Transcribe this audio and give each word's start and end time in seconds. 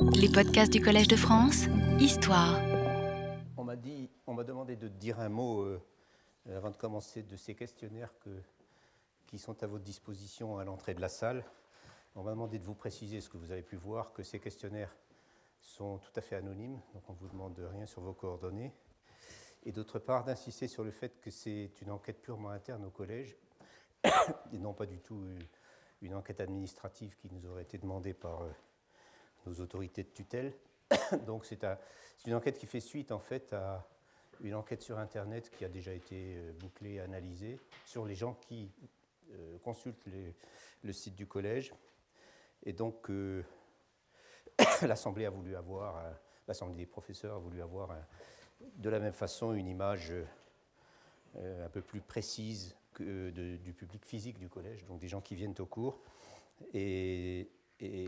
Les 0.00 0.28
podcasts 0.28 0.72
du 0.72 0.80
Collège 0.80 1.08
de 1.08 1.16
France, 1.16 1.66
Histoire. 1.98 2.60
On 3.56 3.64
m'a 4.34 4.44
demandé 4.44 4.76
de 4.76 4.88
dire 4.88 5.18
un 5.20 5.28
mot 5.28 5.62
euh, 5.62 5.80
avant 6.54 6.70
de 6.70 6.76
commencer 6.76 7.22
de 7.22 7.36
ces 7.36 7.54
questionnaires 7.54 8.12
que, 8.20 8.30
qui 9.26 9.38
sont 9.38 9.62
à 9.62 9.66
votre 9.66 9.84
disposition 9.84 10.58
à 10.58 10.64
l'entrée 10.64 10.94
de 10.94 11.00
la 11.00 11.08
salle. 11.08 11.44
On 12.14 12.22
m'a 12.22 12.30
demandé 12.30 12.58
de 12.58 12.64
vous 12.64 12.74
préciser 12.74 13.20
ce 13.20 13.28
que 13.28 13.36
vous 13.36 13.50
avez 13.50 13.62
pu 13.62 13.76
voir, 13.76 14.12
que 14.12 14.22
ces 14.22 14.38
questionnaires 14.38 14.94
sont 15.60 15.98
tout 15.98 16.12
à 16.16 16.20
fait 16.20 16.36
anonymes, 16.36 16.80
donc 16.94 17.02
on 17.08 17.12
ne 17.12 17.18
vous 17.18 17.28
demande 17.28 17.58
rien 17.58 17.86
sur 17.86 18.02
vos 18.02 18.14
coordonnées. 18.14 18.72
Et 19.64 19.72
d'autre 19.72 19.98
part, 19.98 20.24
d'insister 20.24 20.68
sur 20.68 20.84
le 20.84 20.90
fait 20.90 21.20
que 21.20 21.30
c'est 21.30 21.70
une 21.82 21.90
enquête 21.90 22.22
purement 22.22 22.50
interne 22.50 22.84
au 22.84 22.90
collège, 22.90 23.36
et 24.52 24.58
non 24.58 24.74
pas 24.74 24.86
du 24.86 25.00
tout 25.00 25.24
une 26.02 26.14
enquête 26.14 26.40
administrative 26.40 27.16
qui 27.16 27.28
nous 27.32 27.46
aurait 27.46 27.62
été 27.62 27.78
demandée 27.78 28.14
par 28.14 28.42
euh, 28.42 28.50
nos 29.48 29.60
autorités 29.60 30.02
de 30.02 30.08
tutelle. 30.08 30.52
Donc 31.26 31.44
c'est 31.44 31.64
une 32.26 32.34
enquête 32.34 32.58
qui 32.58 32.66
fait 32.66 32.80
suite 32.80 33.12
en 33.12 33.18
fait 33.18 33.52
à 33.52 33.86
une 34.40 34.54
enquête 34.54 34.82
sur 34.82 34.98
Internet 34.98 35.50
qui 35.50 35.64
a 35.64 35.68
déjà 35.68 35.92
été 35.92 36.36
euh, 36.36 36.52
bouclée, 36.52 37.00
analysée, 37.00 37.58
sur 37.84 38.04
les 38.04 38.14
gens 38.14 38.34
qui 38.34 38.70
euh, 39.32 39.58
consultent 39.58 40.06
le 40.82 40.92
site 40.92 41.16
du 41.16 41.26
collège. 41.26 41.74
Et 42.64 42.72
donc 42.72 43.08
l'Assemblée 44.82 45.26
a 45.26 45.30
voulu 45.30 45.56
avoir, 45.56 46.02
l'Assemblée 46.46 46.76
des 46.76 46.86
professeurs 46.86 47.36
a 47.36 47.38
voulu 47.38 47.62
avoir 47.62 47.96
de 48.76 48.90
la 48.90 48.98
même 48.98 49.12
façon 49.12 49.54
une 49.54 49.68
image 49.68 50.12
un 51.36 51.68
peu 51.68 51.80
plus 51.80 52.00
précise 52.00 52.76
du 52.98 53.74
public 53.76 54.04
physique 54.04 54.38
du 54.38 54.48
collège, 54.48 54.84
donc 54.86 54.98
des 54.98 55.06
gens 55.06 55.20
qui 55.20 55.36
viennent 55.36 55.54
au 55.60 55.66
cours. 55.66 56.00
Et, 56.74 57.48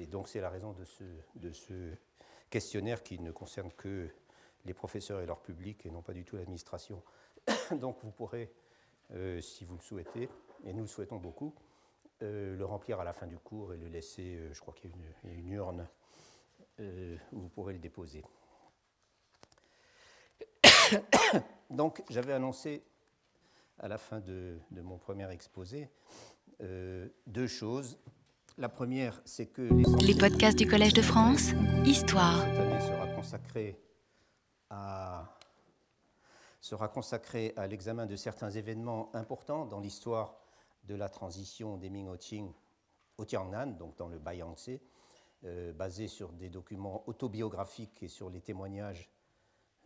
donc 0.06 0.28
c'est 0.28 0.40
la 0.40 0.50
raison 0.50 0.74
de 1.34 1.52
ce, 1.52 1.94
questionnaire 2.50 3.02
qui 3.02 3.18
ne 3.20 3.30
concerne 3.30 3.70
que 3.72 4.08
les 4.64 4.74
professeurs 4.74 5.20
et 5.20 5.26
leur 5.26 5.40
public 5.40 5.86
et 5.86 5.90
non 5.90 6.02
pas 6.02 6.12
du 6.12 6.24
tout 6.24 6.36
l'administration. 6.36 7.02
donc 7.72 7.98
vous 8.02 8.10
pourrez, 8.10 8.52
euh, 9.12 9.40
si 9.40 9.64
vous 9.64 9.76
le 9.76 9.80
souhaitez, 9.80 10.28
et 10.64 10.72
nous 10.72 10.82
le 10.82 10.88
souhaitons 10.88 11.18
beaucoup, 11.18 11.54
euh, 12.22 12.56
le 12.56 12.64
remplir 12.64 13.00
à 13.00 13.04
la 13.04 13.12
fin 13.12 13.26
du 13.26 13.38
cours 13.38 13.72
et 13.72 13.76
le 13.76 13.88
laisser, 13.88 14.36
euh, 14.36 14.52
je 14.52 14.60
crois 14.60 14.74
qu'il 14.74 14.90
y 14.90 15.28
a 15.28 15.32
une, 15.32 15.52
urne 15.52 15.88
où 17.32 17.40
vous 17.40 17.48
pourrez 17.50 17.74
le 17.74 17.78
déposer. 17.78 18.24
Donc 21.70 22.02
j'avais 22.08 22.32
annoncé 22.32 22.82
à 23.78 23.86
la 23.86 23.98
fin 23.98 24.20
de, 24.20 24.58
mon 24.70 24.96
premier 24.96 25.30
exposé 25.30 25.90
deux 26.58 27.46
choses. 27.46 27.98
La 28.58 28.68
première, 28.68 29.20
c'est 29.24 29.46
que 29.46 29.62
les 30.02 30.14
podcasts 30.14 30.58
du 30.58 30.66
Collège 30.66 30.92
de 30.92 31.02
France, 31.02 31.52
Histoire, 31.86 32.40
cette 32.42 32.58
année 32.58 32.80
sera 32.80 33.06
consacrée 33.08 33.80
à 34.68 35.36
sera 36.60 36.88
consacré 36.88 37.54
à 37.56 37.66
l'examen 37.66 38.04
de 38.04 38.16
certains 38.16 38.50
événements 38.50 39.14
importants 39.14 39.64
dans 39.64 39.80
l'histoire 39.80 40.36
de 40.84 40.94
la 40.94 41.08
transition 41.08 41.78
des 41.78 41.88
Ming 41.88 42.08
au 42.08 42.16
Qing 42.16 42.52
au 43.16 43.24
Tiangnan, 43.24 43.68
donc 43.78 43.96
dans 43.96 44.08
le 44.08 44.18
Bayangtze, 44.18 44.78
euh, 45.44 45.72
basé 45.72 46.06
sur 46.06 46.32
des 46.32 46.50
documents 46.50 47.02
autobiographiques 47.08 48.02
et 48.02 48.08
sur 48.08 48.28
les 48.28 48.42
témoignages 48.42 49.10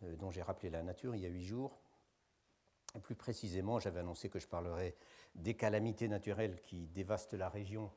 euh, 0.03 0.15
dont 0.17 0.31
j'ai 0.31 0.41
rappelé 0.41 0.69
la 0.69 0.83
nature 0.83 1.15
il 1.15 1.21
y 1.21 1.25
a 1.25 1.29
huit 1.29 1.45
jours. 1.45 1.79
Plus 3.03 3.15
précisément, 3.15 3.79
j'avais 3.79 4.01
annoncé 4.01 4.29
que 4.29 4.39
je 4.39 4.47
parlerais 4.47 4.95
des 5.35 5.53
calamités 5.53 6.07
naturelles 6.07 6.61
qui 6.61 6.87
dévastent 6.87 7.33
la 7.33 7.49
région 7.49 7.89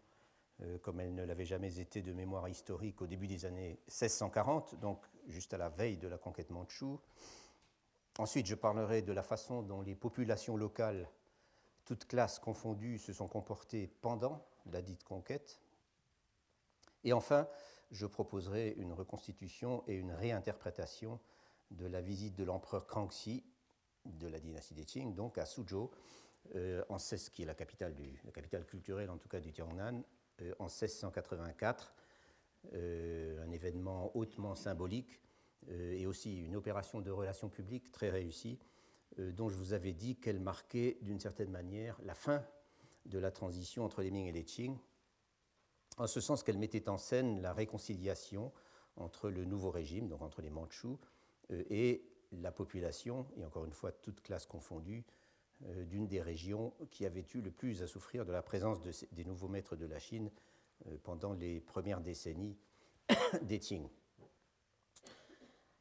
comme 0.83 1.01
elle 1.01 1.15
ne 1.15 1.25
l'avait 1.25 1.45
jamais 1.45 1.79
été 1.79 2.03
de 2.03 2.13
mémoire 2.13 2.49
historique 2.49 3.01
au 3.01 3.07
début 3.07 3.27
des 3.27 3.45
années 3.45 3.79
1640, 3.89 4.81
donc 4.81 5.05
juste 5.29 5.55
à 5.55 5.59
la 5.59 5.69
veille 5.69 5.99
de 5.99 6.09
la 6.09 6.19
conquête 6.19 6.51
mandchoue. 6.51 7.01
Ensuite, 8.19 8.47
je 8.47 8.57
parlerai 8.57 9.03
de 9.03 9.13
la 9.13 9.23
façon 9.23 9.63
dont 9.63 9.83
les 9.83 9.95
populations 9.95 10.57
locales, 10.57 11.09
toutes 11.85 12.07
classes 12.07 12.41
confondues, 12.41 12.99
se 12.99 13.13
sont 13.13 13.29
comportées 13.29 13.87
pendant 14.01 14.45
la 14.67 14.83
dite 14.83 15.05
conquête. 15.05 15.61
Et 17.05 17.13
enfin, 17.13 17.47
je 17.93 18.07
proposerai 18.07 18.75
une 18.79 18.93
reconstitution 18.93 19.85
et 19.87 19.95
une 19.95 20.13
réinterprétation 20.13 21.21
de 21.71 21.87
la 21.87 22.01
visite 22.01 22.35
de 22.35 22.45
l'empereur 22.45 22.87
Kangxi 22.87 23.45
de 24.05 24.27
la 24.27 24.41
dynastie 24.41 24.75
des 24.75 24.85
Qing, 24.85 25.15
donc 25.15 25.39
à 25.39 25.45
Suzhou, 25.45 25.91
euh, 26.55 26.83
en 26.89 26.99
16, 26.99 27.29
qui 27.29 27.43
est 27.43 27.47
la 27.47 27.55
capitale, 27.55 27.95
la 28.25 28.33
capitale 28.33 28.65
culturelle 28.65 29.11
en 29.11 29.19
tout 29.19 29.29
cas 29.29 29.41
du 29.41 29.53
Tiangnan, 29.53 30.03
euh, 30.43 30.55
en 30.59 30.65
1684, 30.65 31.95
euh, 32.75 33.45
un 33.45 33.51
événement 33.51 34.17
hautement 34.17 34.55
symbolique 34.55 35.21
et 35.71 36.07
aussi 36.07 36.45
une 36.45 36.57
opération 36.57 37.01
de 37.01 37.11
relations 37.11 37.51
publiques 37.51 37.91
très 37.91 38.09
réussie, 38.09 38.59
dont 39.19 39.51
je 39.51 39.57
vous 39.57 39.75
avais 39.75 39.93
dit 39.93 40.17
qu'elle 40.17 40.41
marquait 40.41 40.97
d'une 41.03 41.21
certaine 41.21 41.51
manière 41.51 41.99
la 42.05 42.15
fin 42.15 42.43
de 43.05 43.19
la 43.19 43.31
transition 43.31 43.85
entre 43.85 44.01
les 44.01 44.11
Ming 44.11 44.27
et 44.29 44.33
les 44.33 44.45
Qing, 44.45 44.79
en 45.99 46.07
ce 46.07 46.23
sens 46.23 46.43
qu'elle 46.43 46.57
mettait 46.57 46.89
en 46.89 46.97
scène 46.97 47.43
la 47.43 47.53
réconciliation 47.53 48.51
entre 48.97 49.29
le 49.29 49.45
nouveau 49.45 49.71
régime, 49.71 50.09
donc 50.09 50.23
entre 50.23 50.41
les 50.41 50.49
Mandchous, 50.49 50.99
et 51.51 52.09
la 52.33 52.53
population, 52.53 53.27
et 53.37 53.45
encore 53.45 53.67
une 53.67 53.73
fois 53.73 53.93
toute 53.93 54.23
classe 54.23 54.47
confondue, 54.47 55.05
euh, 55.05 55.28
d'une 55.61 56.07
des 56.07 56.23
régions 56.23 56.73
qui 56.91 57.05
avait 57.05 57.25
eu 57.35 57.41
le 57.41 57.51
plus 57.51 57.83
à 57.83 57.87
souffrir 57.87 58.25
de 58.25 58.33
la 58.33 58.43
présence 58.43 58.79
des 58.81 59.25
nouveaux 59.25 59.49
maîtres 59.49 59.77
de 59.77 59.87
la 59.87 59.99
Chine 59.99 60.31
euh, 60.87 60.97
pendant 61.03 61.33
les 61.33 61.61
premières 61.61 62.01
décennies 62.01 62.57
des 63.43 63.59
Qing. 63.59 63.89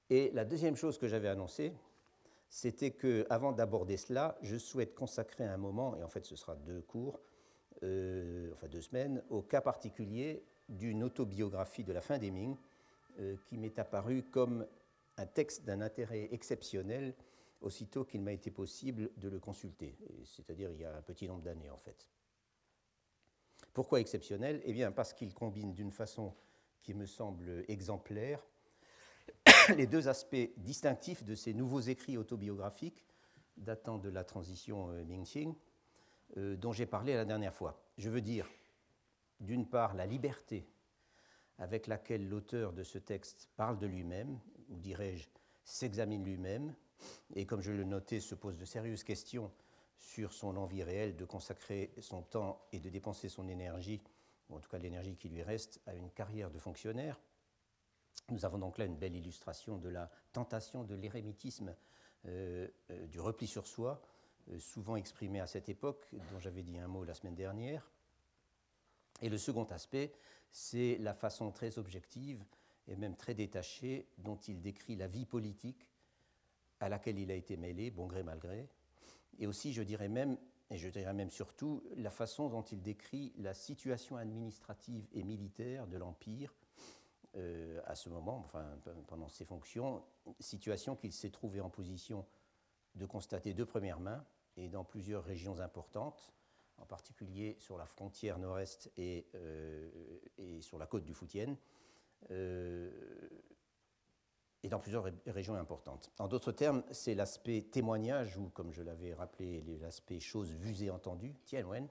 Et 0.09 0.31
la 0.33 0.45
deuxième 0.45 0.75
chose 0.75 0.97
que 0.97 1.07
j'avais 1.07 1.27
annoncée, 1.27 1.73
c'était 2.49 2.91
que, 2.91 3.27
avant 3.29 3.51
d'aborder 3.51 3.97
cela, 3.97 4.38
je 4.41 4.55
souhaite 4.55 4.95
consacrer 4.95 5.43
un 5.43 5.57
moment, 5.57 5.95
et 5.97 6.03
en 6.03 6.07
fait 6.07 6.25
ce 6.25 6.35
sera 6.35 6.55
deux 6.55 6.81
cours, 6.81 7.19
euh, 7.83 8.51
enfin 8.53 8.67
deux 8.67 8.81
semaines, 8.81 9.21
au 9.29 9.41
cas 9.41 9.61
particulier 9.61 10.44
d'une 10.69 11.03
autobiographie 11.03 11.83
de 11.83 11.94
la 11.94 12.01
fin 12.01 12.17
des 12.17 12.31
Ming, 12.31 12.55
qui 13.45 13.57
m'est 13.57 13.79
apparue 13.79 14.21
comme 14.21 14.67
un 15.17 15.25
texte 15.25 15.65
d'un 15.65 15.81
intérêt 15.81 16.29
exceptionnel 16.31 17.15
aussitôt 17.62 18.06
qu'il 18.06 18.22
m'a 18.22 18.34
été 18.34 18.51
possible 18.51 19.09
de 19.18 19.29
le 19.29 19.40
consulter, 19.40 19.97
c'est-à-dire 20.23 20.72
il 20.72 20.79
y 20.79 20.85
a 20.85 20.95
un 20.95 21.01
petit 21.01 21.28
nombre 21.28 21.41
d'années 21.41 21.69
en 21.69 21.78
fait. 21.78 22.07
Pourquoi 23.73 24.00
exceptionnel? 24.00 24.62
Eh 24.63 24.73
bien 24.73 24.91
parce 24.91 25.13
qu'il 25.13 25.34
combine 25.34 25.73
d'une 25.73 25.91
façon 25.91 26.34
qui 26.81 26.94
me 26.94 27.06
semble 27.06 27.66
exemplaire 27.68 28.45
les 29.75 29.88
deux 29.88 30.07
aspects 30.07 30.50
distinctifs 30.57 31.23
de 31.23 31.35
ces 31.35 31.53
nouveaux 31.53 31.81
écrits 31.81 32.18
autobiographiques 32.18 33.03
datant 33.57 33.97
de 33.97 34.09
la 34.09 34.24
transition 34.24 34.89
euh, 34.91 35.03
Ming-Qing 35.03 35.53
euh, 36.38 36.56
dont 36.56 36.72
j'ai 36.72 36.85
parlé 36.85 37.16
la 37.16 37.25
dernière 37.25 37.53
fois. 37.53 37.81
Je 37.97 38.09
veux 38.09 38.22
dire, 38.22 38.47
d'une 39.39 39.68
part, 39.68 39.94
la 39.95 40.06
liberté 40.06 40.68
avec 41.57 41.88
laquelle 41.88 42.28
l'auteur 42.28 42.74
de 42.74 42.84
ce 42.84 42.97
texte 42.97 43.50
parle 43.56 43.79
de 43.79 43.88
lui-même, 43.88 44.39
ou 44.69 44.78
dirais-je, 44.78 45.28
s'examine 45.63 46.24
lui-même, 46.24 46.75
et 47.35 47.46
comme 47.46 47.62
je 47.62 47.72
le 47.72 47.84
notais, 47.84 48.19
se 48.19 48.35
pose 48.35 48.58
de 48.58 48.66
sérieuses 48.66 49.03
questions 49.03 49.52
sur 49.97 50.34
son 50.34 50.58
envie 50.58 50.84
réelle 50.84 51.16
de 51.16 51.25
consacrer 51.25 51.91
son 52.00 52.22
temps 52.22 52.66
et 52.72 52.80
de 52.80 52.90
dépenser 52.90 53.30
son 53.30 53.47
énergie, 53.47 54.02
en 54.50 54.59
tout 54.59 54.69
cas 54.69 54.78
l'énergie 54.78 55.16
qui 55.16 55.30
lui 55.30 55.44
reste, 55.44 55.81
à 55.86 55.96
une 55.96 56.12
carrière 56.12 56.52
de 56.52 56.59
fonctionnaire. 56.59 57.19
Nous 58.30 58.46
avons 58.46 58.57
donc 58.57 58.78
là 58.78 58.86
une 58.86 58.97
belle 58.97 59.16
illustration 59.16 59.78
de 59.78 59.90
la 59.90 60.09
tentation 60.34 60.84
de 60.84 60.96
l'érémitisme, 60.96 61.75
euh, 62.25 62.68
euh, 62.91 63.07
du 63.07 63.19
repli 63.19 63.47
sur 63.47 63.68
soi, 63.68 64.02
euh, 64.50 64.59
souvent 64.59 64.96
exprimé 64.96 65.40
à 65.40 65.47
cette 65.47 65.69
époque, 65.69 66.07
dont 66.12 66.40
j'avais 66.40 66.63
dit 66.63 66.78
un 66.78 66.88
mot 66.88 67.03
la 67.03 67.13
semaine 67.13 67.36
dernière. 67.36 67.90
Et 69.22 69.30
le 69.30 69.38
second 69.38 69.66
aspect, 69.66 70.13
c'est 70.52 70.97
la 71.00 71.13
façon 71.13 71.52
très 71.52 71.80
objective 71.80 72.44
et 72.88 72.96
même 72.96 73.16
très 73.16 73.34
détachée 73.34 74.07
dont 74.18 74.38
il 74.48 74.62
décrit 74.62 74.95
la 74.95 75.07
vie 75.07 75.25
politique 75.25 75.89
à 76.79 76.89
laquelle 76.89 77.19
il 77.19 77.31
a 77.31 77.35
été 77.35 77.57
mêlé, 77.57 77.91
bon 77.91 78.07
gré 78.07 78.24
mal 78.24 78.39
gré, 78.39 78.68
et 79.39 79.47
aussi, 79.47 79.74
je 79.74 79.83
dirais 79.83 80.09
même, 80.09 80.38
et 80.69 80.77
je 80.77 80.89
dirais 80.89 81.13
même 81.13 81.29
surtout, 81.29 81.83
la 81.95 82.09
façon 82.09 82.50
dont 82.50 82.63
il 82.63 82.81
décrit 82.81 83.33
la 83.38 83.53
situation 83.53 84.18
administrative 84.18 85.06
et 85.13 85.24
militaire 85.24 85.88
de 85.88 85.97
l'Empire 85.97 86.53
euh, 87.35 87.81
à 87.85 87.95
ce 87.95 88.09
moment, 88.09 88.38
enfin 88.45 88.65
pendant 89.07 89.29
ses 89.29 89.45
fonctions, 89.45 90.03
situation 90.39 90.95
qu'il 90.95 91.12
s'est 91.12 91.29
trouvé 91.29 91.62
en 91.62 91.69
position 91.69 92.25
de 92.95 93.06
constater 93.06 93.53
de 93.53 93.63
première 93.63 94.00
main 94.00 94.25
et 94.56 94.69
dans 94.69 94.83
plusieurs 94.83 95.23
régions 95.23 95.59
importantes, 95.59 96.33
en 96.77 96.85
particulier 96.85 97.56
sur 97.59 97.77
la 97.77 97.85
frontière 97.85 98.39
nord-est 98.39 98.91
et, 98.97 99.27
euh, 99.35 100.62
sur 100.62 100.77
la 100.77 100.88
côte 100.88 101.03
du 101.03 101.13
Fujian, 101.13 101.56
euh, 102.31 102.89
et 104.63 104.69
dans 104.69 104.80
plusieurs 104.80 105.06
régions 105.27 105.56
importantes. 105.56 106.12
En 106.19 106.27
d'autres 106.27 106.51
termes, 106.51 106.83
c'est 106.92 107.15
l'aspect 107.15 107.62
témoignage, 107.62 108.38
ou 108.38 108.50
comme 108.50 108.71
je 108.74 108.81
l'avais 108.81 109.13
rappelé, 109.13 109.63
l'aspect 109.81 110.19
choses 110.19 110.51
vues 110.51 110.83
et 110.83 110.89
entendues, 110.89 111.36
Tianwen, 111.45 111.88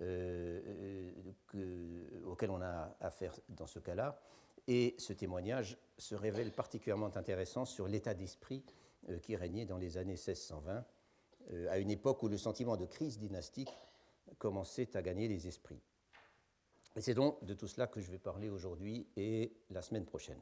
euh, 0.00 1.10
auquel 2.26 2.50
on 2.50 2.60
a 2.60 2.94
affaire 3.00 3.34
dans 3.48 3.66
ce 3.66 3.78
cas-là, 3.80 4.20
Et 4.68 4.94
ce 4.98 5.14
témoignage 5.14 5.78
se 5.96 6.14
révèle 6.14 6.52
particulièrement 6.52 7.16
intéressant 7.16 7.64
sur 7.64 7.88
l'état 7.88 8.14
d'esprit 8.14 8.62
euh, 9.08 9.18
qui 9.18 9.34
régnait 9.34 9.64
dans 9.64 9.78
les 9.78 9.96
années 9.96 10.12
1620, 10.12 10.84
euh, 11.50 11.70
à 11.70 11.78
une 11.78 11.90
époque 11.90 12.22
où 12.22 12.28
le 12.28 12.36
sentiment 12.36 12.76
de 12.76 12.84
crise 12.84 13.18
dynastique 13.18 13.72
commençait 14.36 14.94
à 14.94 15.02
gagner 15.02 15.26
les 15.26 15.48
esprits. 15.48 15.80
Et 16.96 17.00
c'est 17.00 17.14
donc 17.14 17.42
de 17.44 17.54
tout 17.54 17.66
cela 17.66 17.86
que 17.86 18.00
je 18.00 18.10
vais 18.10 18.18
parler 18.18 18.50
aujourd'hui 18.50 19.06
et 19.16 19.52
la 19.70 19.82
semaine 19.82 20.04
prochaine. 20.04 20.40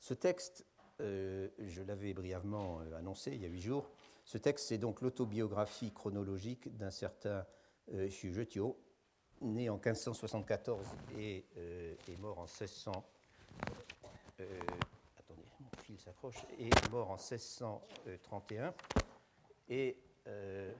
Ce 0.00 0.14
texte, 0.14 0.66
euh, 1.00 1.48
je 1.58 1.82
l'avais 1.82 2.12
brièvement 2.12 2.80
annoncé 2.96 3.30
il 3.32 3.42
y 3.42 3.44
a 3.44 3.48
huit 3.48 3.60
jours, 3.60 3.88
ce 4.24 4.38
texte 4.38 4.66
c'est 4.68 4.78
donc 4.78 5.00
l'autobiographie 5.00 5.92
chronologique 5.92 6.76
d'un 6.76 6.90
certain 6.90 7.46
euh, 7.92 8.08
né 9.40 9.68
en 9.70 9.74
1574 9.74 10.86
et 11.18 11.44
euh, 11.56 11.94
est 12.08 12.16
mort 12.18 12.38
en 12.38 12.44
1600. 12.44 12.92
Euh, 14.40 14.60
attendez, 15.18 15.42
mon 15.60 15.82
fil 15.82 15.98
s'accroche. 15.98 16.36
Et 16.58 16.70
mort 16.90 17.10
en 17.10 17.16
1631. 17.16 18.74
Et 19.68 19.96
euh, 20.26 20.72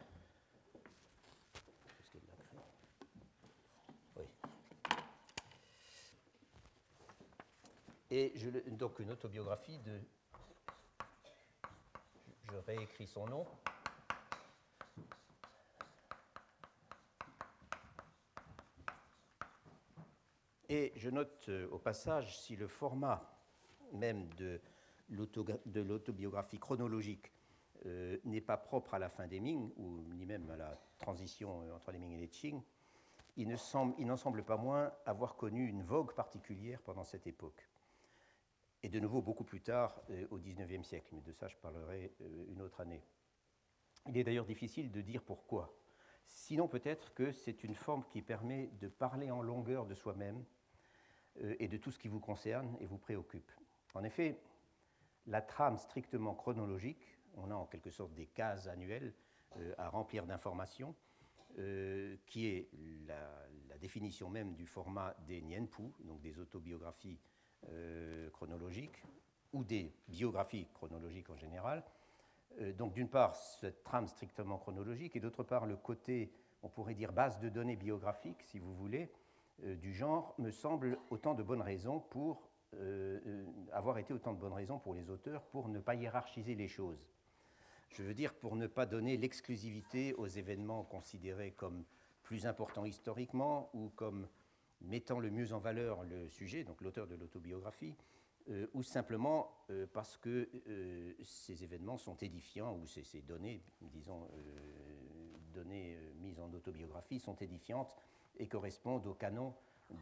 oui. 4.16 4.24
Et 8.10 8.32
je, 8.34 8.50
donc 8.70 8.98
une 8.98 9.10
autobiographie 9.12 9.78
de. 9.78 10.00
Je 12.50 12.56
réécris 12.66 13.06
son 13.06 13.26
nom. 13.26 13.46
Et 20.68 20.92
je 20.96 21.10
note 21.10 21.48
euh, 21.48 21.68
au 21.70 21.78
passage, 21.78 22.38
si 22.38 22.54
le 22.54 22.68
format 22.68 23.28
même 23.92 24.28
de 24.34 24.60
l'autobiographie 25.08 26.60
chronologique 26.60 27.32
euh, 27.86 28.18
n'est 28.24 28.40
pas 28.40 28.56
propre 28.56 28.94
à 28.94 28.98
la 28.98 29.08
fin 29.08 29.26
des 29.26 29.40
Ming, 29.40 29.72
ou 29.76 30.04
ni 30.14 30.26
même 30.26 30.48
à 30.50 30.56
la 30.56 30.78
transition 30.98 31.62
euh, 31.62 31.74
entre 31.74 31.90
les 31.90 31.98
Ming 31.98 32.12
et 32.12 32.18
les 32.18 32.28
Qing, 32.28 32.62
il 33.36 33.48
n'en 33.48 33.56
semble, 33.56 34.18
semble, 34.18 34.44
pas 34.44 34.56
moins 34.56 34.92
avoir 35.06 35.34
connu 35.34 35.66
une 35.66 35.82
vogue 35.82 36.14
particulière 36.14 36.80
pendant 36.82 37.04
cette 37.04 37.26
époque. 37.26 37.68
Et 38.82 38.88
de 38.88 38.98
nouveau 38.98 39.20
beaucoup 39.20 39.44
plus 39.44 39.60
tard, 39.60 40.00
au 40.30 40.38
XIXe 40.38 40.86
siècle, 40.86 41.10
mais 41.12 41.20
de 41.20 41.32
ça 41.32 41.48
je 41.48 41.56
parlerai 41.56 42.14
une 42.48 42.62
autre 42.62 42.80
année. 42.80 43.02
Il 44.08 44.16
est 44.16 44.24
d'ailleurs 44.24 44.46
difficile 44.46 44.90
de 44.90 45.00
dire 45.02 45.22
pourquoi. 45.22 45.76
Sinon 46.26 46.68
peut-être 46.68 47.12
que 47.12 47.32
c'est 47.32 47.64
une 47.64 47.74
forme 47.74 48.04
qui 48.08 48.22
permet 48.22 48.68
de 48.80 48.88
parler 48.88 49.30
en 49.30 49.42
longueur 49.42 49.84
de 49.84 49.94
soi-même 49.94 50.44
euh, 51.42 51.54
et 51.58 51.68
de 51.68 51.76
tout 51.76 51.90
ce 51.90 51.98
qui 51.98 52.08
vous 52.08 52.20
concerne 52.20 52.76
et 52.80 52.86
vous 52.86 52.98
préoccupe. 52.98 53.50
En 53.94 54.04
effet, 54.04 54.40
la 55.26 55.42
trame 55.42 55.76
strictement 55.76 56.34
chronologique, 56.34 57.18
on 57.34 57.50
a 57.50 57.54
en 57.54 57.66
quelque 57.66 57.90
sorte 57.90 58.14
des 58.14 58.26
cases 58.26 58.68
annuelles 58.68 59.12
euh, 59.56 59.74
à 59.76 59.88
remplir 59.88 60.26
d'informations, 60.26 60.94
euh, 61.58 62.16
qui 62.26 62.46
est 62.46 62.70
la, 63.06 63.78
définition 63.78 64.28
même 64.28 64.54
du 64.54 64.66
format 64.66 65.16
des 65.26 65.40
Nienpu, 65.40 65.94
donc 66.00 66.20
des 66.20 66.38
autobiographies 66.38 67.18
chronologiques, 68.32 69.02
ou 69.52 69.64
des 69.64 69.92
biographies 70.08 70.66
chronologiques 70.74 71.30
en 71.30 71.36
général. 71.36 71.84
donc 72.78 72.94
d'une 72.94 73.08
part, 73.08 73.36
cette 73.36 73.84
trame 73.84 74.08
strictement 74.08 74.58
chronologique, 74.58 75.16
et 75.16 75.20
d'autre 75.20 75.42
part, 75.42 75.66
le 75.66 75.76
côté, 75.76 76.32
on 76.62 76.68
pourrait 76.68 76.94
dire, 76.94 77.12
base 77.12 77.38
de 77.40 77.48
données 77.48 77.76
biographiques, 77.76 78.42
si 78.42 78.58
vous 78.58 78.74
voulez, 78.74 79.10
euh, 79.64 79.74
du 79.76 79.92
genre 79.92 80.34
me 80.38 80.50
semble 80.50 80.98
autant 81.10 81.34
de 81.34 81.42
bonnes 81.42 81.62
raisons 81.62 82.00
pour 82.00 82.48
euh, 82.74 83.18
euh, 83.26 83.44
avoir 83.72 83.98
été 83.98 84.14
autant 84.14 84.32
de 84.32 84.38
bonnes 84.38 84.52
raisons 84.52 84.78
pour 84.78 84.94
les 84.94 85.10
auteurs 85.10 85.42
pour 85.42 85.68
ne 85.68 85.80
pas 85.80 85.94
hiérarchiser 85.94 86.54
les 86.54 86.68
choses. 86.68 87.04
Je 87.90 88.02
veux 88.02 88.14
dire 88.14 88.32
pour 88.34 88.56
ne 88.56 88.66
pas 88.66 88.86
donner 88.86 89.16
l'exclusivité 89.16 90.14
aux 90.14 90.28
événements 90.28 90.84
considérés 90.84 91.50
comme 91.50 91.84
plus 92.22 92.46
importants 92.46 92.84
historiquement 92.84 93.70
ou 93.74 93.90
comme 93.96 94.28
mettant 94.82 95.18
le 95.18 95.30
mieux 95.30 95.52
en 95.52 95.58
valeur 95.58 96.04
le 96.04 96.28
sujet, 96.28 96.64
donc 96.64 96.80
l'auteur 96.80 97.06
de 97.06 97.14
l'autobiographie, 97.14 97.94
ou 98.74 98.82
simplement 98.82 99.54
parce 99.92 100.16
que 100.16 100.48
ces 101.22 101.62
événements 101.62 101.98
sont 101.98 102.16
édifiants 102.16 102.74
ou 102.74 102.86
ces, 102.86 103.20
données, 103.20 103.62
disons, 103.82 104.28
données 105.52 105.96
mises 106.20 106.40
en 106.40 106.52
autobiographie 106.52 107.20
sont 107.20 107.36
édifiantes 107.36 107.94
et 108.38 108.48
correspondent 108.48 109.06
au 109.06 109.14
canon 109.14 109.54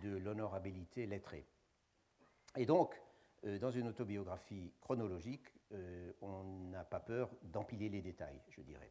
de 0.02 0.16
l'honorabilité 0.16 1.06
lettrée. 1.06 1.44
Et 2.56 2.66
donc, 2.66 3.00
euh, 3.44 3.58
dans 3.58 3.70
une 3.70 3.88
autobiographie 3.88 4.72
chronologique, 4.80 5.46
euh, 5.72 6.12
on 6.22 6.44
n'a 6.70 6.84
pas 6.84 7.00
peur 7.00 7.30
d'empiler 7.42 7.88
les 7.88 8.02
détails, 8.02 8.40
je 8.50 8.60
dirais. 8.62 8.90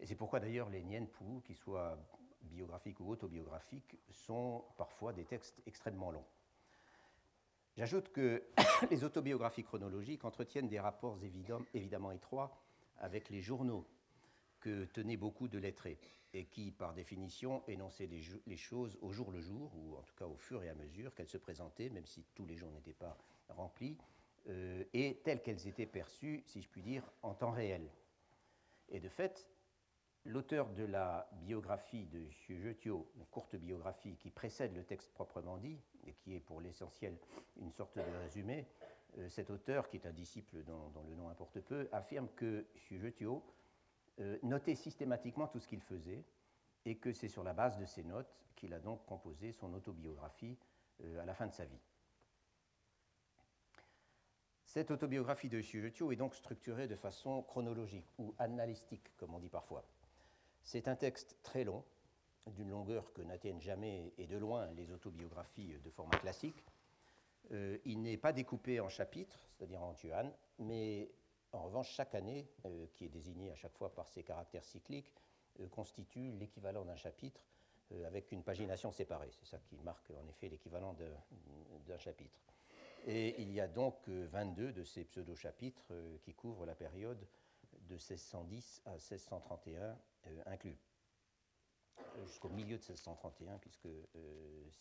Et 0.00 0.06
c'est 0.06 0.14
pourquoi 0.14 0.40
d'ailleurs 0.40 0.70
les 0.70 0.82
Nienpu, 0.82 1.42
qu'ils 1.44 1.56
soient 1.56 1.98
biographiques 2.44 3.00
ou 3.00 3.10
autobiographiques, 3.10 3.98
sont 4.10 4.64
parfois 4.76 5.12
des 5.12 5.24
textes 5.24 5.62
extrêmement 5.66 6.10
longs. 6.10 6.26
J'ajoute 7.76 8.12
que 8.12 8.42
les 8.90 9.04
autobiographies 9.04 9.64
chronologiques 9.64 10.24
entretiennent 10.24 10.68
des 10.68 10.80
rapports 10.80 11.18
évidemment 11.74 12.12
étroits 12.12 12.62
avec 12.98 13.30
les 13.30 13.40
journaux 13.40 13.86
que 14.60 14.84
tenaient 14.86 15.16
beaucoup 15.16 15.48
de 15.48 15.58
lettrés 15.58 15.98
et 16.34 16.44
qui, 16.46 16.70
par 16.70 16.94
définition, 16.94 17.62
énonçaient 17.68 18.08
les, 18.46 18.56
choses 18.56 18.98
au 19.02 19.12
jour 19.12 19.30
le 19.30 19.40
jour, 19.40 19.70
ou 19.76 19.96
en 19.96 20.02
tout 20.02 20.14
cas 20.14 20.26
au 20.26 20.36
fur 20.36 20.62
et 20.62 20.68
à 20.68 20.74
mesure 20.74 21.14
qu'elles 21.14 21.28
se 21.28 21.36
présentaient, 21.36 21.90
même 21.90 22.06
si 22.06 22.24
tous 22.34 22.46
les 22.46 22.56
jours 22.56 22.70
n'étaient 22.70 22.94
pas 22.94 23.18
remplis, 23.50 23.98
euh, 24.48 24.82
et 24.94 25.20
telles 25.24 25.42
qu'elles 25.42 25.68
étaient 25.68 25.86
perçues, 25.86 26.42
si 26.46 26.62
je 26.62 26.68
puis 26.68 26.82
dire, 26.82 27.02
en 27.22 27.34
temps 27.34 27.50
réel. 27.50 27.86
Et 28.88 28.98
de 28.98 29.08
fait, 29.08 29.46
l'auteur 30.24 30.68
de 30.70 30.84
la 30.84 31.28
biographie 31.32 32.06
de 32.06 32.20
Xu 32.30 32.76
une 32.86 33.26
courte 33.30 33.56
biographie 33.56 34.16
qui 34.16 34.30
précède 34.30 34.74
le 34.74 34.84
texte 34.84 35.12
proprement 35.12 35.58
dit, 35.58 35.80
et 36.06 36.12
qui 36.14 36.34
est 36.34 36.40
pour 36.40 36.60
l'essentiel 36.60 37.16
une 37.60 37.72
sorte 37.72 37.96
de 37.96 38.18
résumé, 38.22 38.66
euh, 39.18 39.28
cet 39.28 39.50
auteur, 39.50 39.88
qui 39.88 39.96
est 39.96 40.06
un 40.06 40.12
disciple 40.12 40.62
dont, 40.64 40.92
le 41.08 41.14
nom 41.14 41.28
importe 41.28 41.60
peu, 41.60 41.88
affirme 41.92 42.28
que 42.36 42.66
Xu 42.76 43.14
euh, 44.20 44.38
notait 44.42 44.74
systématiquement 44.74 45.48
tout 45.48 45.58
ce 45.58 45.68
qu'il 45.68 45.80
faisait 45.80 46.24
et 46.84 46.96
que 46.96 47.12
c'est 47.12 47.28
sur 47.28 47.44
la 47.44 47.52
base 47.52 47.78
de 47.78 47.84
ces 47.84 48.02
notes 48.02 48.34
qu'il 48.56 48.74
a 48.74 48.78
donc 48.78 49.04
composé 49.06 49.52
son 49.52 49.72
autobiographie 49.74 50.58
euh, 51.02 51.20
à 51.20 51.24
la 51.24 51.34
fin 51.34 51.46
de 51.46 51.52
sa 51.52 51.64
vie. 51.64 51.80
Cette 54.64 54.90
autobiographie 54.90 55.50
de 55.50 55.60
Xu 55.60 55.86
est 55.86 56.16
donc 56.16 56.34
structurée 56.34 56.88
de 56.88 56.96
façon 56.96 57.42
chronologique 57.42 58.06
ou 58.18 58.34
analytique, 58.38 59.14
comme 59.18 59.34
on 59.34 59.38
dit 59.38 59.50
parfois. 59.50 59.84
C'est 60.62 60.88
un 60.88 60.96
texte 60.96 61.36
très 61.42 61.64
long, 61.64 61.84
d'une 62.46 62.70
longueur 62.70 63.12
que 63.12 63.22
n'atteignent 63.22 63.60
jamais 63.60 64.12
et 64.18 64.26
de 64.26 64.36
loin 64.36 64.70
les 64.72 64.90
autobiographies 64.90 65.74
de 65.84 65.90
format 65.90 66.18
classique. 66.18 66.64
Euh, 67.52 67.78
il 67.84 68.00
n'est 68.02 68.16
pas 68.16 68.32
découpé 68.32 68.80
en 68.80 68.88
chapitres, 68.88 69.38
c'est-à-dire 69.48 69.82
en 69.82 69.94
tuan, 69.94 70.32
mais 70.58 71.10
en 71.52 71.64
revanche, 71.64 71.90
chaque 71.90 72.14
année, 72.14 72.48
euh, 72.64 72.86
qui 72.94 73.04
est 73.04 73.08
désignée 73.08 73.50
à 73.50 73.54
chaque 73.54 73.76
fois 73.76 73.94
par 73.94 74.08
ses 74.08 74.22
caractères 74.22 74.64
cycliques, 74.64 75.12
euh, 75.60 75.68
constitue 75.68 76.32
l'équivalent 76.32 76.84
d'un 76.84 76.96
chapitre 76.96 77.46
avec 78.06 78.32
une 78.32 78.42
pagination 78.42 78.90
séparée. 78.90 79.28
C'est 79.32 79.44
ça 79.44 79.58
qui 79.58 79.76
marque 79.80 80.10
en 80.12 80.26
effet 80.26 80.48
l'équivalent 80.48 80.96
d'un 81.86 81.98
chapitre. 81.98 82.40
Et 83.04 83.38
il 83.42 83.52
y 83.52 83.60
a 83.60 83.68
donc 83.68 84.08
22 84.08 84.72
de 84.72 84.82
ces 84.82 85.04
pseudo-chapitres 85.04 85.92
qui 86.22 86.32
couvrent 86.32 86.64
la 86.64 86.74
période 86.74 87.18
de 87.82 87.94
1610 87.94 88.80
à 88.86 88.92
1631 88.92 89.98
inclus, 90.46 90.78
jusqu'au 92.26 92.48
milieu 92.48 92.76
de 92.78 92.82
1631, 92.82 93.58
puisque 93.58 93.88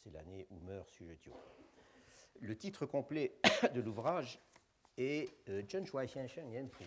c'est 0.03 0.11
l'année 0.11 0.47
où 0.49 0.59
meurt 0.59 0.89
Sujetio. 0.89 1.33
Le 2.39 2.57
titre 2.57 2.85
complet 2.85 3.37
de 3.75 3.81
l'ouvrage 3.81 4.39
euh, 5.49 5.63
Chen 5.67 5.85
Shuai 5.85 6.05
Xiansheng 6.05 6.51
Yan 6.51 6.67
Pu. 6.67 6.83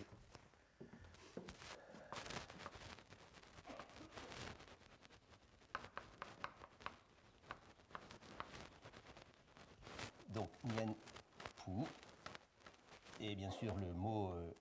Donc 10.29 10.49
Nian 10.63 10.95
Pu, 11.57 11.71
et 13.19 13.35
bien 13.35 13.51
sûr 13.51 13.75
le 13.75 13.91
mot 13.93 14.31
euh, 14.33 14.51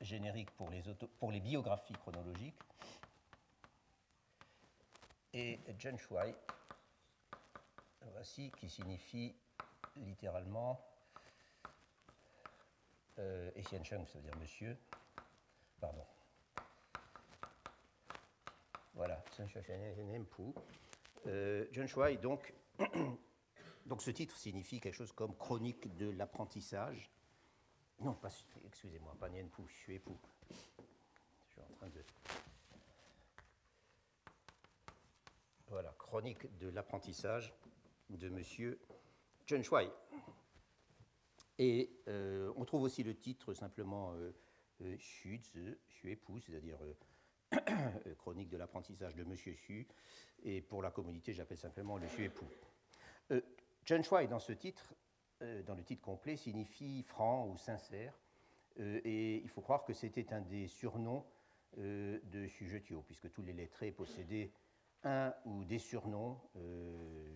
générique 0.00 0.50
pour 0.52 0.70
les, 0.70 1.40
biographies 1.40 1.94
chronologiques, 1.94 2.58
et 5.32 5.60
Zhen 5.80 5.98
Shuai, 5.98 6.34
voici, 8.12 8.50
qui 8.58 8.68
signifie 8.68 9.34
littéralement 9.96 10.80
euh, 13.18 13.50
et 13.54 13.62
Xian 13.62 13.82
Sheng, 13.82 14.06
ça 14.06 14.18
veut 14.18 14.24
dire 14.24 14.36
monsieur. 14.38 14.76
Pardon. 15.80 16.04
Voilà, 18.94 19.22
euh, 21.26 21.66
John 21.72 21.88
donc, 22.22 22.54
Donc 23.86 24.02
ce 24.02 24.10
titre 24.10 24.36
signifie 24.36 24.80
quelque 24.80 24.94
chose 24.94 25.12
comme 25.12 25.36
chronique 25.36 25.96
de 25.96 26.10
l'apprentissage. 26.10 27.08
Non, 28.00 28.14
pas, 28.14 28.28
excusez-moi, 28.66 29.16
pas 29.18 29.28
Nien 29.28 29.48
je 29.66 29.72
suis 29.74 29.94
époux. 29.94 30.18
Je 30.50 31.52
suis 31.52 31.60
en 31.60 31.74
train 31.76 31.88
de. 31.88 32.04
Voilà, 35.68 35.94
chronique 35.98 36.56
de 36.58 36.68
l'apprentissage 36.68 37.52
de 38.10 38.28
Monsieur 38.28 38.78
Chen 39.46 39.62
Shuai. 39.62 39.90
Et 41.58 41.90
euh, 42.08 42.52
on 42.56 42.64
trouve 42.64 42.82
aussi 42.82 43.02
le 43.02 43.16
titre 43.16 43.54
simplement 43.54 44.12
euh, 44.14 44.32
euh 44.82 44.96
Xu 44.96 45.40
c'est-à-dire 45.42 46.78
euh, 47.52 48.14
chronique 48.16 48.50
de 48.50 48.58
l'apprentissage 48.58 49.14
de 49.14 49.24
Monsieur 49.24 49.54
Xu. 49.54 49.88
Et 50.42 50.60
pour 50.60 50.82
la 50.82 50.90
communauté, 50.90 51.32
j'appelle 51.32 51.58
simplement 51.58 51.96
le 51.96 52.06
Xu 52.06 52.24
époux. 52.24 52.48
Chen 53.84 54.04
Shuai, 54.04 54.26
dans 54.28 54.38
ce 54.38 54.52
titre, 54.52 54.94
dans 55.40 55.74
le 55.74 55.84
titre 55.84 56.02
complet, 56.02 56.36
signifie 56.36 57.02
franc 57.02 57.48
ou 57.48 57.56
sincère. 57.56 58.18
et 58.78 59.36
il 59.36 59.48
faut 59.48 59.60
croire 59.60 59.84
que 59.84 59.92
c'était 59.92 60.32
un 60.32 60.40
des 60.40 60.68
surnoms 60.68 61.24
de 61.76 62.46
Xu 62.46 62.66
Jetio, 62.66 63.02
puisque 63.02 63.30
tous 63.32 63.42
les 63.42 63.52
lettrés 63.52 63.92
possédaient 63.92 64.50
un 65.02 65.34
ou 65.44 65.64
des 65.64 65.78
surnoms 65.78 66.40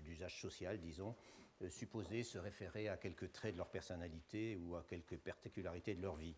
d'usage 0.03 0.41
social, 0.41 0.81
disons, 0.81 1.15
euh, 1.63 1.69
supposés 1.69 2.23
se 2.23 2.39
référer 2.39 2.89
à 2.89 2.97
quelques 2.97 3.33
traits 3.33 3.53
de 3.53 3.59
leur 3.59 3.69
personnalité 3.69 4.57
ou 4.57 4.77
à 4.77 4.85
quelques 4.85 5.19
particularités 5.19 5.95
de 5.95 6.01
leur 6.01 6.17
vie. 6.17 6.35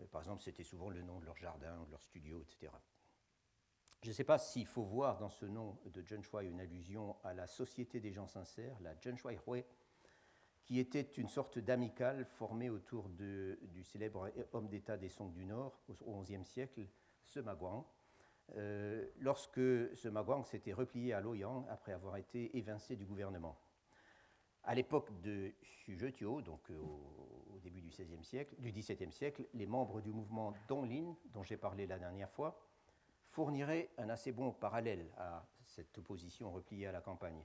Euh, 0.00 0.06
par 0.06 0.20
exemple, 0.20 0.42
c'était 0.42 0.64
souvent 0.64 0.90
le 0.90 1.02
nom 1.02 1.18
de 1.18 1.24
leur 1.24 1.36
jardin 1.38 1.78
ou 1.80 1.86
de 1.86 1.90
leur 1.92 2.02
studio, 2.02 2.42
etc. 2.42 2.70
Je 4.02 4.08
ne 4.08 4.12
sais 4.12 4.24
pas 4.24 4.36
s'il 4.36 4.66
faut 4.66 4.82
voir 4.82 5.16
dans 5.16 5.30
ce 5.30 5.46
nom 5.46 5.78
de 5.86 6.02
John 6.04 6.22
Shuai 6.22 6.46
une 6.46 6.60
allusion 6.60 7.16
à 7.24 7.32
la 7.32 7.46
Société 7.46 8.00
des 8.00 8.12
gens 8.12 8.26
sincères, 8.26 8.78
la 8.80 8.94
John 9.00 9.16
Shuai 9.16 9.38
Hui, 9.46 9.64
qui 10.64 10.78
était 10.78 11.02
une 11.02 11.28
sorte 11.28 11.58
d'amicale 11.58 12.24
formée 12.24 12.70
autour 12.70 13.08
du 13.08 13.84
célèbre 13.84 14.30
homme 14.52 14.68
d'État 14.68 14.96
des 14.96 15.10
Song 15.10 15.32
du 15.32 15.44
Nord 15.44 15.78
au 16.06 16.22
XIe 16.22 16.44
siècle, 16.44 16.86
Ce 17.26 17.40
Maguang, 17.40 17.86
euh, 18.56 19.06
lorsque 19.20 19.60
ce 19.96 20.08
Maguang 20.08 20.44
s'était 20.44 20.72
replié 20.72 21.12
à 21.12 21.20
Loyang 21.20 21.66
après 21.68 21.92
avoir 21.92 22.16
été 22.16 22.56
évincé 22.56 22.96
du 22.96 23.04
gouvernement. 23.04 23.58
À 24.64 24.74
l'époque 24.74 25.20
de 25.20 25.52
Xu 25.62 25.96
Zhetio, 25.96 26.40
donc 26.40 26.70
euh, 26.70 26.78
au, 27.54 27.58
début 27.60 27.80
du, 27.80 27.90
siècle, 27.90 28.54
du 28.58 28.72
XVIIe 28.72 29.12
siècle, 29.12 29.44
les 29.52 29.66
membres 29.66 30.00
du 30.00 30.12
mouvement 30.12 30.54
Donglin, 30.68 31.14
dont 31.32 31.42
j'ai 31.42 31.56
parlé 31.56 31.86
la 31.86 31.98
dernière 31.98 32.30
fois, 32.30 32.58
fourniraient 33.26 33.90
un 33.98 34.08
assez 34.08 34.32
bon 34.32 34.52
parallèle 34.52 35.10
à 35.18 35.46
cette 35.66 35.98
opposition 35.98 36.50
repliée 36.50 36.86
à 36.86 36.92
la 36.92 37.00
campagne. 37.00 37.42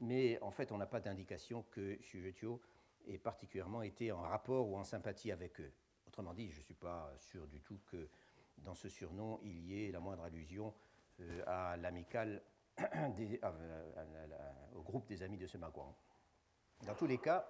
Mais 0.00 0.40
en 0.40 0.50
fait, 0.50 0.72
on 0.72 0.78
n'a 0.78 0.86
pas 0.86 1.00
d'indication 1.00 1.64
que 1.70 1.96
Xu 1.96 2.22
Zhetio 2.22 2.60
ait 3.06 3.18
particulièrement 3.18 3.82
été 3.82 4.12
en 4.12 4.22
rapport 4.22 4.68
ou 4.68 4.76
en 4.76 4.84
sympathie 4.84 5.30
avec 5.30 5.60
eux. 5.60 5.72
Autrement 6.06 6.34
dit, 6.34 6.50
je 6.50 6.58
ne 6.58 6.64
suis 6.64 6.74
pas 6.74 7.12
sûr 7.18 7.46
du 7.46 7.60
tout 7.60 7.78
que 7.86 8.08
dans 8.58 8.74
ce 8.74 8.88
surnom, 8.88 9.38
il 9.42 9.60
y 9.66 9.84
ait 9.84 9.92
la 9.92 10.00
moindre 10.00 10.24
allusion 10.24 10.74
euh, 11.20 11.42
à 11.46 11.76
l'amical 11.76 12.42
au 14.74 14.82
groupe 14.82 15.06
des 15.06 15.22
amis 15.22 15.38
de 15.38 15.46
ce 15.46 15.58
Maguang. 15.58 15.94
Dans 16.86 16.94
tous 16.94 17.06
les 17.06 17.18
cas, 17.18 17.46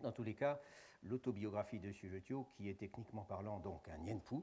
dans 0.00 0.12
tous 0.12 0.22
les 0.22 0.34
cas, 0.34 0.60
l'autobiographie 1.02 1.80
de 1.80 1.92
Sujetio, 1.92 2.44
qui 2.52 2.68
est 2.68 2.74
techniquement 2.74 3.24
parlant 3.24 3.58
donc 3.58 3.88
un 3.88 3.98
Nienpu, 3.98 4.36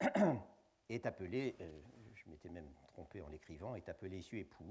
est 0.88 1.06
appelée, 1.06 1.56
euh, 1.60 1.80
je 2.14 2.30
m'étais 2.30 2.48
même 2.48 2.72
trompé 2.86 3.20
en 3.20 3.28
l'écrivant, 3.28 3.74
est 3.74 3.88
appelée 3.88 4.22
Suepu, 4.22 4.64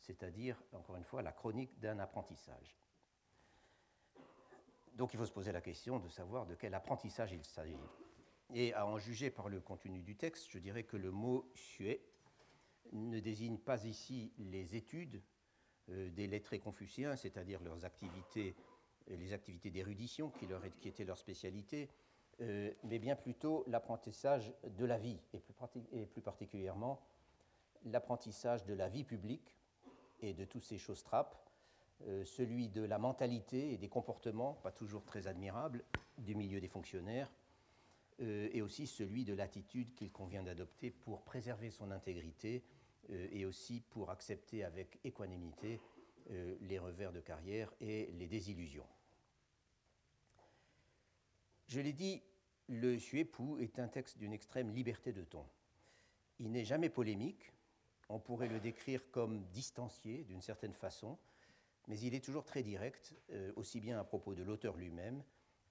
c'est-à-dire, 0.00 0.62
encore 0.72 0.96
une 0.96 1.04
fois, 1.04 1.22
la 1.22 1.32
chronique 1.32 1.78
d'un 1.80 1.98
apprentissage. 1.98 2.76
Donc 4.94 5.14
il 5.14 5.16
faut 5.16 5.26
se 5.26 5.32
poser 5.32 5.52
la 5.52 5.60
question 5.60 5.98
de 6.00 6.08
savoir 6.08 6.46
de 6.46 6.54
quel 6.54 6.74
apprentissage 6.74 7.32
il 7.32 7.44
s'agit. 7.44 7.76
Et 8.54 8.72
à 8.74 8.86
en 8.86 8.98
juger 8.98 9.30
par 9.30 9.48
le 9.48 9.60
contenu 9.60 10.02
du 10.02 10.16
texte, 10.16 10.48
je 10.50 10.58
dirais 10.58 10.82
que 10.82 10.96
le 10.96 11.10
mot 11.10 11.50
Sue 11.54 12.00
ne 12.92 13.20
désigne 13.20 13.58
pas 13.58 13.84
ici 13.84 14.32
les 14.38 14.74
études 14.74 15.22
euh, 15.90 16.10
des 16.10 16.26
lettrés 16.26 16.58
confuciens, 16.58 17.14
c'est-à-dire 17.14 17.62
leurs 17.62 17.84
activités, 17.84 18.56
les 19.06 19.32
activités 19.32 19.70
d'érudition 19.70 20.30
qui, 20.30 20.46
qui 20.80 20.88
étaient 20.88 21.04
leur 21.04 21.18
spécialité, 21.18 21.90
euh, 22.40 22.72
mais 22.84 22.98
bien 22.98 23.16
plutôt 23.16 23.64
l'apprentissage 23.66 24.54
de 24.64 24.84
la 24.84 24.98
vie, 24.98 25.20
et 25.92 26.06
plus 26.06 26.22
particulièrement 26.22 27.00
l'apprentissage 27.84 28.64
de 28.64 28.74
la 28.74 28.88
vie 28.88 29.04
publique 29.04 29.57
et 30.20 30.34
de 30.34 30.44
toutes 30.44 30.64
ces 30.64 30.78
choses 30.78 31.02
trappes, 31.02 31.36
euh, 32.06 32.24
celui 32.24 32.68
de 32.68 32.82
la 32.82 32.98
mentalité 32.98 33.72
et 33.72 33.78
des 33.78 33.88
comportements, 33.88 34.54
pas 34.54 34.72
toujours 34.72 35.04
très 35.04 35.26
admirables, 35.26 35.84
du 36.18 36.34
milieu 36.34 36.60
des 36.60 36.68
fonctionnaires, 36.68 37.32
et 38.20 38.62
aussi 38.62 38.88
celui 38.88 39.24
de 39.24 39.32
l'attitude 39.32 39.94
qu'il 39.94 40.10
convient 40.10 40.42
d'adopter 40.42 40.90
pour 40.90 41.22
préserver 41.22 41.70
son 41.70 41.92
intégrité 41.92 42.64
euh, 43.10 43.28
et 43.32 43.46
aussi 43.46 43.80
pour 43.80 44.10
accepter 44.10 44.64
avec 44.64 44.98
équanimité 45.02 45.80
euh, 46.30 46.56
les 46.60 46.78
revers 46.78 47.12
de 47.12 47.20
carrière 47.20 47.72
et 47.80 48.12
les 48.18 48.26
désillusions. 48.26 48.86
Je 51.68 51.80
l'ai 51.80 51.94
dit, 51.94 52.22
le 52.68 52.98
Suépou 52.98 53.58
est 53.58 53.78
un 53.78 53.88
texte 53.88 54.18
d'une 54.18 54.34
extrême 54.34 54.74
liberté 54.74 55.12
de 55.12 55.22
ton. 55.22 55.44
Il 56.38 56.50
n'est 56.50 56.66
jamais 56.66 56.90
polémique, 56.90 57.52
on 58.08 58.18
pourrait 58.18 58.48
le 58.48 58.60
décrire 58.60 59.10
comme 59.10 59.44
distancié 59.50 60.24
d'une 60.24 60.42
certaine 60.42 60.72
façon, 60.72 61.18
mais 61.86 61.98
il 62.00 62.14
est 62.14 62.24
toujours 62.24 62.44
très 62.44 62.62
direct, 62.62 63.14
euh, 63.30 63.52
aussi 63.56 63.80
bien 63.80 63.98
à 63.98 64.04
propos 64.04 64.34
de 64.34 64.42
l'auteur 64.42 64.76
lui-même 64.76 65.22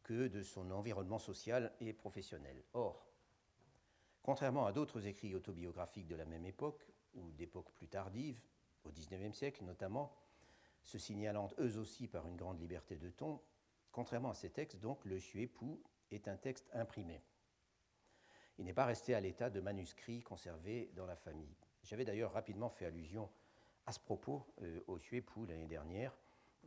que 0.04 0.28
de 0.28 0.42
son 0.42 0.72
environnement 0.72 1.20
social 1.20 1.74
et 1.80 1.94
professionnel. 1.94 2.64
Or, 2.74 3.08
contrairement 4.24 4.66
à 4.66 4.72
d'autres 4.72 5.06
écrits 5.06 5.36
autobiographiques 5.36 6.08
de 6.08 6.16
la 6.16 6.26
même 6.26 6.46
époque, 6.46 6.88
ou 7.14 7.32
d'époque 7.32 7.72
plus 7.74 7.88
tardive, 7.88 8.42
au 8.84 8.92
XIXe 8.92 9.36
siècle 9.36 9.64
notamment, 9.64 10.16
se 10.84 10.98
signalant 10.98 11.50
eux 11.60 11.78
aussi 11.78 12.08
par 12.08 12.28
une 12.28 12.38
grande 12.38 12.60
liberté 12.60 12.96
de 12.98 13.10
ton, 13.10 13.42
contrairement 13.92 14.30
à 14.30 14.36
ces 14.36 14.50
textes, 14.50 14.80
donc, 14.80 15.04
le 15.06 15.18
Xuepou 15.18 15.82
est 16.12 16.28
un 16.28 16.38
texte 16.38 16.70
imprimé. 16.74 17.22
Il 18.58 18.66
n'est 18.66 18.74
pas 18.74 18.86
resté 18.86 19.14
à 19.14 19.20
l'état 19.20 19.50
de 19.50 19.60
manuscrit 19.60 20.22
conservé 20.22 20.92
dans 20.96 21.06
la 21.06 21.16
famille. 21.16 21.56
J'avais 21.88 22.04
d'ailleurs 22.04 22.34
rapidement 22.34 22.70
fait 22.70 22.86
allusion 22.86 23.30
à 23.86 23.94
ce 23.94 24.00
propos 24.00 24.46
euh, 24.62 24.82
au 24.88 24.98
Xuepou 24.98 25.46
l'année 25.46 25.68
dernière, 25.68 26.18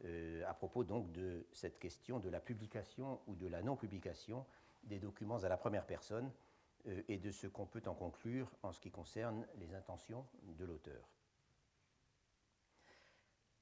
euh, 0.04 0.42
à 0.48 0.54
propos 0.54 0.82
donc 0.82 1.12
de 1.12 1.46
cette 1.52 1.78
question 1.78 2.18
de 2.18 2.30
la 2.30 2.40
publication 2.40 3.20
ou 3.26 3.34
de 3.34 3.46
la 3.46 3.62
non-publication 3.62 4.46
des 4.84 4.98
documents 4.98 5.44
à 5.44 5.48
la 5.50 5.58
première 5.58 5.84
personne, 5.84 6.32
euh, 6.86 7.02
et 7.08 7.18
de 7.18 7.30
ce 7.30 7.46
qu'on 7.46 7.66
peut 7.66 7.82
en 7.84 7.94
conclure 7.94 8.50
en 8.62 8.72
ce 8.72 8.80
qui 8.80 8.90
concerne 8.90 9.46
les 9.58 9.74
intentions 9.74 10.24
de 10.42 10.64
l'auteur. 10.64 11.06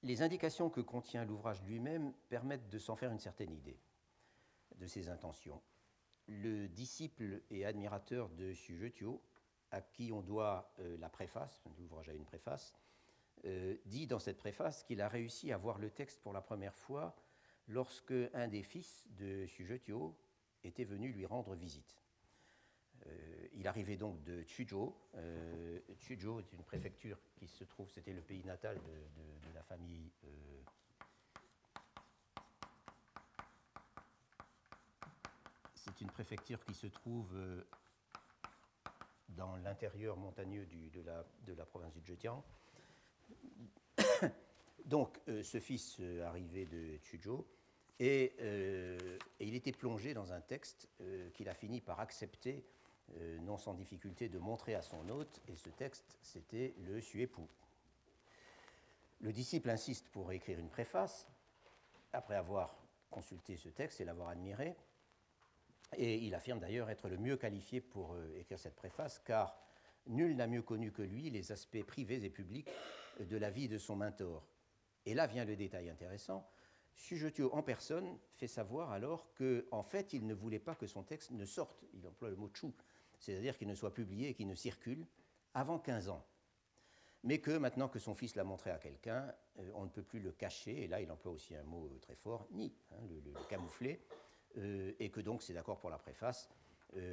Les 0.05 0.23
indications 0.23 0.71
que 0.71 0.81
contient 0.81 1.25
l'ouvrage 1.25 1.61
lui-même 1.65 2.13
permettent 2.29 2.69
de 2.69 2.79
s'en 2.79 2.95
faire 2.95 3.11
une 3.11 3.19
certaine 3.19 3.51
idée 3.51 3.81
de 4.77 4.87
ses 4.87 5.09
intentions. 5.09 5.61
Le 6.29 6.69
disciple 6.69 7.43
et 7.51 7.67
admirateur 7.67 8.29
de 8.29 8.53
Sujetio, 8.53 9.21
à 9.71 9.81
qui 9.81 10.13
on 10.13 10.23
doit 10.23 10.73
euh, 10.81 10.97
la 10.99 11.09
préface, 11.09 11.63
l'ouvrage 11.79 12.09
a 12.09 12.15
une 12.15 12.25
préface, 12.25 12.75
euh, 13.45 13.77
dit 13.87 14.07
dans 14.07 14.19
cette 14.19 14.39
préface 14.39 14.83
qu'il 14.83 15.01
a 15.01 15.09
réussi 15.09 15.53
à 15.53 15.57
voir 15.57 15.79
le 15.79 15.91
texte 15.91 16.21
pour 16.23 16.33
la 16.33 16.41
première 16.41 16.75
fois 16.75 17.15
lorsque 17.69 18.15
un 18.35 18.49
des 18.49 18.63
fils 18.63 19.07
de 19.11 19.47
Sujetio 19.47 20.17
était 20.65 20.85
venu 20.85 21.13
lui 21.13 21.25
rendre 21.25 21.55
visite. 21.55 21.97
Euh, 23.07 23.49
il 23.53 23.69
arrivait 23.69 23.97
donc 23.97 24.23
de. 24.25 24.45
Euh, 25.15 25.81
Chuzhou 25.99 26.41
est 26.41 26.53
une 26.53 26.65
préfecture 26.65 27.19
qui 27.37 27.47
se 27.47 27.63
trouve, 27.65 27.91
c'était 27.91 28.13
le 28.13 28.23
pays 28.23 28.43
natal 28.45 28.77
de, 28.77 29.55
la 29.55 29.63
famille. 29.63 30.11
C'est 35.75 36.01
une 36.01 36.11
préfecture 36.11 36.63
qui 36.65 36.75
se 36.75 36.87
trouve 36.87 37.35
dans 39.29 39.57
l'intérieur 39.57 40.17
montagneux 40.17 40.67
de, 40.67 41.55
la, 41.55 41.67
province 41.67 41.95
du 41.95 42.01
Zhejiang. 42.01 42.43
Donc, 44.85 45.21
ce 45.27 45.61
fils 45.61 46.01
arrivait 46.25 46.65
de 46.65 46.99
Chuzhou 47.03 47.45
et, 48.01 48.33
et, 49.39 49.47
il 49.47 49.55
était 49.55 49.73
plongé 49.73 50.15
dans 50.15 50.33
un 50.33 50.41
texte 50.41 50.89
qu'il 51.35 51.49
a 51.49 51.55
fini 51.55 51.81
par 51.81 52.01
accepter 52.01 52.65
euh, 53.17 53.39
non 53.41 53.57
sans 53.57 53.75
difficulté, 53.75 54.29
de 54.29 54.39
montrer 54.39 54.75
à 54.75 54.83
son 54.83 55.09
hôte, 55.09 55.41
et 55.49 55.57
ce 55.57 55.71
texte, 55.71 56.19
c'était 56.21 56.75
le 56.79 57.01
Suépou. 57.01 57.49
Le 59.21 59.33
disciple 59.33 59.71
insiste 59.71 60.09
pour 60.11 60.31
écrire 60.33 60.59
une 60.59 60.69
préface, 60.69 61.27
après 62.13 62.37
avoir 62.37 62.77
consulté 63.11 63.57
ce 63.57 63.71
texte 63.71 64.01
et 64.01 64.05
l'avoir 64.05 64.29
admiré, 64.29 64.77
et 65.97 66.17
il 66.17 66.35
affirme 66.35 66.61
d'ailleurs 66.61 66.91
être 66.91 67.09
le 67.09 67.17
mieux 67.17 67.37
qualifié 67.37 67.81
pour 67.81 68.15
euh, 68.15 68.39
écrire 68.39 68.59
cette 68.59 68.77
préface, 68.77 69.19
car 69.21 69.59
nul 70.07 70.37
n'a 70.37 70.47
mieux 70.47 70.63
connu 70.63 70.93
que 70.93 71.03
lui 71.03 71.31
les 71.31 71.53
aspects 71.53 71.83
privés 71.83 72.25
et 72.25 72.31
publics 72.31 72.69
de 73.21 73.37
la 73.37 73.51
vie 73.51 73.69
de 73.69 73.79
son 73.79 73.97
mentor. 73.97 74.47
Et 75.07 75.15
là 75.15 75.27
vient 75.27 75.45
le 75.45 75.57
détail 75.57 75.89
intéressant. 75.89 76.49
Sujetio 76.95 77.53
en 77.55 77.63
personne 77.63 78.19
fait 78.35 78.49
savoir 78.49 78.91
alors 78.91 79.33
qu'en 79.35 79.63
en 79.71 79.83
fait, 79.83 80.13
il 80.13 80.27
ne 80.27 80.35
voulait 80.35 80.59
pas 80.59 80.75
que 80.75 80.87
son 80.87 81.03
texte 81.03 81.31
ne 81.31 81.45
sorte, 81.45 81.85
il 81.95 82.07
emploie 82.07 82.29
le 82.29 82.37
mot 82.37 82.51
chou, 82.53 82.75
c'est-à-dire 83.19 83.57
qu'il 83.57 83.69
ne 83.69 83.75
soit 83.75 83.95
publié 83.95 84.31
et 84.31 84.35
qu'il 84.35 84.49
ne 84.49 84.55
circule 84.55 85.07
avant 85.55 85.79
15 85.79 86.09
ans. 86.09 86.27
Mais 87.25 87.39
que 87.39 87.57
maintenant 87.57 87.89
que 87.89 87.99
son 87.99 88.15
fils 88.15 88.37
l'a 88.37 88.45
montré 88.45 88.71
à 88.71 88.79
quelqu'un, 88.79 89.33
euh, 89.59 89.71
on 89.75 89.85
ne 89.85 89.91
peut 89.91 90.03
plus 90.03 90.21
le 90.21 90.33
cacher, 90.33 90.85
et 90.85 90.89
là 90.89 91.01
il 91.01 91.11
emploie 91.11 91.33
aussi 91.33 91.55
un 91.55 91.65
mot 91.65 91.89
euh, 91.89 91.99
très 91.99 92.15
fort, 92.15 92.47
ni, 92.51 92.75
hein, 92.93 93.01
le, 93.09 93.33
camoufler, 93.49 94.01
et 94.57 95.11
que 95.11 95.21
donc 95.21 95.43
c'est 95.43 95.53
d'accord 95.53 95.79
pour 95.79 95.91
la 95.91 95.99
préface, 95.99 96.49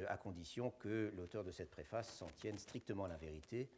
à 0.08 0.16
condition 0.16 0.70
que 0.78 1.12
l'auteur 1.16 1.44
de 1.44 1.52
cette 1.52 1.70
préface 1.70 2.08
s'en 2.14 2.28
tienne 2.38 2.58
strictement 2.58 3.04
à 3.04 3.08
la 3.08 3.16
vérité, 3.16 3.68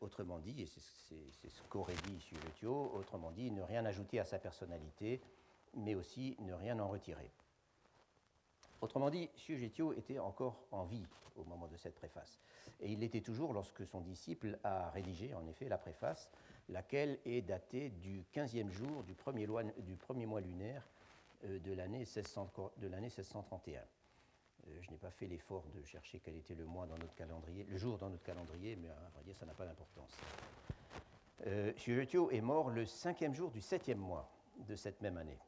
autrement 0.00 0.38
dit, 0.38 0.62
et 0.62 0.66
c'est 0.66 1.48
ce 1.48 1.62
qu'aurait 1.68 1.94
dit 2.06 2.20
Sujetio, 2.20 2.92
autrement 2.94 3.30
dit, 3.30 3.50
ne 3.50 3.62
rien 3.62 3.84
ajouter 3.86 4.18
à 4.18 4.24
sa 4.24 4.38
personnalité, 4.38 5.20
mais 5.74 5.94
aussi 5.94 6.36
ne 6.40 6.52
rien 6.52 6.78
en 6.80 6.88
retirer. 6.88 7.30
Autrement 8.80 9.10
dit, 9.10 9.30
Sujetio 9.36 9.92
était 9.92 10.18
encore 10.18 10.66
en 10.72 10.84
vie 10.84 11.06
au 11.36 11.44
moment 11.44 11.68
de 11.68 11.76
cette 11.76 11.94
préface. 11.94 12.40
Et 12.80 12.90
il 12.90 12.98
l'était 12.98 13.20
toujours 13.20 13.52
lorsque 13.52 13.86
son 13.86 14.00
disciple 14.00 14.58
a 14.64 14.90
rédigé, 14.90 15.34
en 15.34 15.46
effet, 15.46 15.68
la 15.68 15.78
préface, 15.78 16.28
laquelle 16.68 17.18
est 17.24 17.42
datée 17.42 17.90
du 17.90 18.24
15e 18.34 18.70
jour 18.70 19.04
du 19.04 19.14
premier, 19.14 19.46
du 19.78 19.96
premier 19.96 20.26
mois 20.26 20.40
lunaire 20.40 20.82
euh, 20.82 21.11
de 21.42 21.72
l'année 21.72 22.06
1631. 22.06 23.80
Euh, 23.80 24.78
je 24.80 24.90
n'ai 24.90 24.98
pas 24.98 25.10
fait 25.10 25.26
l'effort 25.26 25.64
de 25.74 25.82
chercher 25.82 26.20
quel 26.20 26.36
était 26.36 26.54
le 26.54 26.66
mois 26.66 26.86
dans 26.86 26.98
notre 26.98 27.14
calendrier, 27.14 27.64
le 27.64 27.76
jour 27.76 27.98
dans 27.98 28.10
notre 28.10 28.22
calendrier, 28.22 28.76
mais 28.76 28.88
à 28.88 29.10
vrai 29.22 29.34
ça 29.34 29.46
n'a 29.46 29.54
pas 29.54 29.66
d'importance. 29.66 30.16
Euh, 31.46 31.72
est 32.30 32.40
mort 32.40 32.70
le 32.70 32.86
cinquième 32.86 33.34
jour 33.34 33.50
du 33.50 33.60
septième 33.60 33.98
mois 33.98 34.30
de 34.58 34.76
cette 34.76 35.00
même 35.00 35.16
année. 35.16 35.38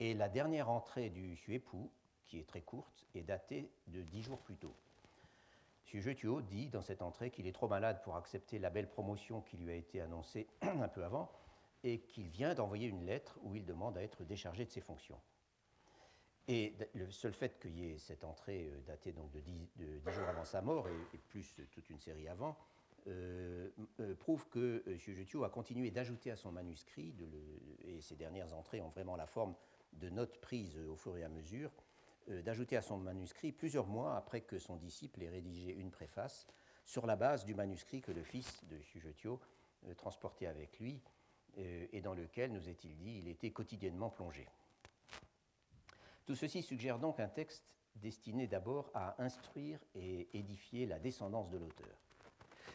Et 0.00 0.14
la 0.14 0.28
dernière 0.28 0.68
entrée 0.68 1.10
du 1.10 1.36
Suépou 1.36 1.90
qui 2.26 2.38
est 2.38 2.48
très 2.48 2.62
courte, 2.62 3.06
est 3.14 3.22
datée 3.22 3.70
de 3.86 4.02
dix 4.02 4.22
jours 4.22 4.40
plus 4.40 4.56
tôt. 4.56 4.74
Jetuo 6.00 6.42
dit 6.42 6.68
dans 6.70 6.82
cette 6.82 7.02
entrée 7.02 7.30
qu'il 7.30 7.46
est 7.46 7.52
trop 7.52 7.68
malade 7.68 8.02
pour 8.02 8.16
accepter 8.16 8.58
la 8.58 8.68
belle 8.68 8.88
promotion 8.88 9.42
qui 9.42 9.56
lui 9.56 9.70
a 9.70 9.76
été 9.76 10.00
annoncée 10.00 10.48
un 10.62 10.88
peu 10.88 11.04
avant 11.04 11.30
et 11.84 12.00
qu'il 12.00 12.28
vient 12.28 12.54
d'envoyer 12.54 12.88
une 12.88 13.04
lettre 13.04 13.38
où 13.42 13.54
il 13.54 13.64
demande 13.64 13.96
à 13.98 14.02
être 14.02 14.24
déchargé 14.24 14.64
de 14.64 14.70
ses 14.70 14.80
fonctions. 14.80 15.20
Et 16.48 16.74
le 16.94 17.10
seul 17.10 17.32
fait 17.32 17.58
qu'il 17.58 17.78
y 17.78 17.92
ait 17.92 17.98
cette 17.98 18.24
entrée 18.24 18.68
euh, 18.70 18.80
datée 18.86 19.12
donc 19.12 19.30
de 19.30 19.40
dix, 19.40 19.68
jours 20.06 20.28
avant 20.28 20.44
sa 20.44 20.60
mort 20.60 20.88
et, 20.88 21.18
plus 21.28 21.54
toute 21.70 21.88
une 21.88 22.00
série 22.00 22.28
avant, 22.28 22.56
euh, 23.06 23.70
euh, 24.00 24.14
prouve 24.14 24.48
que 24.48 24.82
M. 24.86 25.42
A 25.42 25.48
continué 25.48 25.90
d'ajouter 25.90 26.30
à 26.30 26.36
son 26.36 26.52
manuscrit, 26.52 27.14
et 27.86 28.00
ces 28.00 28.16
dernières 28.16 28.52
entrées 28.54 28.80
ont 28.80 28.88
vraiment 28.88 29.16
la 29.16 29.26
forme 29.26 29.54
de 29.92 30.10
notes 30.10 30.38
prises 30.40 30.78
au 30.78 30.96
fur 30.96 31.16
et 31.16 31.24
à 31.24 31.28
mesure, 31.28 31.70
d'ajouter 32.28 32.76
à 32.76 32.82
son 32.82 32.96
manuscrit 32.96 33.52
plusieurs 33.52 33.86
mois 33.86 34.16
après 34.16 34.40
que 34.40 34.58
son 34.58 34.76
disciple 34.76 35.22
ait 35.22 35.28
rédigé 35.28 35.72
une 35.72 35.90
préface 35.90 36.46
sur 36.86 37.06
la 37.06 37.16
base 37.16 37.44
du 37.44 37.54
manuscrit 37.54 38.00
que 38.00 38.12
le 38.12 38.22
fils 38.22 38.64
de 38.64 38.80
Sujetio 38.80 39.38
transportait 39.96 40.46
avec 40.46 40.80
lui 40.80 41.02
et 41.56 42.00
dans 42.00 42.14
lequel, 42.14 42.52
nous 42.52 42.68
est-il 42.68 42.96
dit, 42.96 43.18
il 43.18 43.28
était 43.28 43.50
quotidiennement 43.50 44.10
plongé. 44.10 44.46
Tout 46.26 46.34
ceci 46.34 46.62
suggère 46.62 46.98
donc 46.98 47.20
un 47.20 47.28
texte 47.28 47.64
destiné 47.96 48.46
d'abord 48.46 48.90
à 48.94 49.22
instruire 49.22 49.78
et 49.94 50.28
édifier 50.36 50.86
la 50.86 50.98
descendance 50.98 51.50
de 51.50 51.58
l'auteur. 51.58 51.96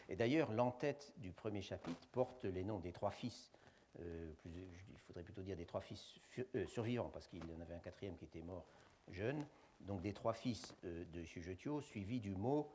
Et 0.08 0.16
d'ailleurs, 0.16 0.50
l'entête 0.52 1.12
du 1.18 1.32
premier 1.32 1.62
chapitre 1.62 2.08
porte 2.12 2.44
les 2.44 2.64
noms 2.64 2.78
des 2.78 2.92
trois 2.92 3.10
fils, 3.10 3.52
il 3.98 4.98
faudrait 5.06 5.22
plutôt 5.22 5.42
dire 5.42 5.56
des 5.56 5.66
trois 5.66 5.80
fils 5.80 6.20
survivants, 6.66 7.10
parce 7.12 7.28
qu'il 7.28 7.44
y 7.48 7.54
en 7.54 7.60
avait 7.60 7.74
un 7.74 7.80
quatrième 7.80 8.16
qui 8.16 8.24
était 8.24 8.42
mort 8.42 8.64
jeune, 9.08 9.44
donc 9.80 10.02
des 10.02 10.12
trois 10.12 10.32
fils 10.32 10.74
euh, 10.84 11.04
de 11.12 11.24
Sujetio, 11.24 11.80
suivis 11.80 12.20
du 12.20 12.34
mot 12.34 12.70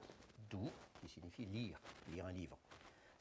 dou, 0.49 0.69
qui 0.99 1.07
signifie 1.07 1.45
lire, 1.45 1.79
lire 2.11 2.25
un 2.25 2.31
livre. 2.31 2.57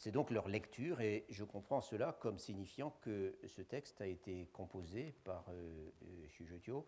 C'est 0.05 0.13
donc 0.13 0.31
leur 0.31 0.49
lecture, 0.49 1.01
et 1.01 1.25
je 1.31 1.45
comprends 1.45 1.81
cela 1.81 2.15
comme 2.21 2.37
signifiant 2.37 2.91
que 3.01 3.39
ce 3.47 3.63
texte 3.63 4.03
a 4.03 4.07
été 4.07 4.51
composé 4.53 5.15
par 5.25 5.47
euh, 5.49 5.89
euh 6.03 6.83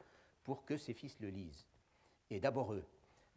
pour 0.45 0.67
que 0.67 0.77
ses 0.77 0.93
fils 0.93 1.19
le 1.21 1.31
lisent. 1.31 1.67
Et 2.29 2.41
d'abord 2.41 2.75
eux, 2.75 2.85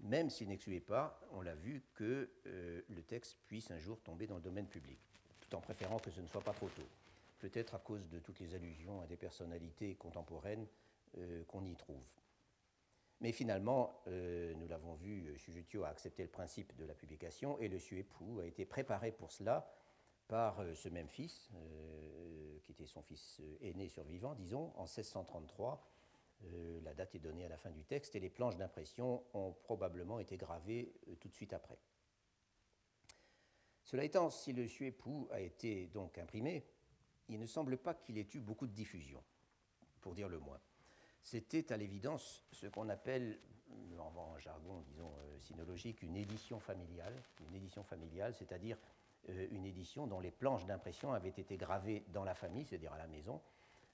même 0.01 0.29
s'ils 0.29 0.49
n'excluaient 0.49 0.81
pas, 0.81 1.21
on 1.31 1.39
l'a 1.39 1.55
vu, 1.55 1.81
que 1.93 2.29
euh, 2.47 2.81
le 2.89 3.01
texte 3.03 3.37
puisse 3.47 3.71
un 3.71 3.79
jour 3.79 4.01
tomber 4.01 4.27
dans 4.27 4.35
le 4.35 4.41
domaine 4.41 4.67
public, 4.67 4.99
tout 5.39 5.55
en 5.55 5.61
préférant 5.61 5.99
que 5.99 6.11
ce 6.11 6.19
ne 6.19 6.27
soit 6.27 6.43
pas 6.43 6.51
trop 6.51 6.67
tôt. 6.67 6.89
Peut-être 7.39 7.73
à 7.73 7.79
cause 7.79 8.05
de 8.09 8.19
toutes 8.19 8.41
les 8.41 8.53
allusions 8.55 8.99
à 8.99 9.07
des 9.07 9.15
personnalités 9.15 9.95
contemporaines 9.95 10.67
qu'on 11.47 11.63
y 11.63 11.75
trouve. 11.77 12.03
Mais 13.21 13.33
finalement, 13.33 14.01
euh, 14.07 14.53
nous 14.55 14.67
l'avons 14.67 14.95
vu, 14.95 15.37
Shujutio 15.37 15.83
a 15.83 15.89
accepté 15.89 16.23
le 16.23 16.29
principe 16.29 16.75
de 16.77 16.85
la 16.85 16.93
publication 16.93 17.59
et 17.59 17.67
le 17.67 17.77
Suépou 17.77 18.39
a 18.39 18.45
été 18.45 18.65
préparé 18.65 19.11
pour 19.11 19.31
cela 19.31 19.69
par 20.27 20.61
euh, 20.61 20.73
ce 20.73 20.87
même 20.87 21.09
fils, 21.09 21.49
euh, 21.55 22.59
qui 22.63 22.71
était 22.71 22.85
son 22.85 23.01
fils 23.01 23.41
aîné 23.61 23.89
survivant, 23.89 24.35
disons, 24.35 24.71
en 24.75 24.83
1633. 24.83 25.85
la 26.83 26.93
date 26.93 27.15
est 27.15 27.19
donnée 27.19 27.45
à 27.45 27.49
la 27.49 27.57
fin 27.57 27.71
du 27.71 27.83
texte 27.83 28.15
et 28.15 28.21
les 28.21 28.29
planches 28.29 28.55
d'impression 28.55 29.25
ont 29.33 29.51
probablement 29.51 30.19
été 30.19 30.37
gravées 30.37 30.93
tout 31.19 31.27
de 31.27 31.33
suite 31.33 31.51
après. 31.51 31.77
Cela 33.83 34.05
étant, 34.05 34.29
si 34.29 34.53
le 34.53 34.67
Suépou 34.67 35.27
a 35.31 35.41
été 35.41 35.87
donc 35.87 36.17
imprimé, 36.17 36.63
il 37.27 37.39
ne 37.39 37.45
semble 37.45 37.77
pas 37.77 37.93
qu'il 37.93 38.17
ait 38.17 38.27
eu 38.33 38.39
beaucoup 38.39 38.67
de 38.67 38.71
diffusion, 38.71 39.21
pour 39.99 40.15
dire 40.15 40.29
le 40.29 40.39
moins 40.39 40.61
c'était 41.21 41.71
à 41.71 41.77
l'évidence 41.77 42.43
ce 42.51 42.67
qu'on 42.67 42.89
appelle, 42.89 43.39
en 43.99 44.37
jargon, 44.39 44.81
disons, 44.87 45.11
euh, 45.19 45.39
sinologique, 45.39 46.01
une 46.01 46.15
édition 46.15 46.59
familiale. 46.59 47.13
Une 47.47 47.55
édition 47.55 47.83
familiale, 47.83 48.33
c'est-à-dire 48.33 48.77
euh, 49.29 49.47
une 49.51 49.65
édition 49.65 50.07
dont 50.07 50.19
les 50.19 50.31
planches 50.31 50.65
d'impression 50.65 51.13
avaient 51.13 51.29
été 51.29 51.57
gravées 51.57 52.03
dans 52.09 52.23
la 52.23 52.33
famille, 52.33 52.65
c'est-à-dire 52.65 52.93
à 52.93 52.97
la 52.97 53.07
maison, 53.07 53.41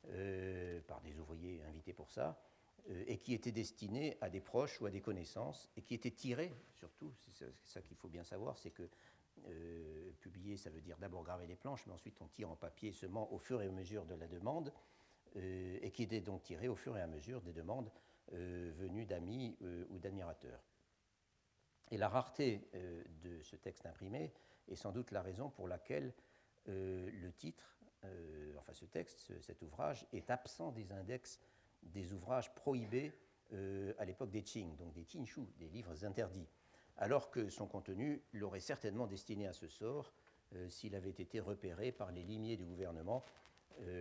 euh, 0.09 0.79
par 0.87 1.01
des 1.01 1.19
ouvriers 1.19 1.61
invités 1.63 1.93
pour 1.93 2.11
ça, 2.11 2.39
et 3.07 3.17
qui 3.17 3.33
était 3.33 3.51
destinée 3.51 4.15
à 4.21 4.29
des 4.29 4.41
proches 4.41 4.79
ou 4.79 4.85
à 4.85 4.91
des 4.91 5.01
connaissances, 5.01 5.71
et 5.75 5.81
qui 5.81 5.95
était 5.95 6.11
tirée, 6.11 6.53
surtout, 6.75 7.11
c'est 7.17 7.51
ça 7.63 7.81
qu'il 7.81 7.97
faut 7.97 8.09
bien 8.09 8.23
savoir, 8.23 8.59
c'est 8.59 8.69
que 8.69 8.87
publier, 10.19 10.55
ça 10.55 10.69
veut 10.69 10.81
dire 10.81 10.95
d'abord 10.99 11.23
graver 11.23 11.47
les 11.47 11.55
planches, 11.55 11.87
mais 11.87 11.93
ensuite 11.93 12.21
on 12.21 12.27
tire 12.27 12.51
en 12.51 12.55
papier 12.55 12.91
seulement 12.91 13.33
au 13.33 13.39
fur 13.39 13.59
et 13.63 13.67
à 13.67 13.71
mesure 13.71 14.05
de 14.05 14.13
la 14.13 14.27
demande, 14.27 14.69
euh, 14.69 14.71
et 15.35 15.91
qui 15.91 16.03
était 16.03 16.21
donc 16.21 16.43
tiré 16.43 16.67
au 16.67 16.75
fur 16.75 16.97
et 16.97 17.01
à 17.01 17.07
mesure 17.07 17.41
des 17.41 17.53
demandes 17.53 17.91
euh, 18.33 18.71
venues 18.77 19.05
d'amis 19.05 19.57
euh, 19.61 19.85
ou 19.89 19.99
d'admirateurs. 19.99 20.63
Et 21.91 21.97
la 21.97 22.09
rareté 22.09 22.67
de 23.21 23.43
ce 23.43 23.55
texte 23.55 23.85
imprimé 23.85 24.33
est 24.67 24.75
sans 24.75 24.91
doute 24.91 25.11
la 25.11 25.21
raison 25.21 25.51
pour 25.51 25.67
laquelle 25.67 26.15
le 26.65 27.29
titre, 27.29 27.77
enfin 28.57 28.73
ce 28.73 28.85
texte, 28.85 29.39
cet 29.39 29.61
ouvrage, 29.61 30.07
est 30.11 30.31
absent 30.31 30.71
des 30.71 30.91
index 30.91 31.39
des 31.83 32.11
ouvrages 32.11 32.55
prohibés 32.55 33.13
à 33.51 34.03
l'époque 34.03 34.31
des 34.31 34.41
Qing, 34.41 34.75
donc 34.77 34.93
des 34.93 35.05
Tinshu, 35.05 35.41
des 35.59 35.69
livres 35.69 36.03
interdits, 36.03 36.49
alors 36.97 37.29
que 37.29 37.49
son 37.49 37.67
contenu 37.67 38.23
l'aurait 38.33 38.61
certainement 38.61 39.05
destiné 39.05 39.45
à 39.45 39.53
ce 39.53 39.67
sort 39.67 40.11
s'il 40.69 40.95
avait 40.95 41.11
été 41.11 41.39
repéré 41.39 41.91
par 41.91 42.11
les 42.11 42.23
limiers 42.23 42.57
du 42.57 42.65
gouvernement 42.65 43.23
euh, 43.23 43.44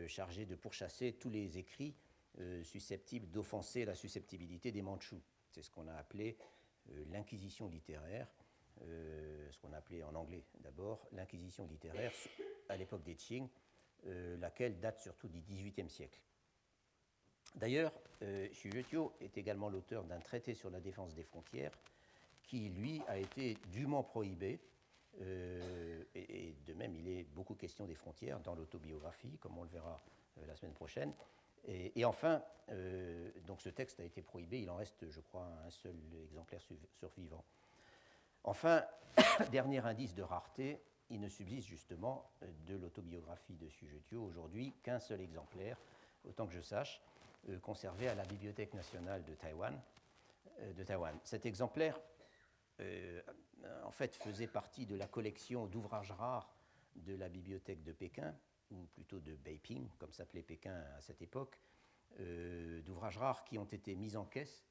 chargé 0.08 0.46
de 0.46 0.54
pourchasser 0.54 1.12
tous 1.12 1.30
les 1.30 1.58
écrits 1.58 1.94
euh, 2.40 2.64
susceptibles 2.64 3.30
d'offenser 3.30 3.84
la 3.84 3.94
susceptibilité 3.94 4.72
des 4.72 4.82
Mandchous. 4.82 5.22
C'est 5.52 5.62
ce 5.62 5.70
qu'on 5.70 5.86
a 5.86 5.94
appelé 5.94 6.36
euh, 6.90 7.04
l'inquisition 7.12 7.68
littéraire, 7.68 8.26
ce 8.80 9.56
qu'on 9.58 9.72
a 9.72 9.76
appelé 9.76 10.02
en 10.02 10.16
anglais 10.16 10.42
d'abord 10.58 11.06
l'inquisition 11.12 11.64
littéraire 11.64 12.12
à 12.68 12.76
l'époque 12.76 13.04
des 13.04 13.14
Qing, 13.14 13.48
laquelle 14.40 14.80
date 14.80 15.00
surtout 15.00 15.28
du 15.28 15.40
XVIIIe 15.42 15.88
siècle. 15.88 16.20
D'ailleurs, 17.54 17.92
Xu 18.20 18.70
est 19.20 19.38
également 19.38 19.68
l'auteur 19.68 20.02
d'un 20.02 20.18
traité 20.18 20.54
sur 20.54 20.70
la 20.70 20.80
défense 20.80 21.14
des 21.14 21.22
frontières 21.22 21.70
qui, 22.42 22.68
lui, 22.70 23.00
a 23.06 23.16
été 23.16 23.56
dûment 23.70 24.02
prohibé 24.02 24.58
euh, 25.22 26.02
et, 26.14 26.54
de 26.66 26.74
même, 26.74 26.94
il 26.96 27.08
est 27.08 27.24
beaucoup 27.34 27.54
question 27.54 27.86
des 27.86 27.94
frontières 27.94 28.40
dans 28.40 28.54
l'autobiographie, 28.54 29.36
comme 29.38 29.56
on 29.58 29.62
le 29.62 29.68
verra 29.68 30.00
euh, 30.38 30.46
la 30.46 30.56
semaine 30.56 30.74
prochaine. 30.74 31.12
Et, 31.66 32.04
enfin, 32.04 32.42
euh, 32.70 33.30
donc 33.46 33.62
ce 33.62 33.70
texte 33.70 33.98
a 33.98 34.04
été 34.04 34.20
prohibé, 34.20 34.60
il 34.60 34.68
en 34.68 34.76
reste, 34.76 35.10
je 35.10 35.20
crois, 35.20 35.48
un 35.66 35.70
seul 35.70 35.96
exemplaire 36.22 36.60
survivant. 36.90 37.42
Enfin, 38.42 38.84
dernier 39.50 39.78
indice 39.78 40.14
de 40.14 40.22
rareté, 40.22 40.82
il 41.08 41.20
ne 41.20 41.28
subsiste 41.28 41.68
justement 41.68 42.30
de 42.66 42.76
l'autobiographie 42.76 43.56
de 43.56 43.68
Sujetio 43.70 44.22
aujourd'hui 44.22 44.74
qu'un 44.82 45.00
seul 45.00 45.22
exemplaire, 45.22 45.78
autant 46.28 46.46
que 46.46 46.52
je 46.52 46.60
sache, 46.60 47.00
conservé 47.62 48.08
à 48.08 48.14
la 48.14 48.24
Bibliothèque 48.24 48.74
nationale 48.74 49.24
de 49.24 49.34
Taïwan. 49.34 49.74
de 50.76 50.84
Taïwan. 50.84 51.18
Cet 51.24 51.46
exemplaire 51.46 51.98
euh, 52.80 53.20
en 53.84 53.90
fait, 53.90 54.14
faisait 54.14 54.46
partie 54.46 54.86
de 54.86 54.96
la 54.96 55.06
collection 55.06 55.66
d'ouvrages 55.66 56.12
rares 56.12 56.54
de 56.96 57.14
la 57.14 57.28
bibliothèque 57.28 57.82
de 57.82 57.92
Pékin, 57.92 58.34
ou 58.70 58.84
plutôt 58.94 59.20
de 59.20 59.34
Beiping, 59.34 59.88
comme 59.98 60.12
s'appelait 60.12 60.42
Pékin 60.42 60.74
à 60.96 61.00
cette 61.00 61.22
époque, 61.22 61.58
d'ouvrages 62.84 63.18
rares 63.18 63.44
qui 63.44 63.58
ont 63.58 63.64
été 63.64 63.96
mis 63.96 64.16
en 64.16 64.24
caisse 64.24 64.64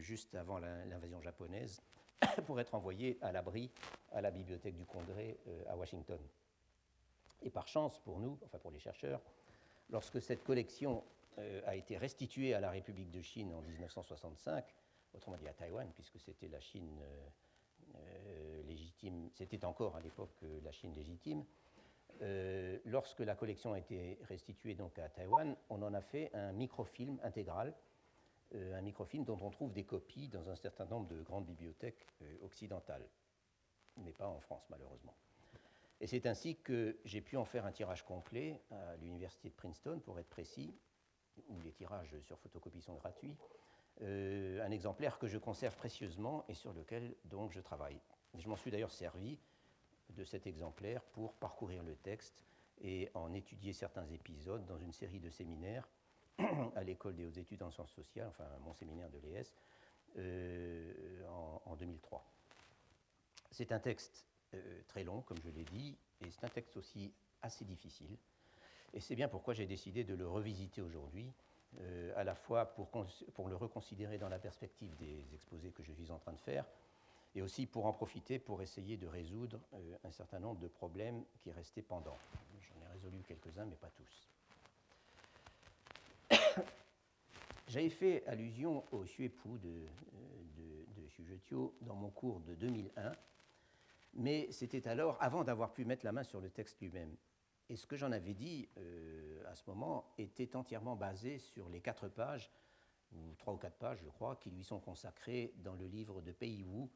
juste 0.00 0.34
avant 0.34 0.58
l'invasion 0.58 1.22
japonaise 1.22 1.80
pour 2.46 2.60
être 2.60 2.74
envoyés 2.74 3.18
à 3.22 3.32
l'abri 3.32 3.70
à 4.12 4.20
la 4.20 4.30
bibliothèque 4.30 4.76
du 4.76 4.84
Congrès 4.84 5.38
à 5.68 5.76
Washington. 5.76 6.20
Et 7.42 7.48
par 7.48 7.66
chance 7.66 7.98
pour 8.00 8.20
nous, 8.20 8.38
enfin 8.44 8.58
pour 8.58 8.70
les 8.70 8.78
chercheurs, 8.78 9.22
lorsque 9.88 10.20
cette 10.20 10.44
collection 10.44 11.02
a 11.64 11.74
été 11.74 11.96
restituée 11.96 12.52
à 12.52 12.60
la 12.60 12.70
République 12.70 13.10
de 13.10 13.22
Chine 13.22 13.54
en 13.54 13.62
1965, 13.62 14.64
autrement 15.16 15.36
dit 15.36 15.48
à 15.48 15.54
Taïwan, 15.54 15.90
puisque 15.94 16.20
c'était 16.20 16.48
la 16.48 16.60
Chine 16.60 17.02
euh, 17.94 18.62
légitime, 18.64 19.30
c'était 19.34 19.64
encore 19.64 19.96
à 19.96 20.00
l'époque 20.00 20.36
euh, 20.42 20.60
la 20.62 20.72
Chine 20.72 20.92
légitime. 20.94 21.44
Euh, 22.22 22.78
lorsque 22.84 23.20
la 23.20 23.34
collection 23.34 23.72
a 23.72 23.78
été 23.78 24.18
restituée 24.22 24.74
donc 24.74 24.98
à 24.98 25.08
Taïwan, 25.08 25.56
on 25.68 25.82
en 25.82 25.92
a 25.94 26.00
fait 26.00 26.30
un 26.34 26.52
microfilm 26.52 27.18
intégral, 27.22 27.74
un 28.54 28.80
microfilm 28.80 29.24
dont 29.24 29.38
on 29.42 29.50
trouve 29.50 29.72
des 29.72 29.84
copies 29.84 30.28
dans 30.28 30.48
un 30.48 30.54
certain 30.54 30.86
nombre 30.86 31.08
de 31.08 31.20
grandes 31.20 31.46
bibliothèques 31.46 32.06
occidentales, 32.42 33.06
mais 33.96 34.12
pas 34.12 34.28
en 34.28 34.38
France 34.38 34.64
malheureusement. 34.70 35.14
Et 36.00 36.06
c'est 36.06 36.26
ainsi 36.26 36.56
que 36.56 36.96
j'ai 37.04 37.20
pu 37.20 37.36
en 37.36 37.44
faire 37.44 37.66
un 37.66 37.72
tirage 37.72 38.04
complet 38.04 38.62
à 38.70 38.96
l'université 38.96 39.48
de 39.50 39.54
Princeton, 39.54 39.98
pour 39.98 40.18
être 40.20 40.28
précis, 40.28 40.72
où 41.48 41.60
les 41.60 41.72
tirages 41.72 42.16
sur 42.20 42.38
photocopie 42.38 42.80
sont 42.80 42.94
gratuits, 42.94 43.36
euh, 44.02 44.64
un 44.64 44.70
exemplaire 44.70 45.18
que 45.18 45.26
je 45.26 45.38
conserve 45.38 45.76
précieusement 45.76 46.44
et 46.48 46.54
sur 46.54 46.72
lequel 46.72 47.14
donc 47.24 47.52
je 47.52 47.60
travaille. 47.60 47.98
Je 48.36 48.48
m'en 48.48 48.56
suis 48.56 48.70
d'ailleurs 48.70 48.92
servi 48.92 49.38
de 50.10 50.24
cet 50.24 50.46
exemplaire 50.46 51.02
pour 51.02 51.34
parcourir 51.34 51.82
le 51.82 51.96
texte 51.96 52.44
et 52.82 53.10
en 53.14 53.32
étudier 53.32 53.72
certains 53.72 54.06
épisodes 54.08 54.66
dans 54.66 54.78
une 54.78 54.92
série 54.92 55.20
de 55.20 55.30
séminaires 55.30 55.88
à 56.76 56.84
l'école 56.84 57.16
des 57.16 57.24
hautes 57.24 57.38
études 57.38 57.62
en 57.62 57.70
sciences 57.70 57.92
sociales, 57.92 58.28
enfin 58.28 58.46
mon 58.60 58.74
séminaire 58.74 59.08
de 59.08 59.18
l'ES, 59.18 59.54
euh, 60.18 61.26
en, 61.64 61.74
2003. 61.76 62.24
C'est 63.50 63.72
un 63.72 63.80
texte 63.80 64.26
euh, 64.54 64.82
très 64.88 65.04
long, 65.04 65.22
comme 65.22 65.38
je 65.42 65.50
l'ai 65.50 65.64
dit, 65.64 65.96
et 66.20 66.30
c'est 66.30 66.44
un 66.44 66.48
texte 66.48 66.76
aussi 66.76 67.12
assez 67.42 67.64
difficile. 67.64 68.16
Et 68.92 69.00
c'est 69.00 69.14
bien 69.14 69.28
pourquoi 69.28 69.54
j'ai 69.54 69.66
décidé 69.66 70.04
de 70.04 70.14
le 70.14 70.28
revisiter 70.28 70.80
aujourd'hui 70.82 71.32
euh, 71.80 72.12
à 72.16 72.24
la 72.24 72.34
fois 72.34 72.66
pour, 72.66 73.48
le 73.48 73.56
reconsidérer 73.56 74.18
dans 74.18 74.28
la 74.28 74.38
perspective 74.38 74.96
des 74.96 75.34
exposés 75.34 75.70
que 75.72 75.82
je 75.82 75.92
suis 75.92 76.10
en 76.10 76.18
train 76.18 76.32
de 76.32 76.40
faire, 76.40 76.64
et 77.34 77.42
aussi 77.42 77.66
pour 77.66 77.86
en 77.86 77.92
profiter 77.92 78.38
pour 78.38 78.62
essayer 78.62 78.96
de 78.96 79.06
résoudre 79.06 79.60
euh, 79.74 79.96
un 80.04 80.10
certain 80.10 80.38
nombre 80.38 80.60
de 80.60 80.68
problèmes 80.68 81.24
qui 81.42 81.50
restaient 81.50 81.82
pendants. 81.82 82.18
J'en 82.60 82.86
ai 82.86 82.92
résolu 82.92 83.22
quelques-uns, 83.22 83.66
mais 83.66 83.76
pas 83.76 83.90
tous. 83.90 84.28
J'avais 87.68 87.90
fait 87.90 88.26
allusion 88.26 88.84
au 88.92 89.04
Xuepu 89.04 89.58
de, 89.58 89.86
de, 90.56 91.00
de 91.00 91.06
Xujetio 91.08 91.74
dans 91.82 91.96
mon 91.96 92.10
cours 92.10 92.40
de 92.40 92.54
2001, 92.54 93.12
mais 94.14 94.50
c'était 94.50 94.88
alors 94.88 95.18
avant 95.20 95.44
d'avoir 95.44 95.74
pu 95.74 95.84
mettre 95.84 96.04
la 96.06 96.12
main 96.12 96.22
sur 96.22 96.40
le 96.40 96.48
texte 96.48 96.80
lui-même. 96.80 97.14
Et 97.68 97.76
ce 97.76 97.86
que 97.86 97.96
j'en 97.96 98.12
avais 98.12 98.34
dit 98.34 98.68
euh, 98.78 99.42
à 99.46 99.54
ce 99.54 99.68
moment 99.68 100.12
était 100.18 100.54
entièrement 100.54 100.94
basé 100.94 101.38
sur 101.38 101.68
les 101.68 101.80
quatre 101.80 102.08
pages, 102.08 102.50
ou 103.12 103.34
trois 103.38 103.54
ou 103.54 103.56
quatre 103.56 103.76
pages, 103.76 103.98
je 104.04 104.08
crois, 104.10 104.36
qui 104.36 104.50
lui 104.50 104.62
sont 104.62 104.78
consacrées 104.78 105.52
dans 105.58 105.74
le 105.74 105.86
livre 105.86 106.20
de 106.20 106.32
Pei 106.32 106.62
Wu, 106.62 106.88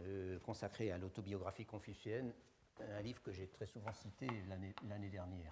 euh, 0.00 0.38
consacré 0.40 0.92
à 0.92 0.98
l'autobiographie 0.98 1.64
confucienne, 1.64 2.32
un 2.80 3.02
livre 3.02 3.22
que 3.22 3.32
j'ai 3.32 3.48
très 3.48 3.66
souvent 3.66 3.92
cité 3.92 4.28
l'année 4.48 5.08
dernière, 5.08 5.50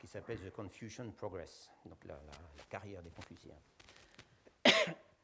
qui 0.00 0.06
s'appelle 0.06 0.38
The 0.40 0.50
Confucian 0.50 1.10
Progress, 1.12 1.70
donc 1.86 2.04
la, 2.04 2.20
carrière 2.68 3.02
des 3.02 3.10
Confuciens. 3.10 3.58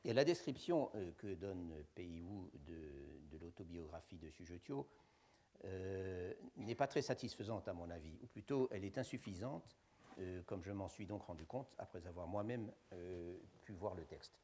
Et 0.05 0.13
la 0.13 0.25
description 0.25 0.91
euh, 0.95 1.13
que 1.19 1.35
donne 1.35 1.85
Pei 1.95 2.21
Wu 2.21 2.51
de, 2.55 3.39
l'autobiographie 3.41 4.19
de 4.19 4.29
Xu 4.29 4.73
euh, 5.65 6.33
n'est 6.57 6.75
pas 6.75 6.87
très 6.87 7.03
satisfaisante 7.03 7.69
à 7.69 7.73
mon 7.73 7.91
avis, 7.91 8.19
ou 8.23 8.27
plutôt 8.27 8.69
elle 8.71 8.85
est 8.85 8.99
insuffisante, 8.99 9.77
euh, 10.19 10.43
comme 10.43 10.63
je 10.63 10.73
m'en 10.73 10.89
suis 10.89 11.07
donc 11.07 11.23
rendu 11.23 11.47
compte 11.47 11.75
après 11.79 12.07
avoir 12.07 12.27
moi-même 12.27 12.73
euh, 12.93 13.37
pu 13.65 13.73
voir 13.73 13.95
le 13.95 14.05
texte. 14.05 14.39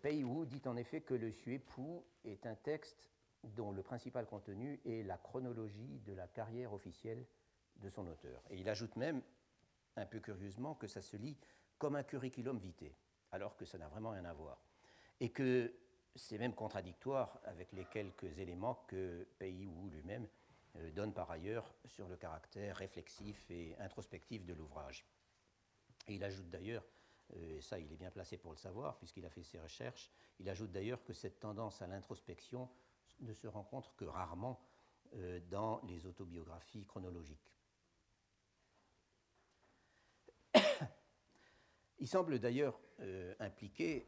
Pei 0.00 0.24
Wu 0.24 0.46
dit 0.46 0.62
en 0.64 0.76
effet 0.76 1.02
que 1.02 1.12
le 1.12 1.30
Xuepu 1.30 2.00
est 2.24 2.46
un 2.46 2.54
texte 2.54 3.10
dont 3.44 3.72
le 3.72 3.82
principal 3.82 4.26
contenu 4.26 4.80
est 4.86 5.02
la 5.02 5.18
chronologie 5.18 6.00
de 6.06 6.14
la 6.14 6.26
carrière 6.26 6.72
officielle 6.72 7.26
de 7.76 7.88
son 7.90 8.06
auteur. 8.06 8.42
Et 8.48 8.56
il 8.56 8.68
ajoute 8.70 8.96
même, 8.96 9.20
un 9.96 10.06
peu 10.06 10.20
curieusement, 10.20 10.74
que 10.74 10.86
ça 10.86 11.02
se 11.02 11.18
lit 11.18 11.36
comme 11.78 11.94
un 11.94 12.02
curriculum 12.02 12.58
vitae, 12.58 12.92
alors 13.32 13.54
que 13.54 13.66
ça 13.66 13.76
n'a 13.76 13.88
vraiment 13.88 14.10
rien 14.10 14.24
à 14.24 14.32
voir. 14.32 14.62
Et 15.20 15.28
que 15.28 15.70
c'est 16.16 16.38
même 16.38 16.54
contradictoire 16.54 17.38
avec 17.44 17.72
les 17.72 17.84
quelques 17.84 18.38
éléments 18.38 18.84
que 18.88 19.26
Pei 19.38 19.66
Wu 19.66 19.90
lui-même 19.90 20.26
euh, 20.76 20.90
donne 20.90 21.12
par 21.12 21.30
ailleurs 21.30 21.74
sur 21.84 22.08
le 22.08 22.16
caractère 22.16 22.76
réflexif 22.76 23.50
et 23.50 23.76
introspectif 23.78 24.44
de 24.44 24.54
l'ouvrage. 24.54 25.04
Il 26.08 26.24
ajoute 26.24 26.48
d'ailleurs, 26.48 26.84
euh, 27.34 27.58
et 27.58 27.60
ça 27.60 27.78
il 27.78 27.92
est 27.92 27.96
bien 27.96 28.10
placé 28.10 28.38
pour 28.38 28.52
le 28.52 28.58
savoir 28.58 28.96
puisqu'il 28.98 29.24
a 29.26 29.30
fait 29.30 29.42
ses 29.42 29.60
recherches, 29.60 30.10
il 30.38 30.48
ajoute 30.48 30.72
d'ailleurs 30.72 31.02
que 31.04 31.12
cette 31.12 31.38
tendance 31.40 31.82
à 31.82 31.86
l'introspection 31.86 32.68
ne 33.20 33.32
se 33.32 33.46
rencontre 33.46 33.94
que 33.96 34.04
rarement 34.04 34.60
euh, 35.14 35.40
dans 35.48 35.80
les 35.82 36.06
autobiographies 36.06 36.84
chronologiques. 36.84 37.52
Il 41.98 42.08
semble 42.08 42.38
d'ailleurs 42.38 42.78
impliquer 43.40 44.06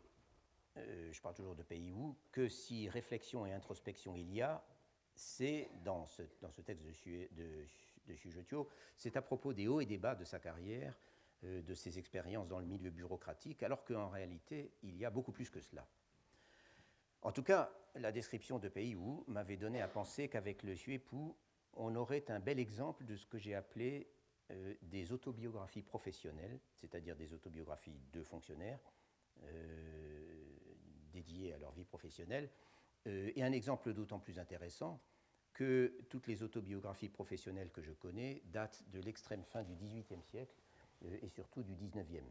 euh, 0.79 1.13
je 1.13 1.21
parle 1.21 1.35
toujours 1.35 1.55
de 1.55 1.63
Pays 1.63 1.91
Wu, 1.91 2.15
que 2.33 2.49
si 2.49 2.89
réflexion 2.89 3.47
et 3.47 3.53
introspection 3.53 4.17
il 4.17 4.33
y 4.33 4.43
a, 4.43 4.65
c'est 5.15 5.69
dans 5.85 6.07
ce, 6.07 6.23
texte 6.65 6.85
de, 6.85 7.29
de, 7.33 8.67
c'est 8.97 9.17
à 9.17 9.23
propos 9.23 9.53
des 9.53 9.67
hauts 9.69 9.81
et 9.81 9.87
des 9.87 9.99
bas 9.99 10.15
de 10.15 10.25
sa 10.25 10.39
carrière, 10.39 10.95
euh, 11.45 11.63
de 11.63 11.75
ses 11.75 11.99
expériences 11.99 12.49
dans 12.49 12.61
le 12.61 12.67
milieu 12.67 12.91
bureaucratique, 12.91 13.63
alors 13.63 13.85
qu'en 13.85 14.09
réalité, 14.09 14.73
il 14.83 14.97
y 14.97 15.05
a 15.05 15.11
beaucoup 15.11 15.33
plus 15.33 15.51
que 15.51 15.61
cela. 15.61 15.87
En 17.23 17.33
tout 17.33 17.43
cas, 17.43 17.71
la 17.97 18.13
description 18.13 18.59
de 18.59 18.69
Pays 18.69 18.95
Wu 18.95 19.23
m'avait 19.27 19.57
donné 19.57 19.81
à 19.83 19.89
penser 19.89 20.29
qu'avec 20.29 20.63
le 20.63 20.75
Xuepu, 20.75 21.33
on 21.75 21.95
aurait 21.97 22.31
un 22.31 22.41
bel 22.41 22.59
exemple 22.59 23.05
de 23.05 23.17
ce 23.17 23.27
que 23.27 23.39
j'ai 23.39 23.55
appelé 23.55 24.09
euh, 24.51 24.75
des 24.83 25.13
autobiographies 25.13 25.83
professionnelles, 25.83 26.59
c'est-à-dire 26.75 27.17
des 27.17 27.33
autobiographies 27.33 28.01
de 28.13 28.23
fonctionnaires, 28.23 28.81
dédiés 31.19 31.53
à 31.53 31.59
leur 31.59 31.73
vie 31.73 31.85
professionnelle. 31.85 32.51
Euh, 33.07 33.33
et 33.35 33.43
un 33.43 33.53
exemple 33.53 33.93
d'autant 33.93 34.19
plus 34.19 34.39
intéressant 34.39 35.01
que 35.53 35.99
toutes 36.09 36.27
les 36.27 36.43
autobiographies 36.43 37.09
professionnelles 37.09 37.71
que 37.71 37.83
je 37.83 37.93
connais 37.93 38.43
datent 38.47 38.85
de 38.91 39.01
l'extrême 39.01 39.45
fin 39.45 39.63
du 39.65 39.75
XVIIIe 39.75 40.23
siècle 40.23 40.55
euh, 41.05 41.19
et 41.23 41.29
surtout 41.29 41.63
du 41.63 41.75
XIXe. 41.75 42.23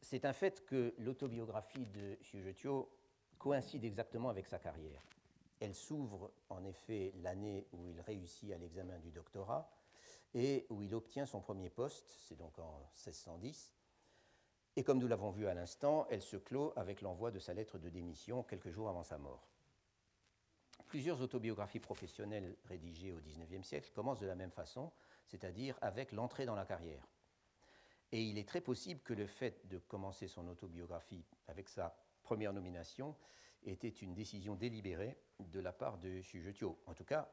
C'est 0.00 0.24
un 0.24 0.32
fait 0.32 0.64
que 0.66 0.94
l'autobiographie 0.98 1.86
de 1.86 2.18
Xujetio 2.22 2.90
coïncide 3.38 3.84
exactement 3.84 4.28
avec 4.28 4.46
sa 4.46 4.58
carrière. 4.58 5.02
Elle 5.60 5.74
s'ouvre 5.74 6.32
en 6.50 6.64
effet 6.64 7.12
l'année 7.22 7.66
où 7.72 7.86
il 7.86 8.00
réussit 8.00 8.52
à 8.52 8.58
l'examen 8.58 8.98
du 8.98 9.10
doctorat 9.10 9.70
et 10.34 10.66
où 10.68 10.82
il 10.82 10.94
obtient 10.94 11.26
son 11.26 11.40
premier 11.40 11.70
poste, 11.70 12.12
c'est 12.26 12.36
donc 12.36 12.58
en 12.58 12.80
1610, 13.06 13.72
et 14.76 14.82
comme 14.82 14.98
nous 14.98 15.08
l'avons 15.08 15.30
vu 15.30 15.46
à 15.46 15.54
l'instant, 15.54 16.06
elle 16.10 16.22
se 16.22 16.36
clôt 16.36 16.72
avec 16.76 17.00
l'envoi 17.00 17.30
de 17.30 17.38
sa 17.38 17.54
lettre 17.54 17.78
de 17.78 17.88
démission 17.88 18.42
quelques 18.42 18.70
jours 18.70 18.88
avant 18.88 19.04
sa 19.04 19.18
mort. 19.18 19.46
Plusieurs 20.86 21.20
autobiographies 21.20 21.80
professionnelles 21.80 22.56
rédigées 22.64 23.12
au 23.12 23.20
XIXe 23.20 23.66
siècle 23.66 23.90
commencent 23.94 24.20
de 24.20 24.26
la 24.26 24.34
même 24.34 24.50
façon, 24.50 24.92
c'est-à-dire 25.26 25.78
avec 25.80 26.12
l'entrée 26.12 26.46
dans 26.46 26.54
la 26.54 26.64
carrière. 26.64 27.06
Et 28.12 28.22
il 28.22 28.38
est 28.38 28.48
très 28.48 28.60
possible 28.60 29.00
que 29.00 29.14
le 29.14 29.26
fait 29.26 29.66
de 29.68 29.78
commencer 29.78 30.28
son 30.28 30.46
autobiographie 30.48 31.24
avec 31.48 31.68
sa 31.68 31.96
première 32.22 32.52
nomination 32.52 33.16
était 33.64 33.88
une 33.88 34.14
décision 34.14 34.54
délibérée 34.54 35.16
de 35.40 35.60
la 35.60 35.72
part 35.72 35.98
de 35.98 36.20
Xujetio. 36.20 36.78
En 36.86 36.94
tout 36.94 37.04
cas, 37.04 37.28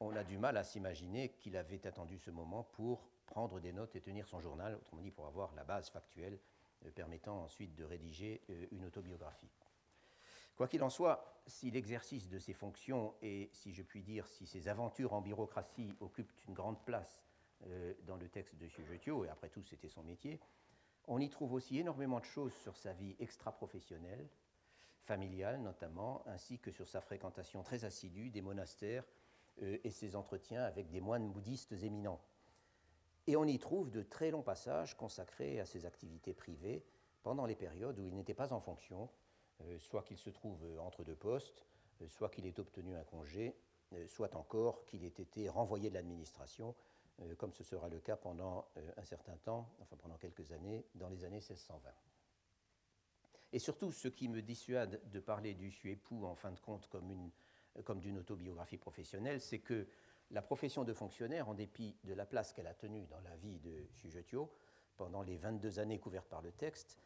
on 0.00 0.14
a 0.14 0.24
du 0.24 0.38
mal 0.38 0.56
à 0.56 0.64
s'imaginer 0.64 1.30
qu'il 1.30 1.56
avait 1.56 1.86
attendu 1.86 2.18
ce 2.18 2.30
moment 2.30 2.62
pour 2.62 3.08
prendre 3.26 3.60
des 3.60 3.72
notes 3.72 3.96
et 3.96 4.00
tenir 4.00 4.26
son 4.26 4.40
journal, 4.40 4.74
autrement 4.76 5.02
dit 5.02 5.10
pour 5.10 5.26
avoir 5.26 5.54
la 5.54 5.64
base 5.64 5.90
factuelle 5.90 6.38
permettant 6.94 7.42
ensuite 7.42 7.74
de 7.74 7.84
rédiger 7.84 8.42
euh, 8.50 8.66
une 8.72 8.84
autobiographie. 8.84 9.50
Quoi 10.56 10.68
qu'il 10.68 10.82
en 10.82 10.90
soit, 10.90 11.40
si 11.46 11.70
l'exercice 11.70 12.28
de 12.28 12.38
ces 12.38 12.52
fonctions 12.52 13.14
et, 13.22 13.48
si 13.52 13.72
je 13.72 13.82
puis 13.82 14.02
dire, 14.02 14.26
si 14.26 14.46
ces 14.46 14.68
aventures 14.68 15.12
en 15.12 15.20
bureaucratie 15.20 15.94
occupent 16.00 16.32
une 16.48 16.54
grande 16.54 16.82
place 16.84 17.22
euh, 17.66 17.94
dans 18.06 18.16
le 18.16 18.28
texte 18.28 18.56
de 18.56 18.66
Sujetio, 18.66 19.24
et 19.24 19.28
après 19.28 19.48
tout 19.48 19.62
c'était 19.62 19.88
son 19.88 20.02
métier, 20.02 20.40
on 21.06 21.20
y 21.20 21.28
trouve 21.28 21.52
aussi 21.52 21.78
énormément 21.78 22.20
de 22.20 22.24
choses 22.24 22.54
sur 22.54 22.76
sa 22.76 22.92
vie 22.92 23.16
extra-professionnelle, 23.20 24.28
familiale 25.04 25.62
notamment, 25.62 26.22
ainsi 26.26 26.58
que 26.58 26.70
sur 26.70 26.88
sa 26.88 27.00
fréquentation 27.00 27.62
très 27.62 27.84
assidue 27.84 28.30
des 28.30 28.42
monastères 28.42 29.04
et 29.60 29.90
ses 29.90 30.14
entretiens 30.16 30.62
avec 30.64 30.90
des 30.90 31.00
moines 31.00 31.32
bouddhistes 31.32 31.72
éminents. 31.72 32.20
Et 33.28 33.36
on 33.36 33.44
y 33.44 33.58
trouve 33.58 33.90
de 33.90 34.02
très 34.02 34.30
longs 34.30 34.42
passages 34.42 34.96
consacrés 34.96 35.60
à 35.60 35.66
ses 35.66 35.84
activités 35.84 36.32
privées 36.32 36.82
pendant 37.22 37.44
les 37.44 37.56
périodes 37.56 37.98
où 37.98 38.06
il 38.06 38.14
n'était 38.14 38.32
pas 38.32 38.54
en 38.54 38.60
fonction, 38.60 39.10
soit 39.80 40.02
qu'il 40.02 40.16
se 40.16 40.30
trouve 40.30 40.64
entre 40.80 41.04
deux 41.04 41.14
postes, 41.14 41.66
soit 42.08 42.30
qu'il 42.30 42.46
ait 42.46 42.58
obtenu 42.58 42.96
un 42.96 43.04
congé, 43.04 43.54
soit 44.06 44.34
encore 44.34 44.86
qu'il 44.86 45.04
ait 45.04 45.08
été 45.08 45.50
renvoyé 45.50 45.90
de 45.90 45.94
l'administration, 45.94 46.74
comme 47.36 47.52
ce 47.52 47.62
sera 47.62 47.90
le 47.90 48.00
cas 48.00 48.16
pendant 48.16 48.66
un 48.96 49.04
certain 49.04 49.36
temps, 49.36 49.68
enfin 49.82 49.96
pendant 49.96 50.16
quelques 50.16 50.50
années, 50.52 50.86
dans 50.94 51.10
les 51.10 51.22
années 51.24 51.40
1620. 51.40 51.90
Et 53.52 53.58
surtout, 53.58 53.92
ce 53.92 54.08
qui 54.08 54.28
me 54.28 54.40
dissuade 54.40 55.02
de 55.10 55.20
parler 55.20 55.52
du 55.52 55.70
Suépou 55.70 56.24
en 56.24 56.34
fin 56.34 56.50
de 56.50 56.60
compte 56.60 56.88
comme 56.88 58.00
d'une 58.00 58.18
autobiographie 58.18 58.78
professionnelle, 58.78 59.42
c'est 59.42 59.58
que 59.58 59.86
la 60.30 60.42
profession 60.42 60.84
de 60.84 60.92
fonctionnaire, 60.92 61.48
en 61.48 61.54
dépit 61.54 61.96
de 62.04 62.14
la 62.14 62.26
place 62.26 62.52
qu'elle 62.52 62.66
a 62.66 62.74
tenue 62.74 63.06
dans 63.06 63.20
la 63.20 63.36
vie 63.36 63.58
de 63.60 63.86
Sujetio 63.92 64.52
pendant 64.96 65.22
les 65.22 65.38
22 65.38 65.78
années 65.78 65.98
couvertes 65.98 66.28
par 66.28 66.42
le 66.42 66.52
texte, 66.52 66.98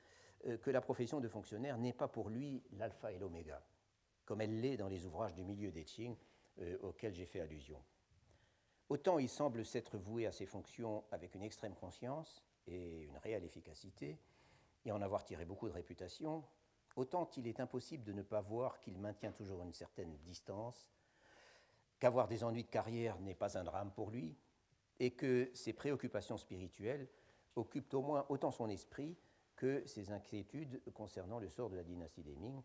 euh, 0.46 0.56
que 0.58 0.70
la 0.70 0.80
profession 0.80 1.20
de 1.20 1.28
fonctionnaire 1.28 1.78
n'est 1.78 1.92
pas 1.92 2.08
pour 2.08 2.30
lui 2.30 2.62
l'alpha 2.72 3.12
et 3.12 3.18
l'oméga, 3.18 3.62
comme 4.24 4.40
elle 4.40 4.60
l'est 4.60 4.76
dans 4.76 4.88
les 4.88 5.06
ouvrages 5.06 5.34
du 5.34 5.44
milieu 5.44 5.70
des 5.70 5.84
Qing 5.84 6.16
euh, 6.60 6.78
auxquels 6.82 7.14
j'ai 7.14 7.26
fait 7.26 7.40
allusion. 7.40 7.80
Autant 8.88 9.18
il 9.18 9.28
semble 9.28 9.64
s'être 9.64 9.98
voué 9.98 10.26
à 10.26 10.32
ses 10.32 10.46
fonctions 10.46 11.04
avec 11.12 11.34
une 11.34 11.42
extrême 11.42 11.74
conscience 11.74 12.44
et 12.66 13.02
une 13.02 13.16
réelle 13.18 13.44
efficacité, 13.44 14.18
et 14.84 14.92
en 14.92 15.00
avoir 15.00 15.24
tiré 15.24 15.44
beaucoup 15.44 15.68
de 15.68 15.72
réputation, 15.72 16.44
autant 16.96 17.30
il 17.36 17.46
est 17.46 17.60
impossible 17.60 18.04
de 18.04 18.12
ne 18.12 18.22
pas 18.22 18.40
voir 18.40 18.80
qu'il 18.80 18.98
maintient 18.98 19.32
toujours 19.32 19.62
une 19.62 19.72
certaine 19.72 20.16
distance, 20.18 20.91
qu'avoir 22.02 22.26
des 22.26 22.42
ennuis 22.42 22.64
de 22.64 22.68
carrière 22.68 23.16
n'est 23.20 23.36
pas 23.36 23.56
un 23.56 23.62
drame 23.62 23.92
pour 23.92 24.10
lui, 24.10 24.34
et 24.98 25.12
que 25.12 25.52
ses 25.54 25.72
préoccupations 25.72 26.36
spirituelles 26.36 27.06
occupent 27.54 27.94
au 27.94 28.02
moins 28.02 28.26
autant 28.28 28.50
son 28.50 28.68
esprit 28.68 29.16
que 29.54 29.86
ses 29.86 30.10
inquiétudes 30.10 30.82
concernant 30.94 31.38
le 31.38 31.48
sort 31.48 31.70
de 31.70 31.76
la 31.76 31.84
dynastie 31.84 32.24
des 32.24 32.34
Ming, 32.34 32.60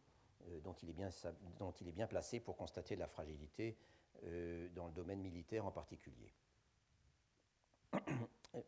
euh, 0.47 0.59
dont, 0.61 0.73
il 0.81 0.89
est 0.89 1.91
bien, 1.91 2.07
placé 2.07 2.39
pour 2.39 2.57
constater 2.57 2.95
la 2.95 3.05
fragilité 3.05 3.77
euh, 4.23 4.69
dans 4.73 4.87
le 4.87 4.93
domaine 4.93 5.21
militaire 5.21 5.67
en 5.67 5.71
particulier. 5.71 6.33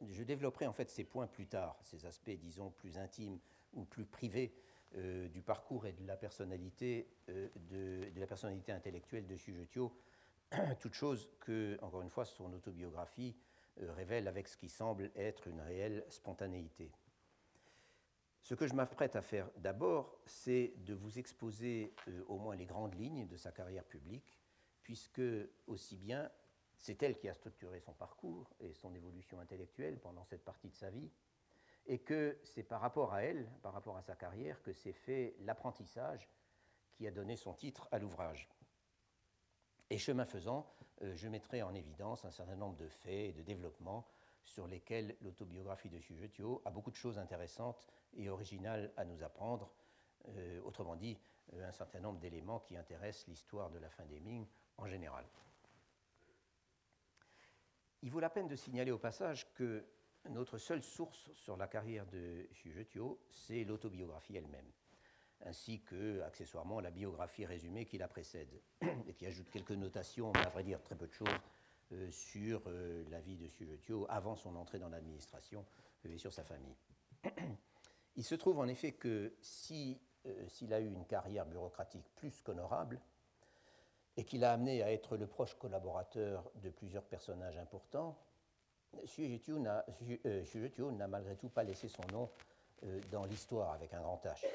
Je 0.08 0.22
développerai 0.22 0.68
en 0.68 0.74
fait 0.74 0.92
ces 0.92 1.04
points 1.04 1.26
plus 1.26 1.48
tard, 1.48 1.80
ces 1.82 2.06
aspects, 2.06 2.30
disons, 2.30 2.70
plus 2.70 2.96
intimes 3.00 3.40
ou 3.74 3.86
plus 3.86 4.06
privés 4.06 4.54
euh, 4.98 5.28
du 5.28 5.44
parcours 5.44 5.86
et 5.86 5.92
de 5.92 6.04
la 6.08 6.18
personnalité, 6.18 7.08
euh, 7.30 7.48
de, 7.70 8.20
la 8.20 8.26
personnalité 8.26 8.72
intellectuelle 8.72 9.28
de 9.28 9.38
Sujetio, 9.38 9.96
toute 10.80 10.94
chose 10.94 11.30
que, 11.40 11.78
encore 11.82 12.02
une 12.02 12.10
fois, 12.10 12.26
son 12.26 12.52
autobiographie 12.54 13.36
euh, 13.82 13.92
révèle 13.94 14.28
avec 14.28 14.48
ce 14.48 14.58
qui 14.58 14.70
semble 14.70 15.12
être 15.16 15.48
une 15.48 15.62
réelle 15.62 16.06
spontanéité. 16.10 16.92
Ce 18.42 18.56
que 18.56 18.68
je 18.68 18.74
m'apprête 18.74 19.16
à 19.16 19.22
faire 19.22 19.50
d'abord, 19.58 20.18
c'est 20.26 20.74
de 20.78 20.94
vous 20.94 21.20
exposer 21.20 21.94
au 22.28 22.38
moins 22.38 22.56
les 22.56 22.66
grandes 22.66 22.96
lignes 22.96 23.28
de 23.28 23.36
sa 23.36 23.52
carrière 23.52 23.84
publique, 23.84 24.40
puisque 24.82 25.22
aussi 25.68 25.98
bien 25.98 26.32
c'est 26.78 27.04
elle 27.04 27.18
qui 27.18 27.28
a 27.28 27.34
structuré 27.34 27.82
son 27.82 27.94
parcours 27.94 28.50
et 28.62 28.74
son 28.74 28.96
évolution 28.96 29.40
intellectuelle 29.40 30.00
pendant 30.00 30.24
cette 30.24 30.46
partie 30.46 30.70
de 30.70 30.76
sa 30.76 30.90
vie, 30.90 31.12
et 31.86 32.00
que 32.00 32.40
c'est 32.44 32.64
par 32.64 32.82
rapport 32.82 33.14
à 33.14 33.24
elle, 33.24 33.46
par 33.62 33.74
rapport 33.74 33.98
à 33.98 34.02
sa 34.02 34.16
carrière, 34.16 34.62
que 34.64 34.74
s'est 34.74 34.94
fait 34.94 35.36
l'apprentissage 35.42 36.28
qui 36.94 37.06
a 37.08 37.12
donné 37.12 37.36
son 37.36 37.54
titre 37.54 37.88
à 37.92 38.00
l'ouvrage. 38.00 38.50
Et 39.90 39.98
chemin 39.98 40.26
faisant, 40.26 40.72
euh, 41.02 41.16
je 41.16 41.28
mettrai 41.28 41.64
en 41.64 41.74
évidence 41.74 42.24
un 42.26 42.32
certain 42.32 42.56
nombre 42.56 42.76
de 42.78 42.88
faits 42.88 43.30
et 43.30 43.34
de 43.34 43.42
développements 43.42 44.06
sur 44.44 44.68
lesquels 44.68 45.16
l'autobiographie 45.22 45.90
de 45.90 46.00
Sujetio 46.00 46.62
a 46.66 46.70
beaucoup 46.70 46.92
de 46.92 46.96
choses 46.96 47.18
intéressantes 47.18 47.88
et 48.16 48.30
originales 48.30 48.92
à 48.98 49.06
nous 49.06 49.24
apprendre, 49.24 49.72
euh, 50.28 50.62
autrement 50.62 50.96
dit, 50.96 51.18
euh, 51.54 51.68
un 51.68 51.72
certain 51.72 52.00
nombre 52.00 52.20
d'éléments 52.20 52.60
qui 52.60 52.78
intéressent 52.78 53.28
l'histoire 53.28 53.70
de 53.72 53.80
la 53.80 53.90
fin 53.90 54.06
des 54.06 54.20
Ming 54.20 54.46
en 54.78 54.88
général. 54.88 55.26
Il 58.02 58.12
vaut 58.12 58.20
la 58.20 58.30
peine 58.30 58.48
de 58.48 58.56
signaler 58.56 58.92
au 58.92 59.00
passage 59.00 59.52
que 59.54 59.86
notre 60.30 60.58
seule 60.58 60.84
source 60.84 61.32
sur 61.34 61.58
la 61.58 61.68
carrière 61.68 62.06
de 62.06 62.48
Sujetio, 62.54 63.20
c'est 63.30 63.64
l'autobiographie 63.64 64.36
elle-même, 64.38 64.72
ainsi 65.46 65.82
que, 65.82 66.22
accessoirement, 66.22 66.80
la 66.80 66.92
biographie 66.92 67.46
résumée 67.46 67.86
qui 67.86 67.98
la 67.98 68.08
précède, 68.08 68.50
et 69.08 69.14
qui 69.14 69.26
ajoute 69.26 69.50
quelques 69.50 69.72
notations, 69.72 70.32
à 70.34 70.50
vrai 70.50 70.64
dire 70.64 70.82
très 70.82 70.96
peu 70.96 71.08
de 71.08 71.14
choses, 71.14 71.30
euh, 71.92 72.12
sur 72.12 72.62
euh, 72.68 73.04
la 73.10 73.20
vie 73.20 73.36
de 73.36 73.48
Sujetio 73.48 74.06
avant 74.10 74.36
son 74.36 74.56
entrée 74.56 74.80
dans 74.80 74.90
l'administration 74.90 75.66
euh, 76.06 76.14
et 76.14 76.18
sur 76.18 76.34
sa 76.34 76.44
famille. 76.44 76.76
Il 78.16 78.24
se 78.24 78.36
trouve 78.36 78.60
en 78.60 78.68
effet 78.68 78.92
que 78.92 79.34
s'il 79.42 79.98
a 80.72 80.80
eu 80.80 80.88
une 80.88 81.06
carrière 81.06 81.46
bureaucratique 81.46 82.06
plus 82.16 82.42
qu'honorable, 82.42 83.00
et 84.18 84.26
qui 84.26 84.38
l'a 84.38 84.52
amené 84.52 84.84
à 84.84 84.92
être 84.92 85.16
le 85.16 85.28
proche 85.28 85.54
collaborateur 85.56 86.52
de 86.56 86.70
plusieurs 86.70 87.06
personnages 87.06 87.58
importants, 87.58 88.18
euh, 90.26 90.92
n'a 90.92 91.08
malgré 91.08 91.36
tout 91.38 91.50
pas 91.50 91.64
laissé 91.64 91.88
son 91.88 92.04
nom 92.12 92.30
dans 93.12 93.26
l'histoire 93.26 93.74
avec 93.74 93.94
un 93.94 94.02
grand 94.02 94.22
H. 94.26 94.46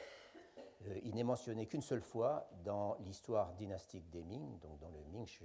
Euh, 0.87 1.01
il 1.05 1.15
n'est 1.15 1.25
mentionné 1.25 1.67
qu'une 1.67 1.83
seule 1.83 2.03
fois 2.03 2.49
dans 2.65 2.97
l'histoire 3.01 3.53
dynastique 3.55 4.09
des 4.11 4.23
Ming, 4.23 4.59
donc 4.61 4.79
dans 4.79 4.91
le 4.91 5.03
Mingshi, 5.13 5.45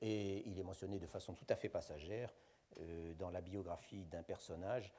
et 0.00 0.48
il 0.48 0.60
est 0.60 0.62
mentionné 0.62 1.00
de 1.00 1.06
façon 1.06 1.34
tout 1.34 1.46
à 1.48 1.56
fait 1.56 1.68
passagère 1.68 2.32
dans 3.18 3.30
la 3.30 3.40
biographie 3.40 4.04
d'un 4.04 4.22
personnage 4.22 4.92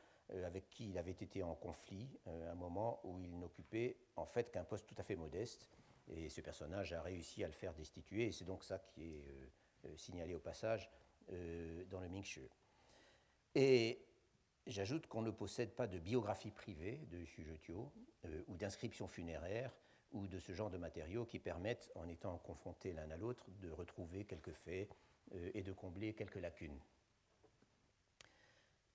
avec 0.44 0.68
qui 0.68 0.90
il 0.90 0.98
avait 0.98 1.12
été 1.12 1.42
en 1.42 1.56
conflit 1.56 2.20
à 2.26 2.52
un 2.52 2.56
moment 2.56 3.00
où 3.06 3.18
il 3.22 3.40
n'occupait 3.40 3.96
en 4.18 4.26
fait 4.26 4.52
qu'un 4.52 4.66
poste 4.66 4.88
tout 4.88 4.96
à 4.98 5.04
fait 5.04 5.16
modeste 5.16 5.70
et 6.16 6.30
ce 6.30 6.42
personnage 6.42 6.94
a 6.94 7.02
réussi 7.02 7.44
à 7.44 7.48
le 7.48 7.54
faire 7.54 7.74
destituer, 7.74 8.28
et 8.28 8.32
c'est 8.32 8.46
donc 8.46 8.64
ça 8.64 8.80
qui 8.80 9.04
est 9.04 9.24
euh, 9.28 9.50
euh, 9.86 9.98
signalé 9.98 10.34
au 10.34 10.40
passage 10.40 10.90
euh, 11.32 11.84
dans 11.86 12.00
le 12.00 12.10
Mingshi. 12.10 12.50
Et 13.56 14.02
j'ajoute 14.70 15.08
qu'on 15.08 15.22
ne 15.22 15.32
possède 15.32 15.76
pas 15.76 15.88
de 15.88 16.00
biographie 16.00 16.52
privée 16.52 17.02
de 17.12 17.24
Xujetio, 17.26 17.92
ou 18.48 18.58
d'inscription 18.58 19.08
funéraire, 19.08 19.72
ou 20.12 20.28
de 20.28 20.40
ce 20.40 20.54
genre 20.54 20.70
de 20.70 20.78
matériaux 20.78 21.26
qui 21.26 21.40
permettent, 21.40 21.92
en 21.96 22.08
étant 22.08 22.38
confrontés 22.38 22.94
l'un 22.94 23.10
à 23.12 23.18
l'autre, 23.18 23.46
de 23.62 23.70
retrouver 23.70 24.26
quelques 24.26 24.54
faits 24.54 24.90
et 25.54 25.62
de 25.62 25.72
combler 25.74 26.14
quelques 26.14 26.36
lacunes. 26.36 26.80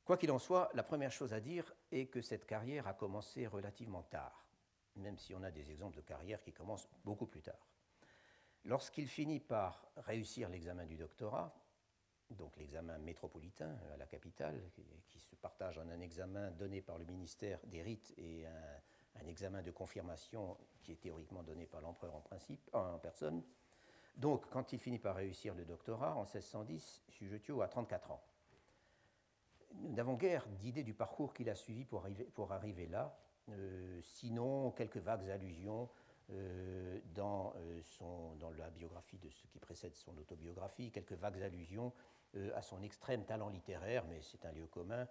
Quoi 0.04 0.16
qu'il 0.16 0.30
en 0.30 0.38
soit, 0.38 0.70
la 0.74 0.82
première 0.82 1.12
chose 1.12 1.32
à 1.32 1.40
dire 1.40 1.72
est 1.92 2.06
que 2.06 2.20
cette 2.20 2.46
carrière 2.46 2.87
a 2.87 2.94
commencé 2.94 3.46
relativement 3.46 4.02
tard 4.02 4.44
même 4.96 5.18
si 5.18 5.34
on 5.34 5.42
a 5.42 5.50
des 5.50 5.70
exemples 5.70 5.96
de 5.96 6.02
carrière 6.02 6.40
qui 6.42 6.52
commencent 6.52 6.88
beaucoup 7.04 7.26
plus 7.26 7.42
tard. 7.42 7.68
Lorsqu'il 8.64 9.08
finit 9.08 9.40
par 9.40 9.87
réussir 9.96 10.48
l'examen 10.48 10.87
du 10.87 10.96
doctorat, 10.96 11.54
donc 12.35 12.57
l'examen 12.57 12.99
métropolitain 12.99 13.77
à 13.92 13.97
la 13.97 14.07
capitale, 14.07 14.61
qui, 15.09 15.20
se 15.20 15.35
partage 15.37 15.79
en 15.79 15.88
un 15.88 16.01
examen 16.01 16.51
donné 16.53 16.81
par 16.81 16.99
le 16.99 17.05
ministère 17.05 17.59
des 17.66 17.83
rites 17.83 18.14
et 18.18 18.47
un, 18.47 19.27
examen 19.27 19.62
de 19.62 19.70
confirmation 19.70 20.57
qui 20.83 20.92
est 20.92 21.01
théoriquement 21.01 21.42
donné 21.42 21.66
par 21.66 21.81
l'empereur 21.81 22.14
en 22.14 22.20
principe, 22.20 22.68
en 22.73 22.99
personne. 22.99 23.42
Donc, 24.16 24.49
quand 24.51 24.73
il 24.73 24.79
finit 24.79 24.99
par 24.99 25.16
réussir 25.16 25.55
le 25.55 25.64
doctorat 25.64 26.14
en 26.14 26.23
1610, 26.25 27.05
Sujetio 27.09 27.62
a 27.62 27.68
34 27.68 28.11
ans. 28.11 28.23
Nous 29.77 29.92
n'avons 29.92 30.14
guère 30.14 30.47
d'idée 30.49 30.85
du 30.85 30.94
parcours 30.94 31.33
qu'il 31.33 31.49
a 31.49 31.55
suivi 31.55 31.85
pour 31.85 32.53
arriver, 32.53 32.87
là, 32.87 33.16
euh, 33.51 34.01
sinon 34.03 34.70
quelques 34.70 34.99
vagues 34.99 35.29
allusions 35.31 35.90
euh, 36.31 36.99
euh, 37.18 37.81
dans, 38.40 38.51
la 38.57 38.70
biographie 38.70 39.18
de 39.18 39.29
ce 39.29 39.47
qui 39.47 39.59
précède 39.59 39.94
son 39.94 40.16
autobiographie, 40.16 40.90
quelques 40.90 41.12
vagues 41.12 41.42
allusions 41.42 41.92
à 42.55 42.62
son 42.62 42.83
extrême 42.83 43.25
talent 43.25 43.49
littéraire, 43.49 44.05
mais 44.07 44.20
c'est 44.23 44.44
un 44.44 44.53
lieu 44.53 44.66
commun, 44.66 45.07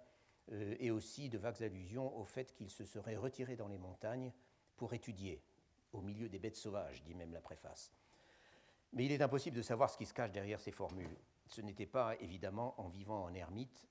et 0.52 0.90
aussi 0.90 1.30
de 1.30 1.38
vagues 1.38 1.62
allusions 1.62 2.14
au 2.18 2.24
fait 2.24 2.52
qu'il 2.52 2.70
se 2.70 2.84
serait 2.84 3.16
retiré 3.16 3.56
dans 3.56 3.68
les 3.68 3.78
montagnes 3.78 4.30
pour 4.76 4.92
étudier, 4.92 5.42
au 5.92 6.02
milieu 6.02 6.28
des 6.28 6.38
bêtes 6.38 6.56
sauvages, 6.56 7.02
dit 7.02 7.14
même 7.14 7.32
la 7.32 7.40
préface. 7.40 7.92
Mais 8.92 9.06
il 9.06 9.12
est 9.12 9.22
impossible 9.22 9.56
de 9.56 9.62
savoir 9.62 9.88
ce 9.88 9.96
qui 9.96 10.06
se 10.06 10.12
cache 10.12 10.32
derrière 10.32 10.60
ces 10.60 10.70
formules. 10.70 11.16
Ce 11.46 11.62
n'était 11.62 11.86
pas, 11.86 12.14
évidemment, 12.20 12.78
en 12.78 12.88
vivant 12.88 13.24
en 13.24 13.32
ermite, 13.32 13.88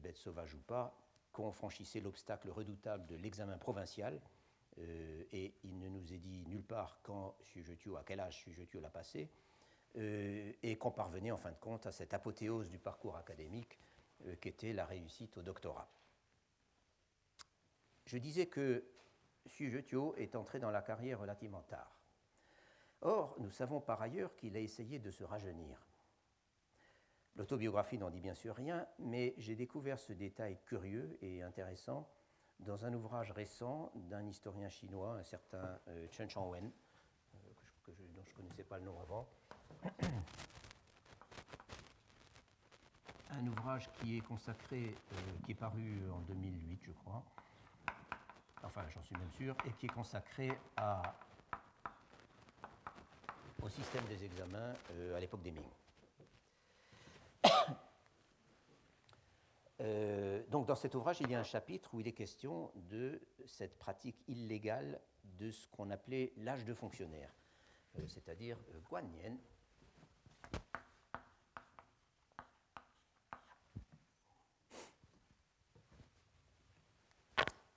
bête 0.00 0.16
sauvage 0.16 0.54
ou 0.54 0.60
pas, 0.60 0.96
qu'on 1.36 1.52
franchissait 1.52 2.00
l'obstacle 2.00 2.48
redoutable 2.48 3.06
de 3.06 3.16
l'examen 3.16 3.58
provincial, 3.58 4.22
euh, 4.78 5.24
et 5.32 5.54
il 5.64 5.78
ne 5.78 5.88
nous 5.88 6.12
est 6.12 6.18
dit 6.18 6.44
nulle 6.46 6.64
part 6.64 6.98
quand 7.02 7.36
Sujetio, 7.42 7.96
à 7.96 8.04
quel 8.04 8.20
âge 8.20 8.38
Sujetio 8.38 8.80
l'a 8.80 8.90
passé, 8.90 9.20
euh, 9.22 9.45
et 9.96 10.76
qu'on 10.78 10.90
parvenait 10.90 11.30
en 11.30 11.36
fin 11.36 11.50
de 11.50 11.56
compte 11.56 11.86
à 11.86 11.92
cette 11.92 12.12
apothéose 12.12 12.68
du 12.68 12.78
parcours 12.78 13.16
académique 13.16 13.78
euh, 14.24 14.36
qu'était 14.36 14.72
la 14.72 14.86
réussite 14.86 15.36
au 15.36 15.42
doctorat. 15.42 15.88
Je 18.06 18.18
disais 18.18 18.46
que 18.46 18.84
Sujetio 19.46 20.14
est 20.16 20.36
entré 20.36 20.58
dans 20.58 20.70
la 20.70 20.82
carrière 20.82 21.20
relativement 21.20 21.62
tard. 21.62 21.96
Or, 23.02 23.36
nous 23.38 23.50
savons 23.50 23.80
par 23.80 24.00
ailleurs 24.00 24.34
qu'il 24.36 24.56
a 24.56 24.60
essayé 24.60 24.98
de 24.98 25.10
se 25.10 25.24
rajeunir. 25.24 25.86
L'autobiographie 27.36 27.98
n'en 27.98 28.10
dit 28.10 28.20
bien 28.20 28.34
sûr 28.34 28.54
rien, 28.54 28.86
mais 28.98 29.34
j'ai 29.36 29.54
découvert 29.54 29.98
ce 29.98 30.12
détail 30.14 30.58
curieux 30.64 31.18
et 31.20 31.42
intéressant 31.42 32.08
dans 32.60 32.86
un 32.86 32.94
ouvrage 32.94 33.32
récent 33.32 33.92
d'un 33.94 34.26
historien 34.26 34.70
chinois, 34.70 35.16
un 35.18 35.22
certain 35.22 35.78
euh, 35.88 36.08
Chen 36.10 36.30
Changwen, 36.30 36.70
euh, 37.34 37.92
dont 38.14 38.24
je 38.24 38.30
ne 38.30 38.36
connaissais 38.36 38.64
pas 38.64 38.78
le 38.78 38.84
nom 38.84 38.98
avant. 39.00 39.28
un 43.36 43.46
ouvrage 43.46 43.88
qui 44.00 44.16
est 44.16 44.20
consacré, 44.20 44.94
euh, 45.12 45.16
qui 45.44 45.52
est 45.52 45.56
paru 45.56 46.02
en 46.12 46.20
2008, 46.20 46.80
je 46.82 46.92
crois, 46.92 47.22
enfin 48.62 48.82
j'en 48.94 49.02
suis 49.02 49.16
même 49.16 49.30
sûr, 49.36 49.54
et 49.66 49.70
qui 49.72 49.86
est 49.86 49.90
consacré 49.90 50.50
au 53.62 53.68
système 53.68 54.04
des 54.06 54.24
examens 54.24 54.74
euh, 54.92 55.16
à 55.16 55.20
l'époque 55.20 55.42
des 55.42 55.52
Ming. 55.52 55.68
Euh, 59.82 60.42
donc 60.48 60.66
dans 60.66 60.74
cet 60.74 60.94
ouvrage, 60.94 61.18
il 61.20 61.30
y 61.30 61.34
a 61.34 61.38
un 61.38 61.44
chapitre 61.44 61.92
où 61.92 62.00
il 62.00 62.08
est 62.08 62.14
question 62.14 62.72
de 62.76 63.20
cette 63.44 63.78
pratique 63.78 64.16
illégale 64.26 64.98
de 65.22 65.50
ce 65.50 65.68
qu'on 65.68 65.90
appelait 65.90 66.32
l'âge 66.38 66.64
de 66.64 66.72
fonctionnaire, 66.72 67.30
c'est-à-dire 68.06 68.56
Guanyen, 68.88 69.36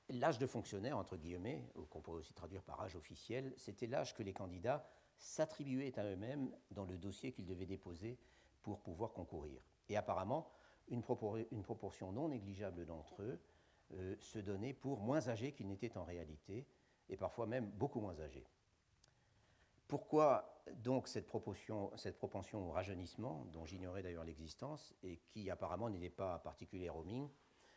L'âge 0.10 0.40
de 0.40 0.48
fonctionnaire, 0.48 0.98
entre 0.98 1.18
guillemets, 1.18 1.64
qu'on 1.90 2.02
pourrait 2.02 2.20
aussi 2.20 2.34
traduire 2.34 2.64
par 2.64 2.82
âge 2.82 2.96
officiel, 2.96 3.54
c'était 3.58 3.86
l'âge 3.86 4.16
que 4.16 4.24
les 4.24 4.34
candidats 4.34 4.90
s'attribuaient 5.18 6.00
à 6.00 6.04
eux-mêmes 6.04 6.52
dans 6.72 6.86
le 6.86 6.98
dossier 6.98 7.32
qu'ils 7.32 7.46
devaient 7.46 7.68
déposer 7.68 8.18
pour 8.64 8.82
pouvoir 8.82 9.14
concourir. 9.14 9.62
Et 9.88 9.98
apparemment, 9.98 10.52
une, 10.88 11.04
proportion 11.04 12.12
non 12.12 12.30
négligeable 12.30 12.86
d'entre 12.86 13.22
eux 13.22 13.40
euh, 13.94 14.16
se 14.20 14.40
donnait 14.40 14.74
pour 14.74 15.00
moins 15.00 15.28
âgés 15.28 15.52
qu'ils 15.52 15.68
n'étaient 15.68 15.98
en 15.98 16.04
réalité, 16.04 16.66
et 17.10 17.18
parfois 17.18 17.46
même 17.46 17.70
beaucoup 17.70 18.00
moins 18.00 18.20
âgés. 18.20 18.48
Pourquoi 19.88 20.64
donc 20.76 21.08
cette 21.08 21.28
propension 21.28 21.90
au 22.68 22.72
rajeunissement, 22.72 23.46
dont 23.52 23.66
j'ignorais 23.66 24.04
d'ailleurs 24.04 24.24
l'existence, 24.24 24.94
et 25.04 25.18
qui 25.18 25.50
apparemment 25.50 25.90
n'était 25.90 26.10
pas 26.10 26.40
particulière 26.40 26.96
au 26.96 27.04
Ming 27.04 27.30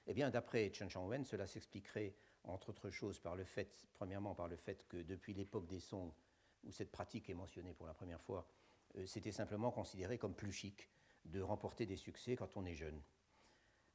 eh 0.07 0.15
bien, 0.15 0.31
d'après 0.31 0.71
Chen 0.73 0.91
Changwen, 0.91 1.25
cela 1.25 1.47
s'expliquerait, 1.47 2.15
entre 2.45 2.71
autres 2.71 2.91
choses, 2.91 3.21
par 3.21 3.37
le 3.37 3.45
fait, 3.45 3.87
premièrement 3.95 4.35
par 4.35 4.49
le 4.49 4.57
fait 4.57 4.87
que 4.89 4.97
depuis 4.97 5.35
l'époque 5.35 5.67
des 5.67 5.81
Song, 5.81 6.13
où 6.65 6.73
cette 6.73 6.91
pratique 6.91 7.31
est 7.31 7.35
mentionnée 7.35 7.73
pour 7.73 7.87
la 7.87 7.95
première 7.95 8.21
fois, 8.21 8.47
euh, 8.97 9.07
c'était 9.07 9.33
simplement 9.33 9.71
considéré 9.71 10.19
comme 10.19 10.35
plus 10.35 10.53
chic 10.53 10.91
de 11.25 11.41
remporter 11.41 11.87
des 11.87 11.97
succès 11.97 12.37
quand 12.37 12.57
on 12.57 12.65
est 12.65 12.75
jeune. 12.75 13.01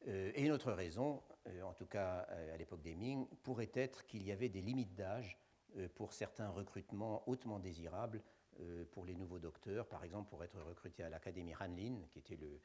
Euh, 0.08 0.32
et 0.36 0.46
une 0.46 0.52
autre 0.52 0.72
raison, 0.72 1.24
euh, 1.48 1.62
en 1.64 1.74
tout 1.74 1.86
cas 1.86 2.20
à 2.20 2.58
l'époque 2.58 2.82
des 2.82 2.96
Ming, 2.96 3.28
pourrait 3.44 3.72
être 3.74 4.06
qu'il 4.06 4.24
y 4.24 4.32
avait 4.32 4.50
des 4.50 4.62
limites 4.62 4.96
d'âge 4.96 5.38
pour 5.96 6.14
certains 6.14 6.50
recrutements 6.50 7.28
hautement 7.30 7.60
désirables 7.60 8.24
pour 8.92 9.06
les 9.06 9.14
nouveaux 9.14 9.38
docteurs, 9.38 9.86
par 9.86 10.04
exemple 10.04 10.30
pour 10.30 10.44
être 10.44 10.60
recruté 10.62 11.04
à 11.04 11.10
l'Académie 11.10 11.54
Hanlin, 11.60 12.00
qui 12.10 12.20
était 12.20 12.38
le, 12.38 12.62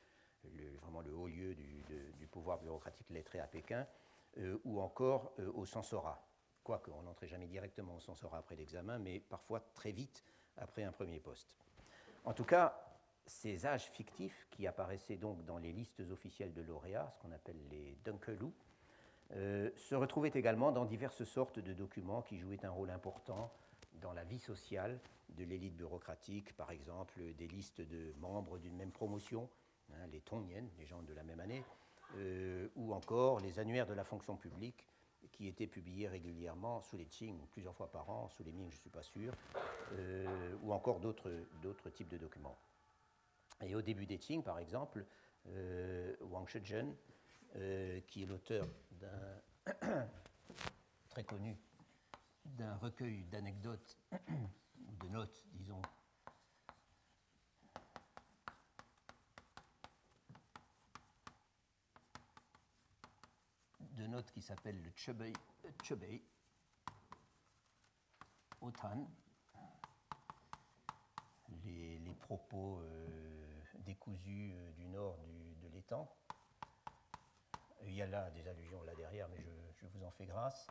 vraiment 0.80 1.00
le 1.00 1.14
haut 1.14 1.28
lieu 1.28 1.54
du, 1.54 2.26
pouvoir 2.30 2.58
bureaucratique 2.60 3.10
lettré 3.10 3.40
à 3.40 3.46
Pékin, 3.46 3.86
euh, 4.38 4.58
ou 4.64 4.80
encore 4.80 5.32
euh, 5.38 5.52
au 5.52 5.66
censorat. 5.66 6.26
Quoique, 6.64 6.90
on 6.90 7.02
n'entrait 7.02 7.28
jamais 7.28 7.46
directement 7.46 7.96
au 7.96 8.00
censorat 8.00 8.38
après 8.38 8.56
l'examen, 8.56 8.98
mais 8.98 9.20
parfois 9.20 9.60
très 9.74 9.92
vite 9.92 10.24
après 10.56 10.82
un 10.82 10.92
premier 10.92 11.20
poste. 11.20 11.58
En 12.24 12.32
tout 12.32 12.44
cas, 12.44 12.74
ces 13.26 13.66
âges 13.66 13.84
fictifs 13.84 14.46
qui 14.50 14.66
apparaissaient 14.66 15.16
donc 15.16 15.44
dans 15.44 15.58
les 15.58 15.72
listes 15.72 16.00
officielles 16.10 16.54
de 16.54 16.62
lauréats, 16.62 17.10
ce 17.10 17.18
qu'on 17.18 17.32
appelle 17.32 17.58
les 17.70 17.98
Dunkelou, 18.02 18.54
euh, 19.34 19.70
se 19.76 19.94
retrouvaient 19.94 20.32
également 20.34 20.72
dans 20.72 20.86
diverses 20.86 21.24
sortes 21.24 21.58
de 21.58 21.72
documents 21.74 22.22
qui 22.22 22.38
jouaient 22.38 22.64
un 22.64 22.70
rôle 22.70 22.90
important 22.90 23.52
dans 24.00 24.12
la 24.12 24.24
vie 24.24 24.38
sociale 24.38 24.98
de 25.30 25.44
l'élite 25.44 25.76
bureaucratique, 25.76 26.54
par 26.56 26.70
exemple 26.70 27.20
des 27.36 27.48
listes 27.48 27.80
de 27.80 28.12
membres 28.20 28.58
d'une 28.58 28.76
même 28.76 28.90
promotion, 28.90 29.48
Hein, 29.94 30.06
les 30.12 30.20
Tongiennes, 30.20 30.68
les 30.78 30.86
gens 30.86 31.02
de 31.02 31.12
la 31.14 31.22
même 31.22 31.40
année, 31.40 31.64
euh, 32.16 32.68
ou 32.76 32.92
encore 32.92 33.40
les 33.40 33.58
annuaires 33.58 33.86
de 33.86 33.94
la 33.94 34.04
fonction 34.04 34.36
publique 34.36 34.86
qui 35.30 35.46
étaient 35.48 35.66
publiés 35.66 36.08
régulièrement 36.08 36.82
sous 36.82 36.96
les 36.96 37.06
Qing, 37.06 37.38
plusieurs 37.50 37.74
fois 37.74 37.90
par 37.90 38.10
an, 38.10 38.28
sous 38.28 38.42
les 38.42 38.52
Ming, 38.52 38.70
je 38.70 38.76
ne 38.76 38.80
suis 38.80 38.90
pas 38.90 39.02
sûr, 39.02 39.32
euh, 39.92 40.54
ou 40.62 40.72
encore 40.72 41.00
d'autres 41.00 41.90
types 41.90 42.08
de 42.08 42.18
documents. 42.18 42.58
Et 43.62 43.74
au 43.74 43.82
début 43.82 44.04
des 44.04 44.18
Qing, 44.18 44.42
par 44.42 44.58
exemple, 44.58 45.06
euh, 45.48 46.14
Wang 46.20 46.48
Shizhen, 46.48 46.94
qui 48.06 48.22
est 48.22 48.26
l'auteur 48.26 48.66
d'un 48.92 49.66
très 51.10 51.24
connu 51.24 51.56
d'un 52.44 52.76
recueil 52.76 53.24
d'anecdotes 53.24 53.98
ou 54.12 54.96
de 55.04 55.08
notes, 55.08 55.44
disons, 55.52 55.82
de 64.02 64.08
notes 64.08 64.32
qui 64.32 64.42
s'appelle 64.42 64.82
le 64.82 64.90
Chebei, 64.96 65.32
Chebei 65.84 66.20
Otan, 68.60 69.08
les, 71.64 71.98
les 71.98 72.14
propos 72.14 72.80
euh, 72.80 73.62
décousus 73.78 74.54
euh, 74.54 74.72
du 74.72 74.86
nord 74.86 75.18
du, 75.18 75.54
de 75.54 75.68
l'étang. 75.68 76.08
Il 77.84 77.94
y 77.94 78.02
a 78.02 78.06
là 78.06 78.28
des 78.30 78.46
allusions 78.48 78.82
là 78.82 78.94
derrière, 78.96 79.28
mais 79.28 79.40
je, 79.40 79.50
je 79.80 79.86
vous 79.86 80.04
en 80.04 80.10
fais 80.10 80.26
grâce. 80.26 80.66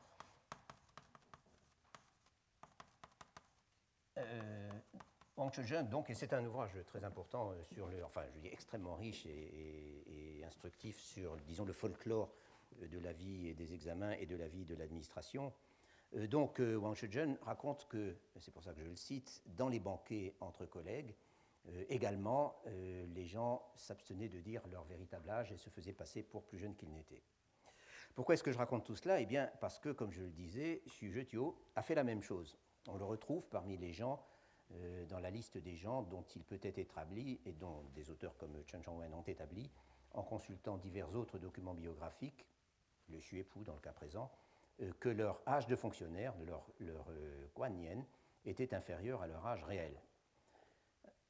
Euh, 4.17 4.71
Wang 5.37 5.51
donc, 5.89 6.09
et 6.09 6.15
c'est 6.15 6.33
un 6.33 6.45
ouvrage 6.45 6.77
très 6.85 7.03
important 7.05 7.51
euh, 7.51 7.63
sur 7.63 7.87
le, 7.87 8.03
enfin, 8.03 8.23
je 8.33 8.39
dis 8.39 8.47
extrêmement 8.47 8.95
riche 8.95 9.25
et 9.25 10.43
instructif 10.45 10.99
sur, 10.99 11.37
disons, 11.37 11.63
le 11.63 11.71
folklore 11.71 12.29
de 12.79 12.99
la 12.99 13.13
vie 13.13 13.53
des 13.53 13.73
examens 13.73 14.11
et 14.11 14.25
de 14.25 14.35
la 14.35 14.47
vie 14.47 14.65
de 14.65 14.75
l'administration. 14.75 15.53
Euh, 16.15 16.27
donc 16.27 16.59
euh, 16.59 16.75
Wang 16.75 16.95
Shizhen 16.95 17.37
raconte 17.43 17.87
que, 17.87 18.15
c'est 18.39 18.51
pour 18.51 18.63
ça 18.63 18.73
que 18.73 18.79
je 18.79 18.85
le 18.85 18.95
cite, 18.95 19.41
dans 19.45 19.69
les 19.69 19.79
banquets 19.79 20.35
entre 20.39 20.65
collègues, 20.65 21.15
euh, 21.67 21.83
également, 21.89 22.59
les 22.65 23.27
gens 23.27 23.61
s'abstenaient 23.75 24.29
de 24.29 24.39
dire 24.39 24.67
leur 24.71 24.83
véritable 24.85 25.29
âge 25.29 25.51
et 25.51 25.57
se 25.57 25.69
faisaient 25.69 25.93
passer 25.93 26.23
pour 26.23 26.43
plus 26.43 26.57
jeunes 26.57 26.75
qu'ils 26.75 26.91
n'étaient. 26.91 27.21
Pourquoi 28.15 28.33
est-ce 28.33 28.43
que 28.43 28.51
je 28.51 28.57
raconte 28.57 28.83
tout 28.83 28.95
cela? 28.95 29.21
Eh 29.21 29.27
bien, 29.27 29.49
parce 29.61 29.77
que, 29.77 29.89
comme 29.89 30.11
je 30.11 30.23
le 30.23 30.31
disais, 30.31 30.81
Xu 30.87 31.11
Zhetio 31.11 31.55
a 31.75 31.83
fait 31.83 31.93
la 31.93 32.03
même 32.03 32.23
chose. 32.23 32.57
On 32.87 32.97
le 32.97 33.05
retrouve 33.05 33.47
parmi 33.47 33.77
les 33.77 33.93
gens, 33.93 34.25
dans 35.07 35.19
la 35.19 35.29
liste 35.29 35.57
des 35.57 35.75
gens 35.75 36.01
dont 36.01 36.23
il 36.35 36.43
peut 36.43 36.59
être 36.63 36.79
établi, 36.79 37.39
et 37.45 37.53
dont 37.53 37.83
des 37.93 38.09
auteurs 38.09 38.35
comme 38.37 38.57
Chen 38.65 38.83
Changwen 38.83 39.13
ont 39.13 39.21
établi, 39.21 39.69
en 40.13 40.23
consultant 40.23 40.77
divers 40.77 41.13
autres 41.15 41.37
documents 41.37 41.75
biographiques, 41.75 42.45
le 43.11 43.19
Xuepu 43.19 43.63
dans 43.63 43.73
le 43.73 43.79
cas 43.79 43.91
présent, 43.91 44.31
euh, 44.81 44.91
que 44.99 45.09
leur 45.09 45.41
âge 45.47 45.67
de 45.67 45.75
fonctionnaire, 45.75 46.35
de 46.37 46.45
leur, 46.45 46.65
leur 46.79 47.05
euh, 47.09 48.01
était 48.45 48.73
inférieur 48.73 49.21
à 49.21 49.27
leur 49.27 49.45
âge 49.45 49.63
réel. 49.63 49.99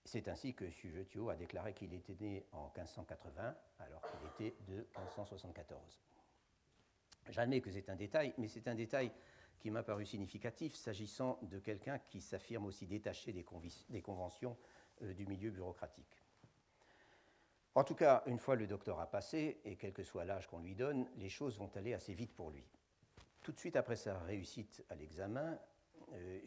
C'est 0.05 0.27
ainsi 0.27 0.55
que 0.55 0.65
Xu 0.65 0.91
Zhetio 0.91 1.29
a 1.29 1.35
déclaré 1.35 1.73
qu'il 1.73 1.93
était 1.93 2.15
né 2.19 2.45
en 2.53 2.71
1580 2.75 3.55
alors 3.79 4.01
qu'il 4.01 4.47
était 4.47 4.55
de 4.67 4.87
1574. 4.97 6.01
J'admets 7.29 7.61
que 7.61 7.71
c'est 7.71 7.89
un 7.89 7.95
détail, 7.95 8.33
mais 8.37 8.47
c'est 8.47 8.67
un 8.67 8.75
détail 8.75 9.11
qui 9.59 9.69
m'a 9.69 9.83
paru 9.83 10.05
significatif 10.05 10.73
s'agissant 10.73 11.37
de 11.43 11.59
quelqu'un 11.59 11.99
qui 11.99 12.19
s'affirme 12.19 12.65
aussi 12.65 12.87
détaché 12.87 13.31
des, 13.31 13.45
des 13.89 14.01
conventions 14.01 14.57
euh, 15.03 15.13
du 15.13 15.25
milieu 15.27 15.51
bureaucratique. 15.51 16.17
En 17.73 17.83
tout 17.83 17.95
cas, 17.95 18.23
une 18.25 18.37
fois 18.37 18.55
le 18.55 18.67
doctorat 18.67 19.07
passé, 19.07 19.61
et 19.63 19.75
quel 19.77 19.93
que 19.93 20.03
soit 20.03 20.25
l'âge 20.25 20.47
qu'on 20.47 20.59
lui 20.59 20.75
donne, 20.75 21.07
les 21.17 21.29
choses 21.29 21.57
vont 21.57 21.71
aller 21.75 21.93
assez 21.93 22.13
vite 22.13 22.33
pour 22.33 22.51
lui. 22.51 22.63
Tout 23.41 23.53
de 23.53 23.59
suite 23.59 23.75
après 23.75 23.95
sa 23.95 24.19
réussite 24.19 24.83
à 24.89 24.95
l'examen, 24.95 25.57
euh, 26.13 26.39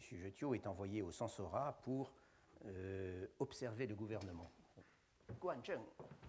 est 0.53 0.67
envoyé 0.67 1.01
au 1.01 1.11
censorat 1.11 1.79
pour 1.81 2.13
euh, 2.65 3.25
observer 3.39 3.87
le 3.87 3.95
gouvernement. 3.95 4.51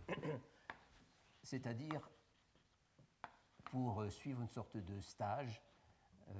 C'est-à-dire 1.42 2.08
pour 3.64 4.00
euh, 4.00 4.10
suivre 4.10 4.40
une 4.40 4.48
sorte 4.48 4.76
de 4.76 5.00
stage 5.00 5.62
euh, 6.28 6.32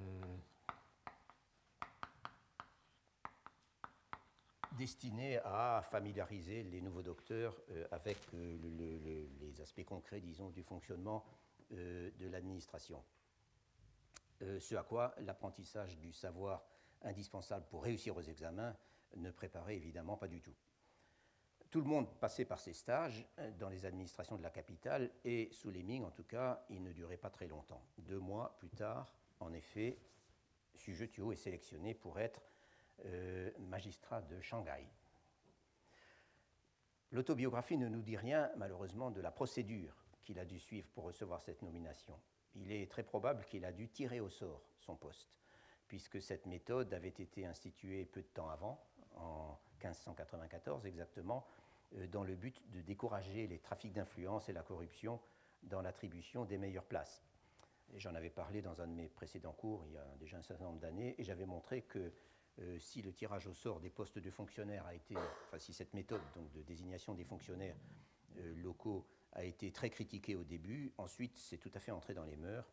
destiné 4.77 5.39
à 5.39 5.83
familiariser 5.83 6.63
les 6.63 6.81
nouveaux 6.81 7.03
docteurs 7.03 7.57
euh, 7.71 7.87
avec 7.91 8.19
euh, 8.35 8.57
les 9.41 9.61
aspects 9.61 9.85
concrets, 9.85 10.21
disons, 10.21 10.51
du 10.51 10.63
fonctionnement 10.63 11.25
euh, 11.73 12.11
de 12.19 12.29
l'administration. 12.29 13.03
ce 14.41 14.75
à 14.75 14.83
quoi 14.83 15.15
l'apprentissage 15.19 15.99
du 15.99 16.13
savoir 16.13 16.63
indispensable 17.03 17.67
pour 17.69 17.83
réussir 17.83 18.17
aux 18.17 18.23
examens 18.23 18.77
ne 19.17 19.31
préparait 19.31 19.77
évidemment 19.77 20.17
pas 20.17 20.29
du 20.29 20.41
tout. 20.41 20.55
Tout 21.71 21.81
le 21.81 21.87
monde 21.87 22.09
passait 22.21 22.45
par 22.45 22.61
ces 22.61 22.73
stages 22.73 23.27
dans 23.59 23.69
les 23.69 23.85
administrations 23.85 24.37
de 24.37 24.43
la 24.43 24.51
capitale 24.51 25.11
et 25.25 25.49
sous 25.53 25.71
les 25.71 25.83
Ming, 25.83 26.05
en 26.05 26.11
tout 26.11 26.25
cas, 26.25 26.65
il 26.71 26.83
ne 26.83 26.93
durait 26.93 27.17
pas 27.17 27.31
très 27.31 27.49
longtemps. 27.49 27.83
Deux 27.99 28.21
mois 28.21 28.57
plus 28.59 28.71
tard, 28.71 29.13
en 29.41 29.53
effet, 29.53 29.99
Xu 30.77 30.95
Zhetio 30.95 31.33
est 31.33 31.37
sélectionné 31.37 31.95
pour 31.95 32.21
être 32.21 32.41
euh, 33.05 33.51
magistrat 33.59 34.23
de 34.23 34.41
Shanghai. 34.41 34.87
L'autobiographie 37.13 37.79
ne 37.79 37.89
nous 37.89 38.03
dit 38.03 38.17
rien, 38.17 38.51
malheureusement, 38.57 39.11
de 39.11 39.21
la 39.21 39.31
procédure 39.31 39.95
qu'il 40.25 40.39
a 40.39 40.45
dû 40.45 40.59
suivre 40.59 40.89
pour 40.95 41.05
recevoir 41.05 41.41
cette 41.41 41.63
nomination. 41.63 42.19
Il 42.57 42.73
est 42.73 42.91
très 42.91 43.03
probable 43.03 43.45
qu'il 43.45 43.65
a 43.65 43.73
dû 43.73 43.89
tirer 43.89 44.21
au 44.21 44.29
sort 44.29 44.63
son 44.81 44.97
poste, 44.97 45.29
puisque 45.89 46.21
cette 46.21 46.47
méthode 46.47 46.93
avait 46.95 47.09
été 47.09 47.47
instituée 47.47 48.05
peu 48.05 48.23
de 48.23 48.27
temps 48.29 48.49
avant, 48.49 48.85
en 49.17 49.59
1594 49.83 50.87
exactement, 50.87 51.47
euh, 51.95 52.07
dans 52.09 52.25
le 52.25 52.35
but 52.35 52.61
de 52.71 52.81
décourager 52.81 53.47
les 53.47 53.59
trafics 53.59 53.93
d'influence 53.93 54.49
et 54.49 54.53
la 54.53 54.63
corruption 54.63 55.21
dans 55.63 55.83
l'attribution 55.83 56.45
des 56.45 56.59
meilleures 56.59 56.85
places. 56.85 57.23
J'en 57.95 58.15
avais 58.15 58.31
parlé 58.31 58.63
dans 58.63 58.81
un 58.81 58.89
de 58.89 58.93
mes 58.93 59.09
précédents 59.09 59.53
cours 59.53 59.85
il 59.87 59.93
y 59.93 59.99
a 59.99 60.07
déjà 60.19 60.39
un 60.39 60.43
certain 60.43 60.65
nombre 60.65 60.81
d'années, 60.81 61.15
et 61.19 61.25
j'avais 61.25 61.47
montré 61.47 61.83
que 61.83 62.13
euh, 62.61 62.79
si 62.79 63.03
le 63.03 63.13
tirage 63.13 63.47
au 63.47 63.55
sort 63.55 63.81
des 63.81 63.91
postes 63.91 64.19
de 64.19 64.31
fonctionnaires 64.31 64.87
a 64.87 64.95
été, 64.95 65.15
enfin 65.17 65.59
si 65.59 65.73
cette 65.73 65.93
méthode 65.93 66.23
donc, 66.35 66.51
de 66.53 66.63
désignation 66.63 67.15
des 67.15 67.25
fonctionnaires 67.25 67.77
euh, 68.39 68.55
locaux 68.57 69.07
a 69.33 69.45
été 69.45 69.71
très 69.73 69.91
critiquée 69.91 70.37
au 70.37 70.45
début, 70.45 70.93
ensuite 70.97 71.37
c'est 71.37 71.59
tout 71.59 71.71
à 71.75 71.81
fait 71.81 71.91
entré 71.91 72.15
dans 72.15 72.25
les 72.25 72.37
mœurs 72.37 72.73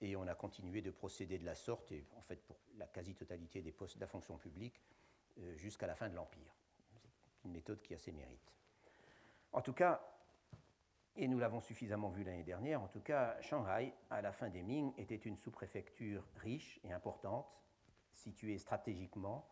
et 0.00 0.16
on 0.16 0.26
a 0.26 0.34
continué 0.34 0.82
de 0.82 0.90
procéder 0.90 1.38
de 1.38 1.44
la 1.44 1.54
sorte, 1.54 1.90
et 1.92 2.06
en 2.16 2.22
fait 2.22 2.42
pour 2.44 2.58
la 2.76 2.86
quasi-totalité 2.86 3.62
des 3.62 3.72
postes 3.72 3.96
de 3.96 4.00
la 4.00 4.06
fonction 4.06 4.36
publique, 4.36 4.80
euh, 5.38 5.56
jusqu'à 5.56 5.86
la 5.86 5.94
fin 5.94 6.08
de 6.08 6.14
l'Empire. 6.14 6.54
C'est 7.32 7.48
une 7.48 7.52
méthode 7.52 7.82
qui 7.82 7.94
a 7.94 7.98
ses 7.98 8.12
mérites. 8.12 8.54
En 9.52 9.62
tout 9.62 9.72
cas, 9.72 10.00
et 11.16 11.28
nous 11.28 11.38
l'avons 11.38 11.60
suffisamment 11.60 12.10
vu 12.10 12.24
l'année 12.24 12.44
dernière, 12.44 12.82
en 12.82 12.88
tout 12.88 13.00
cas, 13.00 13.40
Shanghai, 13.40 13.92
à 14.10 14.20
la 14.20 14.32
fin 14.32 14.48
des 14.48 14.62
Ming, 14.62 14.92
était 14.98 15.16
une 15.16 15.36
sous-préfecture 15.36 16.24
riche 16.36 16.80
et 16.84 16.92
importante, 16.92 17.62
située 18.14 18.58
stratégiquement, 18.58 19.48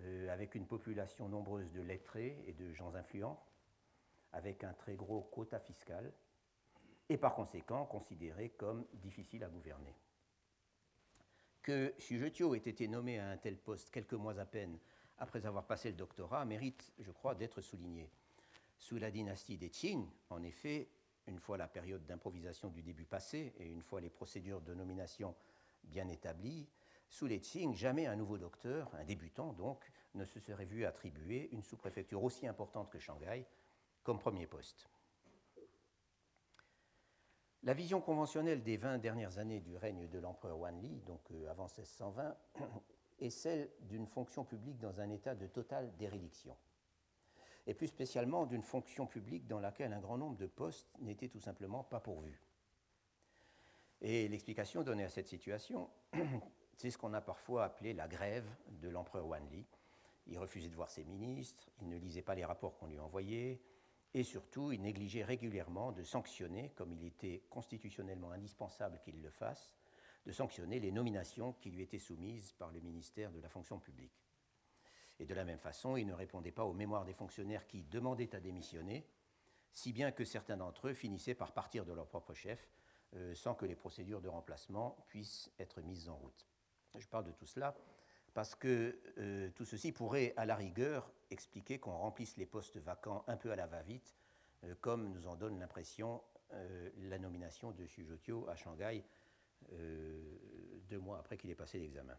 euh, 0.00 0.28
avec 0.32 0.54
une 0.54 0.66
population 0.66 1.28
nombreuse 1.28 1.72
de 1.72 1.80
lettrés 1.80 2.42
et 2.46 2.52
de 2.52 2.72
gens 2.72 2.94
influents, 2.94 3.42
avec 4.32 4.64
un 4.64 4.72
très 4.72 4.94
gros 4.94 5.22
quota 5.22 5.60
fiscal, 5.60 6.12
et 7.08 7.18
par 7.18 7.34
conséquent 7.34 7.84
considérée 7.84 8.50
comme 8.50 8.86
difficile 8.94 9.44
à 9.44 9.48
gouverner. 9.48 9.94
Que 11.62 11.94
Xu 11.98 12.18
Zhetio 12.18 12.54
ait 12.54 12.58
été 12.58 12.88
nommé 12.88 13.18
à 13.18 13.30
un 13.30 13.36
tel 13.36 13.56
poste 13.56 13.90
quelques 13.90 14.14
mois 14.14 14.38
à 14.38 14.46
peine 14.46 14.78
après 15.18 15.46
avoir 15.46 15.66
passé 15.66 15.90
le 15.90 15.96
doctorat 15.96 16.44
mérite, 16.44 16.92
je 16.98 17.10
crois, 17.10 17.34
d'être 17.34 17.60
souligné. 17.60 18.10
Sous 18.78 18.98
la 18.98 19.10
dynastie 19.10 19.58
des 19.58 19.70
Qing, 19.70 20.08
en 20.30 20.42
effet, 20.42 20.88
une 21.28 21.38
fois 21.38 21.56
la 21.56 21.68
période 21.68 22.04
d'improvisation 22.04 22.68
du 22.68 22.82
début 22.82 23.04
passée 23.04 23.52
et 23.58 23.66
une 23.66 23.82
fois 23.82 24.00
les 24.00 24.10
procédures 24.10 24.60
de 24.60 24.74
nomination 24.74 25.36
bien 25.84 26.08
établies, 26.08 26.66
sous 27.12 27.26
les 27.26 27.40
Qing, 27.40 27.74
jamais 27.74 28.06
un 28.06 28.16
nouveau 28.16 28.38
docteur, 28.38 28.90
un 28.94 29.04
débutant 29.04 29.52
donc, 29.52 29.92
ne 30.14 30.24
se 30.24 30.40
serait 30.40 30.64
vu 30.64 30.86
attribuer 30.86 31.50
une 31.52 31.62
sous-préfecture 31.62 32.24
aussi 32.24 32.46
importante 32.46 32.90
que 32.90 32.98
Shanghai 32.98 33.44
comme 34.02 34.18
premier 34.18 34.46
poste. 34.46 34.88
La 37.64 37.74
vision 37.74 38.00
conventionnelle 38.00 38.62
des 38.62 38.78
20 38.78 38.96
dernières 38.96 39.36
années 39.36 39.60
du 39.60 39.76
règne 39.76 40.08
de 40.08 40.18
l'empereur 40.18 40.58
Wanli, 40.58 41.02
donc 41.02 41.20
euh, 41.32 41.50
avant 41.50 41.66
1620, 41.66 42.34
est 43.20 43.30
celle 43.30 43.70
d'une 43.82 44.06
fonction 44.06 44.42
publique 44.42 44.78
dans 44.78 44.98
un 45.02 45.10
état 45.10 45.34
de 45.34 45.46
totale 45.46 45.94
dérédiction, 45.98 46.56
et 47.66 47.74
plus 47.74 47.88
spécialement 47.88 48.46
d'une 48.46 48.62
fonction 48.62 49.06
publique 49.06 49.46
dans 49.46 49.60
laquelle 49.60 49.92
un 49.92 50.00
grand 50.00 50.16
nombre 50.16 50.38
de 50.38 50.46
postes 50.46 50.88
n'étaient 51.00 51.28
tout 51.28 51.40
simplement 51.40 51.84
pas 51.84 52.00
pourvus. 52.00 52.40
Et 54.00 54.28
l'explication 54.28 54.82
donnée 54.82 55.04
à 55.04 55.10
cette 55.10 55.28
situation, 55.28 55.90
c'est 56.76 56.90
ce 56.90 56.98
qu'on 56.98 57.14
a 57.14 57.20
parfois 57.20 57.64
appelé 57.64 57.92
la 57.92 58.08
grève 58.08 58.48
de 58.68 58.88
l'empereur 58.88 59.26
Wanli. 59.26 59.64
Il 60.26 60.38
refusait 60.38 60.68
de 60.68 60.74
voir 60.74 60.90
ses 60.90 61.04
ministres, 61.04 61.68
il 61.80 61.88
ne 61.88 61.96
lisait 61.96 62.22
pas 62.22 62.34
les 62.34 62.44
rapports 62.44 62.76
qu'on 62.76 62.86
lui 62.86 62.98
envoyait, 62.98 63.60
et 64.14 64.24
surtout, 64.24 64.72
il 64.72 64.82
négligeait 64.82 65.24
régulièrement 65.24 65.90
de 65.90 66.02
sanctionner, 66.02 66.70
comme 66.76 66.92
il 66.92 67.04
était 67.04 67.42
constitutionnellement 67.48 68.30
indispensable 68.30 69.00
qu'il 69.02 69.22
le 69.22 69.30
fasse, 69.30 69.72
de 70.26 70.32
sanctionner 70.32 70.80
les 70.80 70.92
nominations 70.92 71.54
qui 71.54 71.70
lui 71.70 71.82
étaient 71.82 71.98
soumises 71.98 72.52
par 72.52 72.70
le 72.70 72.80
ministère 72.80 73.32
de 73.32 73.40
la 73.40 73.48
fonction 73.48 73.78
publique. 73.78 74.22
Et 75.18 75.24
de 75.24 75.34
la 75.34 75.44
même 75.44 75.58
façon, 75.58 75.96
il 75.96 76.06
ne 76.06 76.12
répondait 76.12 76.52
pas 76.52 76.64
aux 76.64 76.74
mémoires 76.74 77.04
des 77.04 77.12
fonctionnaires 77.14 77.66
qui 77.66 77.84
demandaient 77.84 78.34
à 78.34 78.40
démissionner, 78.40 79.06
si 79.72 79.92
bien 79.92 80.12
que 80.12 80.24
certains 80.24 80.58
d'entre 80.58 80.88
eux 80.88 80.94
finissaient 80.94 81.34
par 81.34 81.52
partir 81.52 81.86
de 81.86 81.92
leur 81.92 82.06
propre 82.06 82.34
chef 82.34 82.68
euh, 83.14 83.34
sans 83.34 83.54
que 83.54 83.66
les 83.66 83.74
procédures 83.74 84.20
de 84.20 84.28
remplacement 84.28 85.04
puissent 85.08 85.50
être 85.58 85.80
mises 85.80 86.08
en 86.08 86.16
route. 86.16 86.46
Je 86.98 87.06
parle 87.06 87.24
de 87.24 87.32
tout 87.32 87.46
cela 87.46 87.74
parce 88.34 88.54
que 88.54 88.98
euh, 89.18 89.50
tout 89.54 89.64
ceci 89.64 89.92
pourrait, 89.92 90.32
à 90.36 90.46
la 90.46 90.56
rigueur, 90.56 91.10
expliquer 91.30 91.78
qu'on 91.78 91.96
remplisse 91.96 92.36
les 92.36 92.46
postes 92.46 92.78
vacants 92.78 93.24
un 93.26 93.36
peu 93.36 93.50
à 93.50 93.56
la 93.56 93.66
va-vite, 93.66 94.14
euh, 94.64 94.74
comme 94.80 95.10
nous 95.10 95.26
en 95.26 95.36
donne 95.36 95.58
l'impression 95.58 96.22
la 96.98 97.18
nomination 97.18 97.70
de 97.70 97.86
Zhetio 97.86 98.46
à 98.46 98.56
Shanghai 98.56 99.02
euh, 99.72 100.20
deux 100.88 100.98
mois 100.98 101.18
après 101.18 101.36
qu'il 101.36 101.50
ait 101.50 101.54
passé 101.54 101.78
l'examen. 101.78 102.18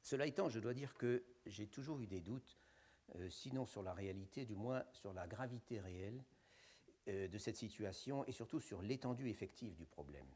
Cela 0.00 0.26
étant, 0.26 0.48
je 0.48 0.60
dois 0.60 0.74
dire 0.74 0.94
que 0.96 1.24
j'ai 1.46 1.66
toujours 1.66 2.00
eu 2.00 2.06
des 2.06 2.20
doutes, 2.20 2.58
euh, 3.16 3.28
sinon 3.28 3.66
sur 3.66 3.82
la 3.82 3.92
réalité, 3.92 4.44
du 4.44 4.54
moins 4.54 4.84
sur 4.92 5.12
la 5.12 5.26
gravité 5.26 5.80
réelle 5.80 6.24
euh, 7.08 7.28
de 7.28 7.38
cette 7.38 7.56
situation 7.56 8.24
et 8.26 8.32
surtout 8.32 8.60
sur 8.60 8.80
l'étendue 8.80 9.28
effective 9.28 9.74
du 9.74 9.86
problème. 9.86 10.26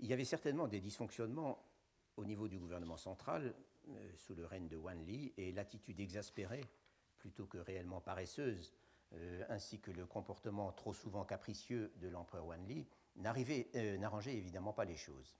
Il 0.00 0.06
y 0.06 0.12
avait 0.12 0.24
certainement 0.24 0.68
des 0.68 0.80
dysfonctionnements 0.80 1.64
au 2.16 2.24
niveau 2.24 2.48
du 2.48 2.58
gouvernement 2.58 2.96
central 2.96 3.54
sous 4.16 4.34
le 4.34 4.44
règne 4.44 4.68
de 4.68 4.76
Wan 4.76 5.04
Li 5.04 5.32
et 5.36 5.52
l'attitude 5.52 5.98
exaspérée 6.00 6.64
plutôt 7.18 7.46
que 7.46 7.58
réellement 7.58 8.00
paresseuse, 8.00 8.72
ainsi 9.48 9.80
que 9.80 9.90
le 9.90 10.06
comportement 10.06 10.70
trop 10.72 10.92
souvent 10.92 11.24
capricieux 11.24 11.92
de 11.96 12.08
l'empereur 12.08 12.46
Wan 12.46 12.64
Li 12.66 12.86
euh, 13.74 13.98
n'arrangeait 13.98 14.36
évidemment 14.36 14.72
pas 14.72 14.84
les 14.84 14.96
choses. 14.96 15.34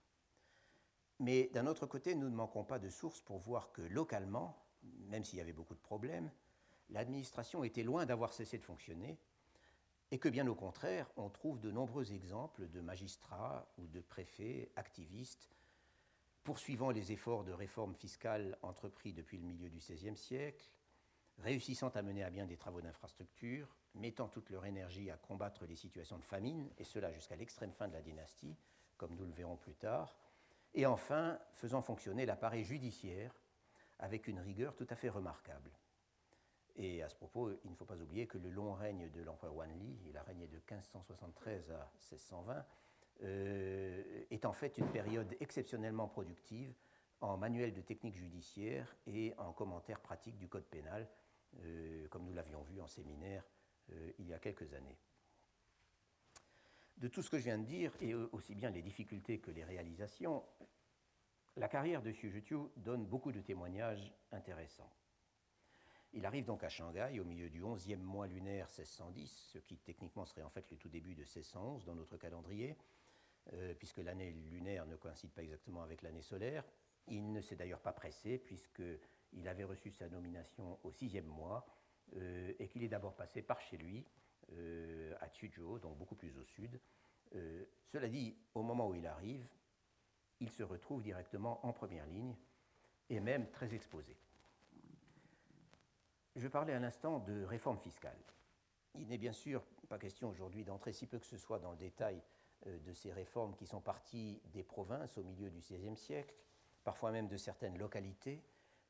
Mais 1.19 1.49
d'un 1.53 1.67
autre 1.67 1.85
côté, 1.85 2.15
nous 2.15 2.29
ne 2.29 2.35
manquons 2.35 2.63
pas 2.63 2.79
de 2.79 2.89
sources 2.89 3.21
pour 3.21 3.37
voir 3.37 3.71
que 3.71 3.81
localement, 3.81 4.57
même 5.07 5.23
s'il 5.23 5.37
y 5.37 5.41
avait 5.41 5.53
beaucoup 5.53 5.75
de 5.75 5.79
problèmes, 5.79 6.31
l'administration 6.89 7.63
était 7.63 7.83
loin 7.83 8.05
d'avoir 8.05 8.33
cessé 8.33 8.57
de 8.57 8.63
fonctionner 8.63 9.17
et 10.11 10.19
que 10.19 10.29
bien 10.29 10.47
au 10.47 10.55
contraire, 10.55 11.09
on 11.17 11.29
trouve 11.29 11.59
de 11.59 11.71
nombreux 11.71 12.13
exemples 12.13 12.67
de 12.69 12.81
magistrats 12.81 13.71
ou 13.77 13.87
de 13.87 14.01
préfets 14.01 14.71
activistes 14.75 15.49
poursuivant 16.43 16.89
les 16.89 17.11
efforts 17.11 17.43
de 17.43 17.51
réforme 17.51 17.93
fiscale 17.93 18.57
entrepris 18.63 19.13
depuis 19.13 19.37
le 19.37 19.43
milieu 19.43 19.69
du 19.69 19.77
XVIe 19.77 20.17
siècle, 20.17 20.67
réussissant 21.37 21.89
à 21.89 22.01
mener 22.01 22.23
à 22.23 22.29
bien 22.29 22.47
des 22.47 22.57
travaux 22.57 22.81
d'infrastructure, 22.81 23.67
mettant 23.93 24.27
toute 24.27 24.49
leur 24.49 24.65
énergie 24.65 25.11
à 25.11 25.17
combattre 25.17 25.65
les 25.65 25.75
situations 25.75 26.17
de 26.17 26.25
famine, 26.25 26.69
et 26.77 26.83
cela 26.83 27.11
jusqu'à 27.11 27.35
l'extrême 27.35 27.73
fin 27.73 27.87
de 27.87 27.93
la 27.93 28.01
dynastie, 28.01 28.57
comme 28.97 29.15
nous 29.15 29.25
le 29.25 29.33
verrons 29.33 29.57
plus 29.57 29.75
tard, 29.75 30.17
et 30.73 30.85
enfin 30.85 31.39
faisant 31.51 31.81
fonctionner 31.81 32.25
l'appareil 32.25 32.63
judiciaire 32.63 33.33
avec 33.99 34.27
une 34.27 34.39
rigueur 34.39 34.75
tout 34.75 34.87
à 34.89 34.95
fait 34.95 35.09
remarquable. 35.09 35.71
Et 36.81 37.03
à 37.03 37.09
ce 37.09 37.15
propos, 37.15 37.51
il 37.65 37.71
ne 37.71 37.75
faut 37.75 37.83
pas 37.83 37.99
oublier 37.99 38.25
que 38.25 38.37
le 38.37 38.49
long 38.49 38.73
règne 38.73 39.09
de 39.09 39.21
l'empereur 39.21 39.53
Wanli, 39.53 39.97
il 40.07 40.15
a 40.15 40.23
régné 40.23 40.47
de 40.47 40.55
1573 40.55 41.71
à 41.71 41.91
1620, 41.99 42.65
euh, 43.23 44.23
est 44.31 44.45
en 44.45 44.53
fait 44.53 44.77
une 44.77 44.89
période 44.89 45.35
exceptionnellement 45.41 46.07
productive 46.07 46.73
en 47.19 47.35
manuel 47.35 47.73
de 47.73 47.81
technique 47.81 48.15
judiciaire 48.15 48.95
et 49.07 49.33
en 49.37 49.51
commentaires 49.51 49.99
pratiques 49.99 50.37
du 50.37 50.47
code 50.47 50.63
pénal, 50.63 51.05
euh, 51.65 52.07
comme 52.07 52.23
nous 52.23 52.33
l'avions 52.33 52.61
vu 52.61 52.79
en 52.79 52.87
séminaire 52.87 53.43
euh, 53.91 54.11
il 54.17 54.27
y 54.27 54.33
a 54.33 54.39
quelques 54.39 54.73
années. 54.73 54.97
De 56.95 57.09
tout 57.09 57.21
ce 57.21 57.29
que 57.29 57.39
je 57.39 57.43
viens 57.43 57.57
de 57.57 57.65
dire, 57.65 57.93
et 57.99 58.13
aussi 58.13 58.55
bien 58.55 58.69
les 58.69 58.81
difficultés 58.81 59.39
que 59.39 59.51
les 59.51 59.65
réalisations, 59.65 60.45
la 61.57 61.67
carrière 61.67 62.01
de 62.01 62.11
Zhetio 62.13 62.71
donne 62.77 63.05
beaucoup 63.05 63.33
de 63.33 63.41
témoignages 63.41 64.13
intéressants. 64.31 64.89
Il 66.13 66.25
arrive 66.25 66.45
donc 66.45 66.63
à 66.63 66.69
Shanghai 66.69 67.19
au 67.19 67.23
milieu 67.23 67.49
du 67.49 67.61
11e 67.61 67.97
mois 67.97 68.25
lunaire 68.25 68.65
1610, 68.65 69.51
ce 69.53 69.59
qui 69.59 69.77
techniquement 69.77 70.25
serait 70.25 70.41
en 70.41 70.49
fait 70.49 70.69
le 70.71 70.77
tout 70.77 70.89
début 70.89 71.13
de 71.13 71.21
1611 71.21 71.85
dans 71.85 71.93
notre 71.93 72.17
calendrier, 72.17 72.75
euh, 73.53 73.75
puisque 73.75 73.99
l'année 73.99 74.31
lunaire 74.31 74.87
ne 74.87 74.95
coïncide 74.95 75.31
pas 75.31 75.43
exactement 75.43 75.83
avec 75.83 76.01
l'année 76.01 76.23
solaire. 76.23 76.65
Il 77.07 77.31
ne 77.31 77.41
s'est 77.41 77.55
d'ailleurs 77.55 77.81
pas 77.81 77.93
pressé, 77.93 78.39
puisqu'il 78.39 79.47
avait 79.47 79.63
reçu 79.63 79.91
sa 79.91 80.09
nomination 80.09 80.79
au 80.83 80.91
sixième 80.91 81.27
mois, 81.27 81.67
euh, 82.15 82.53
et 82.57 82.67
qu'il 82.67 82.83
est 82.83 82.89
d'abord 82.89 83.15
passé 83.15 83.43
par 83.43 83.61
chez 83.61 83.77
lui, 83.77 84.03
euh, 84.53 85.13
à 85.21 85.29
Tuzhou, 85.29 85.77
donc 85.77 85.95
beaucoup 85.97 86.15
plus 86.15 86.35
au 86.37 86.43
sud. 86.43 86.79
Cela 87.91 88.09
dit, 88.09 88.35
au 88.55 88.63
moment 88.63 88.87
où 88.87 88.95
il 88.95 89.05
arrive, 89.05 89.47
il 90.39 90.49
se 90.49 90.63
retrouve 90.63 91.03
directement 91.03 91.63
en 91.63 91.71
première 91.71 92.07
ligne, 92.07 92.35
et 93.09 93.19
même 93.19 93.51
très 93.51 93.75
exposé. 93.75 94.17
Je 96.35 96.47
parlais 96.47 96.73
un 96.73 96.83
instant 96.83 97.19
de 97.19 97.43
réforme 97.43 97.79
fiscale. 97.79 98.17
Il 98.95 99.07
n'est 99.07 99.17
bien 99.17 99.33
sûr 99.33 99.63
pas 99.87 99.97
question 99.97 100.29
aujourd'hui 100.29 100.63
d'entrer 100.63 100.93
si 100.93 101.07
peu 101.07 101.19
que 101.19 101.25
ce 101.25 101.37
soit 101.37 101.59
dans 101.59 101.71
le 101.71 101.77
détail 101.77 102.21
euh, 102.67 102.77
de 102.79 102.93
ces 102.93 103.11
réformes 103.11 103.55
qui 103.55 103.65
sont 103.65 103.81
parties 103.81 104.41
des 104.53 104.63
provinces 104.63 105.17
au 105.17 105.23
milieu 105.23 105.49
du 105.49 105.59
XVIe 105.59 105.97
siècle, 105.97 106.35
parfois 106.83 107.11
même 107.11 107.27
de 107.27 107.37
certaines 107.37 107.77
localités, 107.77 108.43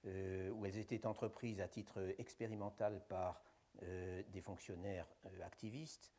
euh, 0.05 0.49
où 0.51 0.65
elles 0.65 0.77
étaient 0.77 1.05
entreprises 1.05 1.61
à 1.61 1.67
titre 1.67 2.15
expérimental 2.17 3.01
par 3.07 3.41
euh, 3.83 4.23
des 4.29 4.41
fonctionnaires 4.41 5.07
activistes, 5.43 6.11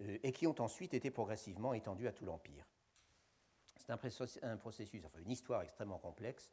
et 0.00 0.32
qui 0.32 0.46
ont 0.46 0.58
ensuite 0.58 0.94
été 0.94 1.10
progressivement 1.10 1.74
étendues 1.74 2.08
à 2.08 2.12
tout 2.12 2.24
l'Empire. 2.24 2.66
C'est 3.76 3.90
un, 3.90 4.56
processus, 4.56 5.04
enfin 5.04 5.18
une 5.18 5.30
histoire 5.30 5.60
extrêmement 5.60 5.98
complexe, 5.98 6.50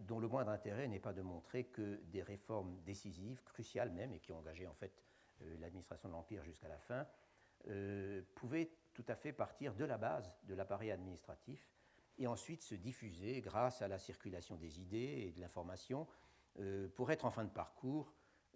dont 0.00 0.20
le 0.20 0.28
moindre 0.28 0.50
intérêt 0.50 0.86
n'est 0.86 1.00
pas 1.00 1.12
de 1.12 1.22
montrer 1.22 1.64
que 1.64 2.00
des 2.04 2.22
réformes 2.22 2.78
décisives, 2.84 3.42
cruciales 3.42 3.90
même, 3.90 4.12
et 4.12 4.20
qui 4.20 4.30
ont 4.32 4.38
engagé 4.38 4.66
en 4.66 4.74
fait 4.74 4.92
l'administration 5.58 6.08
de 6.08 6.14
l'Empire 6.14 6.44
jusqu'à 6.44 6.68
la 6.68 6.78
fin, 6.78 7.06
pouvaient 8.34 8.70
tout 8.92 9.04
à 9.08 9.16
fait 9.16 9.32
partir 9.32 9.74
de 9.74 9.84
la 9.84 9.98
base 9.98 10.32
de 10.44 10.54
l'appareil 10.54 10.90
administratif 10.90 11.68
et 12.18 12.26
ensuite 12.26 12.62
se 12.62 12.74
diffuser 12.74 13.40
grâce 13.40 13.82
à 13.82 13.88
la 13.88 13.98
circulation 13.98 14.56
des 14.56 14.80
idées 14.80 15.24
et 15.26 15.32
de 15.32 15.40
l'information 15.40 16.06
euh, 16.58 16.88
pour 16.88 17.10
être 17.10 17.24
en 17.24 17.30
fin 17.30 17.44
de 17.44 17.50
parcours 17.50 18.12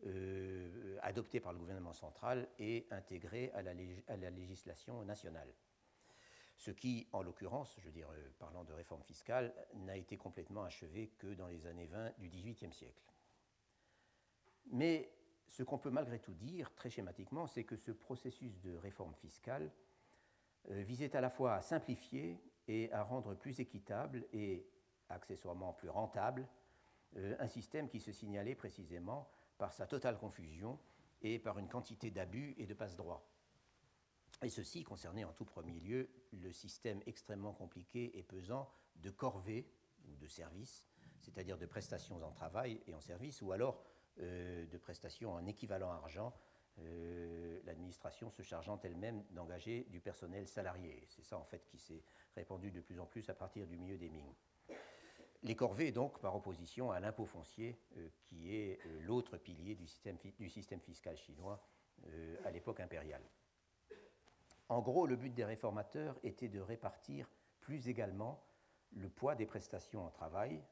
euh, 0.06 0.98
adopté 1.00 1.40
par 1.40 1.52
le 1.52 1.58
gouvernement 1.58 1.94
central 1.94 2.48
et 2.58 2.86
intégré 2.90 3.50
à 3.52 3.62
la, 3.62 4.30
législation 4.30 5.02
nationale. 5.04 5.48
Ce 6.56 6.70
qui, 6.70 7.06
en 7.12 7.22
l'occurrence, 7.22 7.76
je 7.80 7.86
veux 7.86 7.92
dire, 7.92 8.08
euh, 8.10 8.30
parlant 8.38 8.64
de 8.64 8.72
réforme 8.72 9.02
fiscale, 9.02 9.54
n'a 9.74 9.96
été 9.96 10.16
complètement 10.16 10.64
achevé 10.64 11.08
que 11.18 11.34
dans 11.34 11.48
les 11.48 11.66
années 11.66 11.86
20 11.86 12.18
du 12.18 12.28
XVIIIe 12.28 12.72
siècle. 12.72 13.02
Mais 14.70 15.10
ce 15.48 15.62
qu'on 15.62 15.78
peut 15.78 15.90
malgré 15.90 16.18
tout 16.18 16.34
dire, 16.34 16.72
très 16.74 16.90
schématiquement, 16.90 17.46
c'est 17.46 17.64
que 17.64 17.76
ce 17.76 17.92
processus 17.92 18.60
de 18.60 18.74
réforme 18.76 19.14
fiscale 19.14 19.70
euh, 20.70 20.82
visait 20.82 21.14
à 21.16 21.20
la 21.20 21.30
fois 21.30 21.54
à 21.54 21.60
simplifier 21.60 22.40
et 22.66 22.90
à 22.92 23.02
rendre 23.02 23.34
plus 23.34 23.60
équitable 23.60 24.26
et 24.32 24.66
accessoirement 25.08 25.72
plus 25.72 25.90
rentable 25.90 26.48
euh, 27.16 27.36
un 27.38 27.46
système 27.46 27.88
qui 27.88 28.00
se 28.00 28.12
signalait 28.12 28.54
précisément 28.54 29.28
par 29.58 29.72
sa 29.72 29.86
totale 29.86 30.18
confusion 30.18 30.78
et 31.22 31.38
par 31.38 31.58
une 31.58 31.68
quantité 31.68 32.10
d'abus 32.10 32.54
et 32.58 32.66
de 32.66 32.74
passe-droits. 32.74 33.24
Et 34.44 34.50
ceci 34.50 34.84
concernait 34.84 35.24
en 35.24 35.32
tout 35.32 35.46
premier 35.46 35.80
lieu 35.80 36.10
le 36.32 36.52
système 36.52 37.00
extrêmement 37.06 37.54
compliqué 37.54 38.18
et 38.18 38.22
pesant 38.22 38.68
de 38.96 39.08
corvées 39.08 39.66
ou 40.06 40.16
de 40.16 40.26
services, 40.26 40.86
c'est-à-dire 41.18 41.56
de 41.56 41.64
prestations 41.64 42.22
en 42.22 42.30
travail 42.30 42.78
et 42.86 42.94
en 42.94 43.00
service, 43.00 43.40
ou 43.40 43.52
alors 43.52 43.82
euh, 44.20 44.66
de 44.66 44.76
prestations 44.76 45.32
en 45.32 45.46
équivalent 45.46 45.90
argent 45.90 46.34
euh, 46.80 47.58
l'administration 47.64 48.30
se 48.30 48.42
chargeant 48.42 48.78
elle-même 48.82 49.24
d'engager 49.30 49.84
du 49.84 50.00
personnel 50.00 50.46
salarié. 50.46 51.06
C'est 51.08 51.24
ça 51.24 51.38
en 51.38 51.44
fait 51.44 51.64
qui 51.64 51.78
s'est 51.78 52.02
répandu 52.36 52.70
de 52.70 52.82
plus 52.82 53.00
en 53.00 53.06
plus 53.06 53.30
à 53.30 53.34
partir 53.34 53.66
du 53.66 53.78
milieu 53.78 53.96
des 53.96 54.10
Ming. 54.10 54.30
Les 55.42 55.56
corvées, 55.56 55.90
donc, 55.90 56.20
par 56.20 56.34
opposition 56.36 56.90
à 56.90 57.00
l'impôt 57.00 57.24
foncier, 57.24 57.78
euh, 57.96 58.08
qui 58.24 58.54
est 58.54 58.78
l'autre 59.00 59.38
pilier 59.38 59.74
du 59.74 59.86
système, 59.86 60.80
fiscal 60.80 61.16
chinois 61.16 61.66
à 62.44 62.50
l'époque 62.50 62.80
impériale. 62.80 63.22
En 64.68 64.80
gros, 64.80 65.06
le 65.06 65.16
but 65.16 65.34
des 65.34 65.44
réformateurs 65.44 66.18
était 66.22 66.48
de 66.48 66.60
répartir 66.60 67.28
plus 67.60 67.88
également 67.88 68.42
le 68.92 69.08
poids 69.08 69.34
des 69.34 69.46
prestations 69.46 70.04
en 70.04 70.10
travail, 70.10 70.62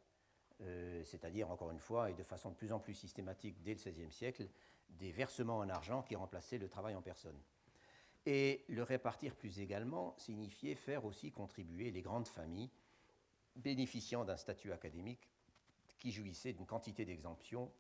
c'est-à-dire, 1.05 1.51
encore 1.51 1.73
une 1.73 1.81
fois, 1.81 2.11
et 2.11 2.15
de 2.15 2.23
façon 2.23 2.51
de 2.51 2.55
plus 2.55 2.73
en 2.73 2.79
plus 2.79 2.95
systématique 2.95 3.61
dès 3.63 3.75
le 3.75 3.81
XVIe 3.81 4.13
siècle, 4.13 4.49
des 4.89 5.11
versements 5.11 5.59
en 5.59 5.69
argent 5.69 6.03
qui 6.03 6.15
remplaçaient 6.15 6.59
le 6.59 6.69
travail 6.69 6.95
en 6.95 7.03
personne. 7.03 7.39
Et 8.25 8.65
le 8.69 8.83
répartir 8.83 9.35
plus 9.35 9.59
également 9.59 10.15
signifiait 10.17 10.77
faire 10.77 11.05
aussi 11.05 11.33
contribuer 11.33 11.91
les 11.91 12.03
grandes 12.03 12.29
familles 12.29 12.71
bénéficiant 13.57 14.25
d'un 14.25 14.37
statut 14.37 14.73
académique 14.73 15.29
qui 15.99 16.13
jouissait 16.13 16.53
d'une 16.53 16.67
quantité 16.67 17.05
d'exemptions 17.05 17.71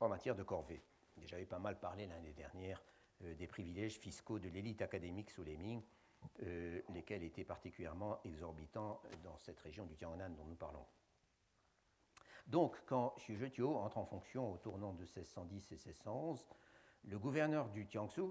en 0.00 0.08
matière 0.08 0.36
de 0.36 0.42
corvée. 0.42 0.82
J'avais 1.24 1.46
pas 1.46 1.58
mal 1.58 1.78
parlé 1.78 2.06
l'année 2.06 2.32
dernière 2.32 2.80
euh, 2.80 2.93
des 3.20 3.46
privilèges 3.46 3.98
fiscaux 3.98 4.38
de 4.38 4.48
l'élite 4.48 4.82
académique 4.82 5.30
sous 5.30 5.44
les 5.44 5.56
Ming, 5.56 5.82
euh, 6.42 6.80
lesquels 6.90 7.22
étaient 7.22 7.44
particulièrement 7.44 8.18
exorbitants 8.24 9.00
dans 9.22 9.36
cette 9.38 9.58
région 9.60 9.86
du 9.86 9.94
Tiangnan 9.96 10.30
dont 10.30 10.44
nous 10.44 10.56
parlons. 10.56 10.84
Donc, 12.46 12.76
quand 12.86 13.14
Xu 13.18 13.36
Zhetio 13.36 13.76
entre 13.76 13.98
en 13.98 14.04
fonction 14.04 14.52
au 14.52 14.58
tournant 14.58 14.92
de 14.92 15.02
1610 15.02 15.72
et 15.72 15.74
1611, 15.74 16.46
le 17.04 17.18
gouverneur 17.18 17.68
du 17.70 17.86
Jiangsu, 17.88 18.22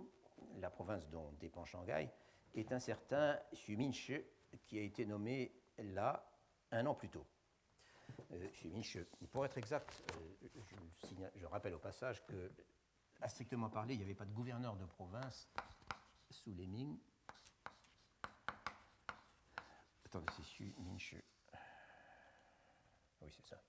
la 0.59 0.69
province 0.69 1.07
dont 1.09 1.31
dépend 1.39 1.65
Shanghai, 1.65 2.09
est 2.53 2.71
un 2.71 2.79
certain 2.79 3.39
Xu 3.53 3.75
Minshi, 3.75 4.21
qui 4.65 4.77
a 4.77 4.81
été 4.81 5.05
nommé 5.05 5.51
là 5.79 6.29
un 6.71 6.85
an 6.85 6.93
plus 6.93 7.09
tôt. 7.09 7.25
Euh, 8.31 8.47
Xu 8.49 8.69
Minshi, 8.69 8.99
pour 9.31 9.45
être 9.45 9.57
exact, 9.57 10.03
euh, 10.15 11.29
je, 11.35 11.45
rappelle 11.45 11.73
au 11.73 11.79
passage 11.79 12.23
que, 12.25 12.51
à 13.23 13.29
strictement 13.29 13.69
parler, 13.69 13.93
il 13.93 13.97
n'y 13.97 14.03
avait 14.03 14.13
pas 14.13 14.25
de 14.25 14.33
gouverneur 14.33 14.75
de 14.75 14.85
province 14.85 15.49
sous 16.29 16.53
les 16.53 16.67
Ming. 16.67 16.97
Attendez, 20.05 20.27
c'est 20.35 20.43
Xu 20.43 20.75
Minshi. 20.79 21.17
Oui, 23.21 23.29
c'est 23.31 23.45
ça. 23.45 23.61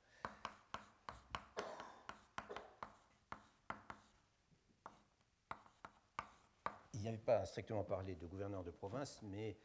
il 6.94 7.00
n'y 7.08 7.08
avait 7.08 7.18
pas 7.18 7.44
strictement 7.44 7.84
parlé 7.84 8.14
de 8.14 8.26
gouverneur 8.26 8.64
de 8.64 8.70
province, 8.70 9.20
mais 9.24 9.58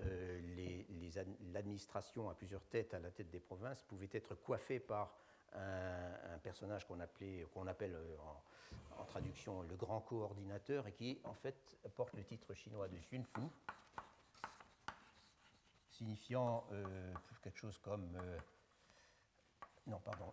euh, 0.00 0.40
l'administration 1.52 2.30
à 2.30 2.34
plusieurs 2.34 2.64
têtes 2.66 2.94
à 2.94 3.00
la 3.00 3.10
tête 3.10 3.30
des 3.30 3.40
provinces 3.40 3.82
pouvait 3.82 4.08
être 4.12 4.36
coiffée 4.36 4.78
par 4.78 5.18
un, 5.54 6.38
personnage 6.42 6.86
qu'on 6.86 7.00
appelle 7.00 7.94
euh, 7.94 8.16
en, 8.98 9.04
traduction 9.04 9.62
le 9.62 9.76
grand 9.76 10.00
coordinateur 10.00 10.86
et 10.86 10.92
qui 10.92 11.18
en 11.24 11.34
fait 11.34 11.76
porte 11.94 12.14
le 12.14 12.24
titre 12.24 12.52
chinois 12.54 12.88
de 12.88 12.96
Xunfu, 12.98 13.40
signifiant 15.90 16.64
euh, 16.72 17.14
quelque 17.42 17.58
chose 17.58 17.78
comme 17.78 18.18
non 19.86 19.98
pardon 20.00 20.32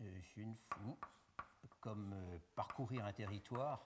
Xunfu 0.00 0.96
comme 1.80 2.14
parcourir 2.54 3.04
un 3.04 3.12
territoire 3.12 3.82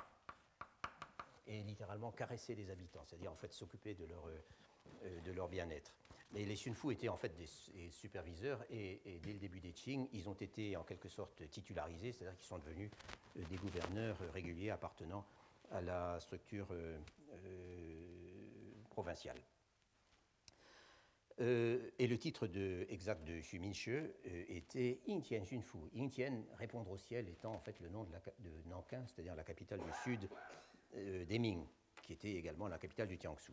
et 1.47 1.63
littéralement 1.63 2.11
caresser 2.13 2.55
les 2.55 2.71
habitants, 2.71 3.03
c'est-à-dire 3.07 3.33
en 3.33 3.37
fait 3.37 3.53
s'occuper 3.53 3.97
euh, 4.01 5.21
de 5.21 5.33
leur 5.33 5.49
bien-être. 5.49 5.93
Les 6.33 6.55
Xunfu 6.55 6.93
étaient 6.93 7.09
en 7.09 7.17
fait 7.17 7.35
des, 7.37 7.91
superviseurs 7.91 8.63
et, 8.71 9.01
dès 9.23 9.33
le 9.33 9.39
début 9.39 9.61
des 9.61 9.73
Qing, 9.73 10.09
ils 10.13 10.29
ont 10.29 10.35
été 10.35 10.77
en 10.77 10.83
quelque 10.83 11.09
sorte 11.09 11.49
titularisés, 11.51 12.13
c'est-à-dire 12.13 12.37
qu'ils 12.37 12.47
sont 12.47 12.59
devenus 12.59 12.91
euh, 13.37 13.43
des 13.49 13.57
gouverneurs 13.57 14.19
réguliers 14.33 14.71
appartenant 14.71 15.25
à 15.71 15.81
la 15.81 16.21
structure 16.21 16.69
euh, 16.73 16.99
provinciale. 18.91 19.39
et 21.39 22.07
le 22.07 22.19
titre 22.19 22.49
exact 22.89 23.25
de 23.25 23.41
Xu 23.41 23.59
Minshi 23.59 23.99
était 24.49 25.01
Yingtian 25.07 25.43
Xunfu. 25.43 25.79
Yingtian, 25.95 26.45
répondre 26.59 26.91
au 26.91 26.99
ciel, 26.99 27.29
étant 27.29 27.55
en 27.55 27.61
fait 27.61 27.79
le 27.81 27.89
nom 27.89 28.05
de, 28.05 28.13
la, 28.13 28.21
Nankin, 28.67 29.05
c'est-à-dire 29.07 29.35
la 29.35 29.45
capitale 29.45 29.81
du 29.81 29.93
sud 30.03 30.29
euh, 30.97 31.25
des 31.27 31.39
Ming, 31.39 31.67
qui 32.03 32.13
était 32.15 32.33
également 32.35 32.69
la 32.69 32.79
capitale 32.79 33.09
du 33.09 33.19
Jiangsu. 33.21 33.53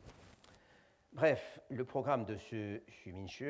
Bref, 1.13 1.59
le 1.69 1.85
programme 1.85 2.25
de 2.25 2.35
ce 2.37 2.77
Xu 2.89 3.13
Minshi, 3.13 3.45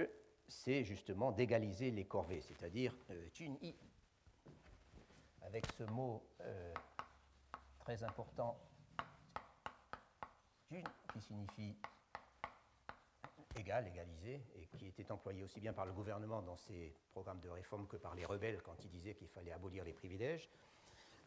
c'est 0.49 0.83
justement 0.83 1.31
d'égaliser 1.31 1.91
les 1.91 2.03
corvées, 2.03 2.41
c'est-à-dire 2.41 2.93
euh, 3.09 3.29
Yi, 3.39 3.73
avec 5.43 5.65
ce 5.77 5.83
mot 5.83 6.21
euh, 6.41 6.73
très 7.79 8.03
important, 8.03 8.59
qui 10.69 11.21
signifie 11.21 11.77
égal, 13.55 13.87
égalisé, 13.87 14.41
et 14.55 14.67
qui 14.67 14.87
était 14.87 15.09
employé 15.09 15.41
aussi 15.41 15.61
bien 15.61 15.71
par 15.71 15.85
le 15.85 15.93
gouvernement 15.93 16.41
dans 16.41 16.57
ses 16.57 16.93
programmes 17.11 17.39
de 17.39 17.49
réforme 17.49 17.87
que 17.87 17.95
par 17.95 18.13
les 18.13 18.25
rebelles 18.25 18.61
quand 18.61 18.75
ils 18.83 18.89
disaient 18.89 19.15
qu'il 19.15 19.29
fallait 19.29 19.53
abolir 19.53 19.85
les 19.85 19.93
privilèges. 19.93 20.49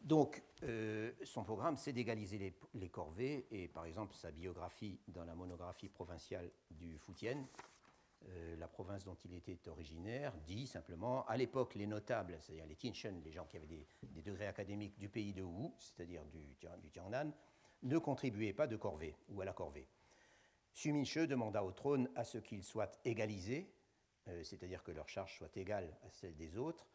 Donc, 0.01 0.43
euh, 0.63 1.11
son 1.23 1.43
programme, 1.43 1.77
c'est 1.77 1.93
d'égaliser 1.93 2.55
les, 2.73 2.89
corvées, 2.89 3.45
et 3.51 3.67
par 3.67 3.85
exemple, 3.85 4.15
sa 4.15 4.31
biographie 4.31 4.99
dans 5.07 5.25
la 5.25 5.35
monographie 5.35 5.89
provinciale 5.89 6.49
du 6.71 6.97
Fujian, 6.99 7.45
euh, 8.29 8.55
la 8.57 8.67
province 8.67 9.03
dont 9.03 9.17
il 9.25 9.33
était 9.33 9.67
originaire, 9.67 10.33
dit 10.45 10.65
simplement 10.65 11.25
à 11.25 11.37
l'époque, 11.37 11.75
les 11.75 11.87
notables, 11.87 12.37
c'est-à-dire 12.41 12.65
les 12.65 12.75
Tinshen, 12.75 13.21
les 13.23 13.31
gens 13.31 13.45
qui 13.45 13.57
avaient 13.57 13.67
des, 13.67 14.21
degrés 14.21 14.47
académiques 14.47 14.97
du 14.97 15.09
pays 15.09 15.33
de 15.33 15.43
Wu, 15.43 15.71
c'est-à-dire 15.77 16.23
du, 16.25 16.39
du 16.81 16.89
Tiangnan, 16.91 17.31
ne 17.83 17.97
contribuaient 17.97 18.53
pas 18.53 18.67
de 18.67 18.75
corvée 18.75 19.15
ou 19.29 19.41
à 19.41 19.45
la 19.45 19.53
corvée. 19.53 19.87
Xu 20.73 20.91
Minche 20.93 21.17
demanda 21.17 21.63
au 21.63 21.71
trône 21.71 22.09
à 22.15 22.23
ce 22.23 22.37
qu'ils 22.37 22.63
soient 22.63 22.91
égalisés, 23.03 23.71
euh, 24.27 24.43
c'est-à-dire 24.43 24.83
que 24.83 24.91
leurs 24.91 25.09
charges 25.09 25.35
soient 25.37 25.55
égales 25.55 25.97
à 26.05 26.09
celles 26.11 26.35
des 26.35 26.57
autres, 26.57 26.87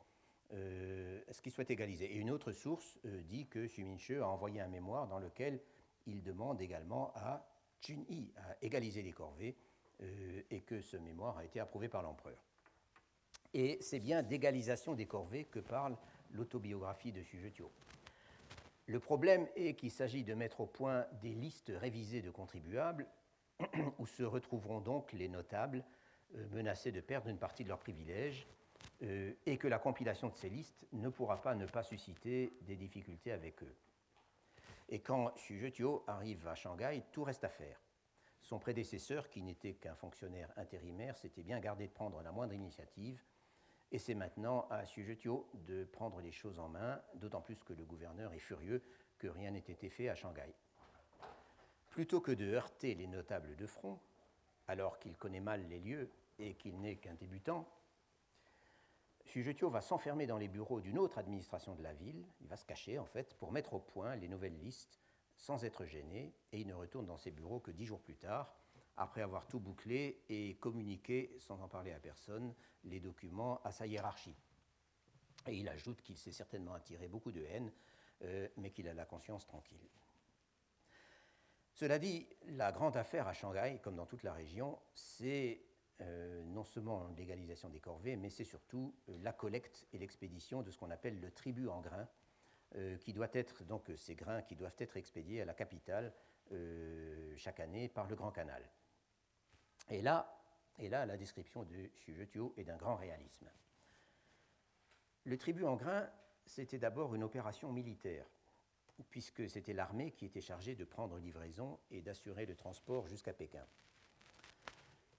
ce 0.53 1.41
qu'il 1.41 1.53
souhaite 1.53 1.71
égaliser. 1.71 2.05
Et 2.05 2.17
une 2.17 2.31
autre 2.31 2.53
source 2.53 2.99
dit 3.25 3.47
que 3.47 3.67
Xu 3.67 3.85
Minche 3.85 4.13
a 4.13 4.29
envoyé 4.29 4.61
un 4.61 4.69
mémoire 4.69 5.09
dans 5.09 5.19
lequel 5.19 5.61
il 6.07 6.23
demande 6.23 6.61
également 6.61 7.13
à 7.15 7.47
Chun-Yi 7.81 8.33
à 8.37 8.57
égaliser 8.63 9.03
les 9.03 9.13
corvées 9.13 9.57
et 10.51 10.61
que 10.61 10.81
ce 10.81 10.97
mémoire 10.97 11.39
a 11.39 11.45
été 11.45 11.59
approuvé 11.61 11.89
par 11.89 12.03
l'empereur. 12.03 12.39
Et 13.55 13.79
c'est 13.81 14.01
bien 14.01 14.23
d'égalisation 14.23 14.95
des 14.95 15.07
corvées 15.07 15.45
que 15.45 15.61
parle 15.61 15.97
l'autobiographie 16.33 17.13
de 17.13 17.21
Xu 17.21 17.39
Le 18.87 19.01
problème 19.01 19.47
est 19.57 19.75
qu'il 19.75 19.91
s'agit 19.91 20.25
de 20.25 20.35
mettre 20.35 20.61
au 20.61 20.67
point 20.67 21.07
des 21.21 21.35
listes 21.35 21.73
révisées 21.75 22.23
de 22.23 22.31
contribuables 22.31 23.07
où 23.99 24.07
se 24.07 24.23
retrouveront 24.23 24.81
donc 24.81 25.13
les 25.13 25.29
notables 25.29 25.85
euh, 26.35 26.47
menacés 26.53 26.93
de 26.93 27.01
perdre 27.01 27.29
une 27.29 27.39
partie 27.39 27.65
de 27.65 27.69
leurs 27.69 27.79
privilèges 27.79 28.47
euh, 29.03 29.33
et 29.47 29.59
que 29.59 29.69
la 29.69 29.79
compilation 29.79 30.29
de 30.29 30.35
ces 30.35 30.49
listes 30.49 30.87
ne 30.93 31.09
pourra 31.09 31.41
pas 31.41 31.55
ne 31.55 31.67
pas 31.67 31.83
susciter 31.83 32.53
des 32.63 32.77
difficultés 32.77 33.33
avec 33.33 33.63
eux. 33.63 33.75
Et 34.89 35.01
quand 35.01 35.33
Xu 35.37 35.73
arrive 36.07 36.47
à 36.47 36.55
Shanghai, 36.55 37.03
tout 37.13 37.25
reste 37.25 37.45
à 37.45 37.49
faire. 37.49 37.81
Son 38.43 38.59
prédécesseur, 38.59 39.29
qui 39.29 39.43
n'était 39.43 39.75
qu'un 39.75 39.95
fonctionnaire 39.95 40.53
intérimaire, 40.57 41.17
s'était 41.17 41.43
bien 41.43 41.61
gardé 41.61 41.87
de 41.87 41.93
prendre 41.93 42.21
la 42.23 42.33
moindre 42.33 42.55
initiative 42.55 43.23
et 43.93 43.99
c'est 43.99 44.15
maintenant 44.15 44.67
à 44.71 44.87
Sujetio 44.87 45.47
de 45.67 45.85
prendre 45.85 46.21
les 46.23 46.33
choses 46.33 46.59
en 46.59 46.69
main, 46.69 47.01
d'autant 47.15 47.43
plus 47.43 47.63
que 47.63 47.75
le 47.75 47.85
gouverneur 47.85 48.33
est 48.33 48.39
furieux 48.39 48.83
que 49.19 49.29
rien 49.29 49.51
n'ait 49.51 49.59
été 49.59 49.91
fait 49.91 50.09
à 50.09 50.15
Shanghai. 50.15 50.55
Plutôt 51.91 52.23
que 52.23 52.33
de 52.33 52.55
heurter 52.55 52.95
les 52.95 53.07
notables 53.07 53.55
de 53.55 53.67
front, 53.67 54.01
alors 54.67 54.99
qu'il 54.99 55.17
connaît 55.19 55.41
mal 55.41 55.69
les 55.69 55.79
lieux 55.79 56.11
et 56.39 56.55
qu'il 56.55 56.81
n'est 56.81 56.97
qu'un 56.97 57.15
débutant, 57.15 57.69
Sujetio 59.25 59.71
va 59.71 59.81
s'enfermer 59.81 60.27
dans 60.27 60.39
les 60.39 60.49
bureaux 60.49 60.81
d'une 60.81 60.99
autre 60.99 61.19
administration 61.19 61.75
de 61.75 61.83
la 61.83 61.95
ville, 61.95 62.25
il 62.41 62.49
va 62.49 62.57
se 62.57 62.65
cacher 62.65 62.99
en 62.99 63.07
fait, 63.07 63.35
pour 63.35 63.53
mettre 63.53 63.75
au 63.75 63.81
point 63.81 64.17
les 64.17 64.29
nouvelles 64.29 64.59
listes 64.59 65.01
sans 65.37 65.65
être 65.65 65.85
gêné, 65.85 66.35
et 66.53 66.61
il 66.61 66.67
ne 66.67 66.75
retourne 66.75 67.07
dans 67.07 67.19
ses 67.19 67.31
bureaux 67.31 67.59
que 67.59 67.71
dix 67.71 67.87
jours 67.87 68.01
plus 68.01 68.15
tard, 68.15 68.55
après 68.97 69.23
avoir 69.23 69.47
tout 69.47 69.59
bouclé 69.59 70.23
et 70.29 70.55
communiqué, 70.57 71.35
sans 71.39 71.61
en 71.63 71.69
parler 71.69 71.93
à 71.93 71.99
personne, 71.99 72.55
les 72.85 73.01
documents 73.01 73.61
à 73.65 73.73
sa 73.73 73.87
hiérarchie. 73.87 74.37
Et 75.49 75.57
il 75.57 75.69
ajoute 75.69 76.03
qu'il 76.03 76.17
s'est 76.17 76.33
certainement 76.33 76.75
attiré 76.75 77.09
beaucoup 77.09 77.33
de 77.33 77.43
haine, 77.43 77.73
euh, 78.23 78.49
mais 78.57 78.71
qu'il 78.71 78.87
a 78.87 78.95
la 78.95 79.07
conscience 79.07 79.47
tranquille. 79.47 79.89
Cela 81.75 81.99
dit, 81.99 82.29
la 82.49 82.71
grande 82.71 82.97
affaire 82.97 83.27
à 83.27 83.33
Shanghai, 83.33 83.81
comme 83.83 83.97
dans 83.97 84.07
toute 84.07 84.23
la 84.23 84.35
région, 84.35 84.79
c'est 84.95 85.61
euh, 86.03 86.43
non 86.45 86.65
seulement 86.65 87.09
l'égalisation 87.17 87.69
des 87.69 87.81
corvées, 87.81 88.17
mais 88.17 88.31
c'est 88.31 88.45
surtout 88.45 88.95
euh, 89.09 89.19
la 89.23 89.33
collecte 89.33 89.87
et 89.93 89.99
l'expédition 89.99 90.63
de 90.63 90.71
ce 90.71 90.79
qu'on 90.79 90.91
appelle 90.91 91.21
le 91.21 91.31
tribut 91.31 91.69
en 91.69 91.81
grains, 91.81 92.09
qui 93.01 93.13
doit 93.13 93.29
être 93.35 93.65
donc 93.65 93.91
ces 93.99 94.15
grains 94.15 94.41
qui 94.41 94.57
doivent 94.57 94.75
être 94.79 94.97
expédiés 94.97 95.43
à 95.43 95.45
la 95.45 95.53
capitale 95.53 96.11
chaque 97.37 97.61
année 97.61 97.87
par 97.91 98.09
le 98.09 98.17
Grand 98.17 98.33
Canal. 98.33 98.67
Et 99.91 100.01
là, 100.01 100.43
et 100.79 100.89
là 100.89 101.05
la 101.05 101.19
description 101.19 101.65
de 101.65 101.91
Xujetio 101.99 102.55
est 102.57 102.65
d'un 102.65 102.79
grand 102.79 102.97
réalisme. 102.97 103.51
Le 105.25 105.37
tribut 105.37 105.65
en 105.67 105.77
grain, 105.77 106.09
c'était 106.47 106.79
d'abord 106.79 107.15
une 107.15 107.23
opération 107.23 107.71
militaire, 107.73 108.27
puisque 109.11 109.49
c'était 109.49 109.73
l'armée 109.73 110.11
qui 110.13 110.27
était 110.27 110.41
chargée 110.41 110.75
de 110.75 110.85
prendre 110.85 111.19
livraison 111.19 111.79
et 111.91 112.03
d'assurer 112.03 112.47
le 112.47 112.57
transport 112.57 113.07
jusqu'à 113.07 113.33
Pékin. 113.33 113.65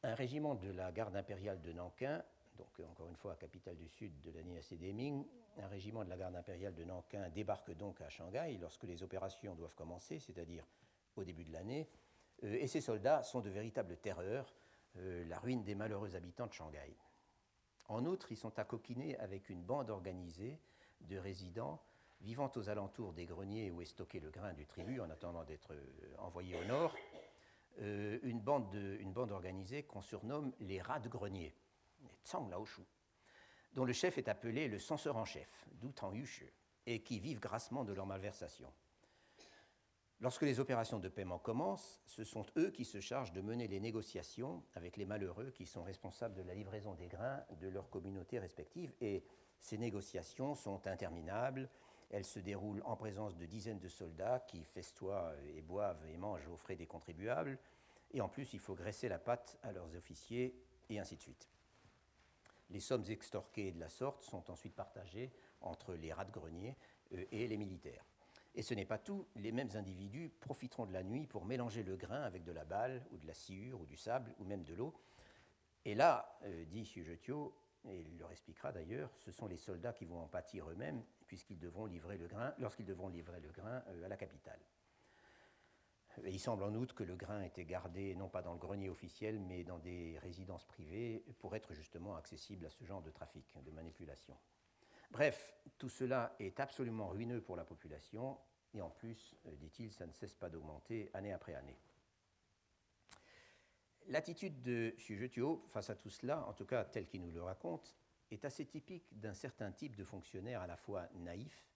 Un 0.04 0.16
régiment 0.16 0.56
de 0.56 0.70
la 0.72 0.91
garde 0.91 1.16
impériale 1.16 1.62
de 1.62 1.72
Nankin, 1.72 2.22
donc 2.58 2.68
encore 2.89 3.08
une 3.08 3.16
fois 3.16 3.36
capitale 3.36 3.78
du 3.78 3.88
sud 3.88 4.12
de 4.22 4.32
la 4.32 4.41
dynastie 4.41 4.76
des 4.76 4.93
un 5.58 5.68
régiment 5.68 6.04
de 6.04 6.10
la 6.10 6.18
garde 6.18 6.36
impériale 6.36 6.74
de 6.76 6.84
Nankin 6.84 7.30
débarque 7.30 7.72
donc 7.72 8.01
à 8.01 8.10
Shanghai 8.10 8.58
lorsque 8.60 8.84
les 8.84 9.01
opérations 9.04 9.56
doivent 9.56 9.76
commencer, 9.76 10.20
c'est-à-dire 10.20 10.66
au 11.16 11.24
début 11.24 11.45
de 11.45 11.54
l'année, 11.54 11.88
euh, 12.43 12.56
et 12.56 12.68
ces 12.68 12.82
soldats 12.82 13.24
sont 13.24 13.39
de 13.39 13.49
véritables 13.49 13.95
terreurs, 13.97 14.54
euh, 14.97 15.24
la 15.26 15.39
ruine 15.39 15.64
des 15.64 15.76
malheureux 15.76 16.16
habitants 16.16 16.47
de 16.47 16.54
Shanghai. 16.54 16.97
En 17.88 18.06
outre, 18.06 18.32
ils 18.32 18.38
sont 18.38 18.58
accoquinés 18.60 19.18
avec 19.20 19.49
une 19.49 19.64
bande 19.64 19.89
organisée 19.89 20.60
de 21.01 21.18
résidents 21.18 21.82
vivant 22.22 22.51
aux 22.56 22.70
alentours 22.70 23.14
des 23.14 23.26
greniers 23.26 23.70
où 23.70 23.82
est 23.82 23.86
stocké 23.86 24.20
le 24.20 24.32
grain 24.32 24.54
du 24.54 24.66
tribut 24.66 24.99
en 24.99 25.10
attendant 25.10 25.43
d'être 25.43 25.74
euh, 25.74 26.16
envoyé 26.18 26.56
au 26.56 26.66
nord, 26.66 26.95
une, 27.80 28.39
bande 28.39 28.74
une, 28.74 29.13
bande 29.13 29.32
organisée 29.32 29.84
qu'on 29.84 30.01
surnomme 30.01 30.53
les 30.59 30.82
rats 30.82 30.99
de 30.99 31.09
grenier, 31.09 31.55
les 32.01 32.15
Tsang 32.24 32.49
Laoshu, 32.49 32.84
dont 33.74 33.86
le 33.86 33.93
chef 33.93 34.17
est 34.17 34.28
appelé 34.28 34.67
le 34.67 34.80
censeur 34.80 35.17
en 35.17 35.26
chef, 35.26 35.65
d'où 35.74 35.91
Tang 35.91 36.13
Yushu, 36.13 36.53
et 36.86 37.01
qui 37.01 37.19
vivent 37.19 37.39
grassement 37.39 37.84
de 37.84 37.93
leur 37.93 38.05
malversation. 38.05 38.71
Lorsque 40.24 40.43
les 40.43 40.61
opérations 40.61 40.99
de 40.99 41.09
paiement 41.09 41.38
commencent, 41.38 42.01
ce 42.05 42.24
sont 42.24 42.45
eux 42.57 42.71
qui 42.71 42.86
se 42.86 43.01
chargent 43.01 43.34
de 43.34 43.41
mener 43.41 43.67
les 43.67 43.82
négociations 43.82 44.63
avec 44.74 44.95
les 44.95 45.05
malheureux 45.05 45.51
qui 45.51 45.65
sont 45.65 45.84
responsables 45.84 46.36
de 46.36 46.43
la 46.43 46.53
livraison 46.53 46.93
des 46.93 47.07
grains 47.07 47.43
de 47.59 47.67
leurs 47.67 47.89
communautés 47.89 48.39
respectives. 48.39 48.93
Et 49.01 49.26
ces 49.59 49.78
négociations 49.78 50.55
sont 50.55 50.88
interminables. 50.88 51.69
Elles 52.14 52.26
se 52.26 52.38
déroulent 52.38 52.84
en 52.86 52.95
présence 52.95 53.36
de 53.36 53.45
dizaines 53.47 53.80
de 53.80 53.89
soldats 53.89 54.39
qui 54.47 54.64
festoient 54.66 55.34
et 55.55 55.61
boivent 55.61 56.05
et 56.07 56.16
mangent 56.16 56.47
aux 56.47 56.57
frais 56.57 56.76
des 56.76 56.86
contribuables. 56.86 57.57
Et 58.11 58.22
en 58.22 58.30
plus, 58.30 58.53
il 58.53 58.59
faut 58.59 58.76
graisser 58.76 59.09
la 59.09 59.18
patte 59.18 59.57
à 59.64 59.72
leurs 59.72 59.95
officiers 59.95 60.55
et 60.91 60.99
ainsi 60.99 61.16
de 61.16 61.22
suite. 61.22 61.49
Les 62.70 62.80
sommes 62.80 63.03
extorquées 63.09 63.72
de 63.72 63.80
la 63.80 63.89
sorte 63.89 64.22
sont 64.22 64.51
ensuite 64.51 64.76
partagées 64.76 65.34
entre 65.61 65.95
les 65.95 66.14
rats 66.14 66.26
de 66.26 66.32
grenier 66.32 66.78
euh, 67.14 67.26
et 67.32 67.47
les 67.47 67.57
militaires. 67.57 68.05
Et 68.53 68.61
ce 68.61 68.76
n'est 68.76 68.86
pas 68.86 68.99
tout, 68.99 69.26
les 69.36 69.51
mêmes 69.51 69.72
individus 69.74 70.30
profiteront 70.39 70.86
de 70.86 70.93
la 70.93 71.01
nuit 71.01 71.26
pour 71.26 71.45
mélanger 71.45 71.82
le 71.82 71.95
grain 71.95 72.22
avec 72.22 72.43
de 72.43 72.51
la 72.51 72.64
balle, 72.64 73.03
ou 73.09 73.18
de 73.18 73.26
la 73.26 73.34
sciure, 73.34 73.82
ou 73.82 73.88
du 73.88 73.97
sable, 73.97 74.36
ou 74.38 74.43
même 74.43 74.64
de 74.64 74.76
l'eau. 74.76 74.93
Et 75.84 75.95
là, 75.95 76.32
euh, 76.43 76.64
dit 76.66 76.86
Sujetio, 76.86 77.55
et 77.89 78.01
il 78.01 78.20
leur 78.20 78.32
expliquera 78.32 78.72
d'ailleurs, 78.72 79.09
ce 79.18 79.32
sont 79.32 79.47
les 79.47 79.57
soldats 79.57 79.93
qui 79.93 80.05
vont 80.05 80.22
en 80.22 80.28
pâtir 80.28 80.70
eux-mêmes, 80.70 81.03
puisqu'ils 81.34 81.58
devront 81.58 81.88
livrer 81.88 82.16
le 82.20 82.28
grain, 82.28 82.54
lorsqu'ils 82.60 82.86
devront 82.86 83.08
livrer 83.08 83.40
le 83.40 83.50
grain 83.50 83.84
euh, 83.88 84.06
à 84.06 84.08
la 84.08 84.18
capitale. 84.18 84.60
il 86.28 86.40
semble 86.40 86.62
en 86.62 86.76
outre 86.76 86.94
que 86.94 87.04
le 87.04 87.16
grain 87.16 87.42
était 87.42 87.66
gardé 87.66 88.14
non 88.14 88.30
pas 88.30 88.44
dans 88.44 88.54
le 88.54 88.60
grenier 88.60 88.88
officiel, 88.88 89.40
mais 89.40 89.64
dans 89.64 89.80
des 89.80 90.20
résidences 90.20 90.64
privées, 90.66 91.26
pour 91.40 91.56
être 91.56 91.74
justement 91.74 92.16
accessible 92.18 92.68
à 92.68 92.70
ce 92.70 92.84
genre 92.84 93.02
de 93.02 93.10
trafic, 93.10 93.52
de 93.66 93.72
manipulation. 93.72 94.38
Bref, 95.10 95.56
tout 95.80 95.90
cela 95.90 96.36
est 96.38 96.60
absolument 96.60 97.08
ruineux 97.08 97.42
pour 97.42 97.56
la 97.56 97.66
population, 97.66 98.38
et 98.76 98.82
en 98.82 98.92
plus, 98.92 99.36
euh, 99.48 99.56
dit-il, 99.56 99.92
ça 99.92 100.06
ne 100.06 100.12
cesse 100.12 100.36
pas 100.36 100.52
d'augmenter 100.52 101.10
année 101.16 101.34
après 101.34 101.56
année. 101.56 101.80
L'attitude 104.06 104.62
de 104.62 104.94
Xujetio 105.00 105.66
face 105.70 105.90
à 105.90 105.96
tout 105.96 106.12
cela, 106.12 106.46
en 106.46 106.54
tout 106.54 106.66
cas 106.66 106.86
telle 106.86 107.08
qu'il 107.08 107.24
nous 107.24 107.32
le 107.32 107.42
raconte, 107.42 107.96
est 108.34 108.46
assez 108.46 108.66
typique 108.66 109.06
d'un 109.12 109.34
certain 109.34 109.72
type 109.72 109.96
de 109.96 110.04
fonctionnaire 110.04 110.62
à 110.62 110.68
la 110.68 110.78
fois 110.78 111.08
naïf, 111.16 111.68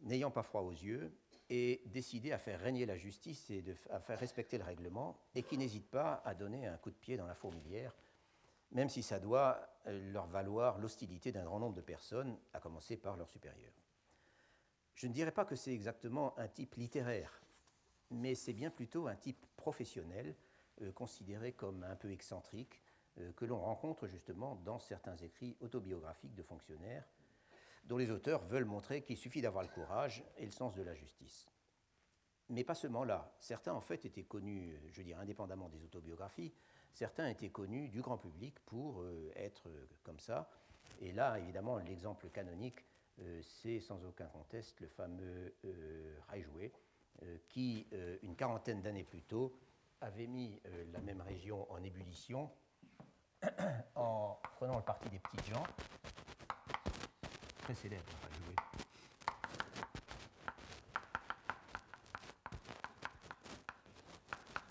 n'ayant 0.00 0.30
pas 0.30 0.42
froid 0.42 0.62
aux 0.62 0.72
yeux, 0.72 1.12
et 1.50 1.82
décidé 1.86 2.32
à 2.32 2.38
faire 2.38 2.60
régner 2.60 2.86
la 2.86 2.96
justice 2.96 3.50
et 3.50 3.62
à 3.90 4.00
faire 4.00 4.18
respecter 4.18 4.58
le 4.58 4.64
règlement, 4.64 5.18
et 5.34 5.42
qui 5.42 5.58
n'hésite 5.58 5.90
pas 5.90 6.22
à 6.24 6.34
donner 6.34 6.66
un 6.66 6.76
coup 6.78 6.90
de 6.90 6.96
pied 6.96 7.16
dans 7.16 7.26
la 7.26 7.34
fourmilière 7.34 7.94
même 8.72 8.88
si 8.88 9.02
ça 9.02 9.20
doit 9.20 9.60
euh, 9.86 10.12
leur 10.12 10.26
valoir 10.26 10.78
l'hostilité 10.78 11.32
d'un 11.32 11.44
grand 11.44 11.60
nombre 11.60 11.76
de 11.76 11.80
personnes, 11.80 12.36
à 12.52 12.60
commencer 12.60 12.96
par 12.96 13.16
leurs 13.16 13.28
supérieurs. 13.28 13.72
Je 14.94 15.06
ne 15.06 15.12
dirais 15.12 15.32
pas 15.32 15.44
que 15.44 15.56
c'est 15.56 15.72
exactement 15.72 16.38
un 16.38 16.48
type 16.48 16.74
littéraire, 16.74 17.42
mais 18.10 18.34
c'est 18.34 18.52
bien 18.52 18.70
plutôt 18.70 19.06
un 19.06 19.16
type 19.16 19.46
professionnel, 19.56 20.34
euh, 20.80 20.92
considéré 20.92 21.52
comme 21.52 21.84
un 21.84 21.96
peu 21.96 22.10
excentrique, 22.10 22.80
que 23.36 23.44
l'on 23.44 23.60
rencontre 23.60 24.06
justement 24.06 24.56
dans 24.64 24.78
certains 24.78 25.16
écrits 25.16 25.56
autobiographiques 25.60 26.34
de 26.34 26.42
fonctionnaires, 26.42 27.06
dont 27.84 27.96
les 27.96 28.10
auteurs 28.10 28.42
veulent 28.42 28.64
montrer 28.64 29.02
qu'il 29.02 29.16
suffit 29.16 29.42
d'avoir 29.42 29.64
le 29.64 29.70
courage 29.70 30.24
et 30.36 30.44
le 30.44 30.50
sens 30.50 30.74
de 30.74 30.82
la 30.82 30.94
justice. 30.94 31.48
Mais 32.48 32.64
pas 32.64 32.74
seulement 32.74 33.04
là. 33.04 33.34
Certains, 33.40 33.72
en 33.72 33.80
fait, 33.80 34.04
étaient 34.04 34.24
connus, 34.24 34.78
je 34.90 34.98
veux 34.98 35.04
dire, 35.04 35.18
indépendamment 35.18 35.68
des 35.68 35.82
autobiographies, 35.84 36.52
certains 36.92 37.28
étaient 37.28 37.50
connus 37.50 37.88
du 37.88 38.02
grand 38.02 38.18
public 38.18 38.58
pour 38.66 39.02
euh, 39.02 39.32
être 39.36 39.68
euh, 39.68 39.86
comme 40.02 40.18
ça. 40.18 40.50
Et 41.00 41.12
là, 41.12 41.38
évidemment, 41.38 41.78
l'exemple 41.78 42.28
canonique, 42.28 42.84
euh, 43.20 43.40
c'est 43.42 43.80
sans 43.80 44.04
aucun 44.04 44.26
conteste 44.26 44.80
le 44.80 44.88
fameux 44.88 45.54
Raijoué, 46.28 46.72
qui, 47.48 47.86
une 48.22 48.34
quarantaine 48.34 48.82
d'années 48.82 49.04
plus 49.04 49.22
tôt, 49.22 49.56
avait 50.00 50.26
mis 50.26 50.60
la 50.92 51.00
même 51.00 51.20
région 51.20 51.70
en 51.70 51.80
ébullition 51.84 52.50
en 53.94 54.38
prenant 54.56 54.76
le 54.76 54.82
parti 54.82 55.08
des 55.08 55.18
petites 55.18 55.46
gens. 55.46 55.64
Très 57.62 57.74
célèbre, 57.74 58.04
Raijoué. 58.22 58.54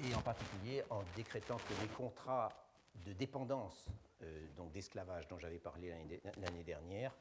et 0.03 0.15
en 0.15 0.22
particulier 0.22 0.84
en 0.89 1.03
décrétant 1.15 1.57
que 1.57 1.82
les 1.82 1.88
contrats 1.89 2.49
de 3.05 3.13
dépendance, 3.13 3.88
euh, 4.24 4.47
donc 4.57 4.72
d'esclavage 4.72 5.28
dont 5.28 5.38
j'avais 5.38 5.59
parlé 5.59 5.93
l'année 6.38 6.63
dernière, 6.63 7.15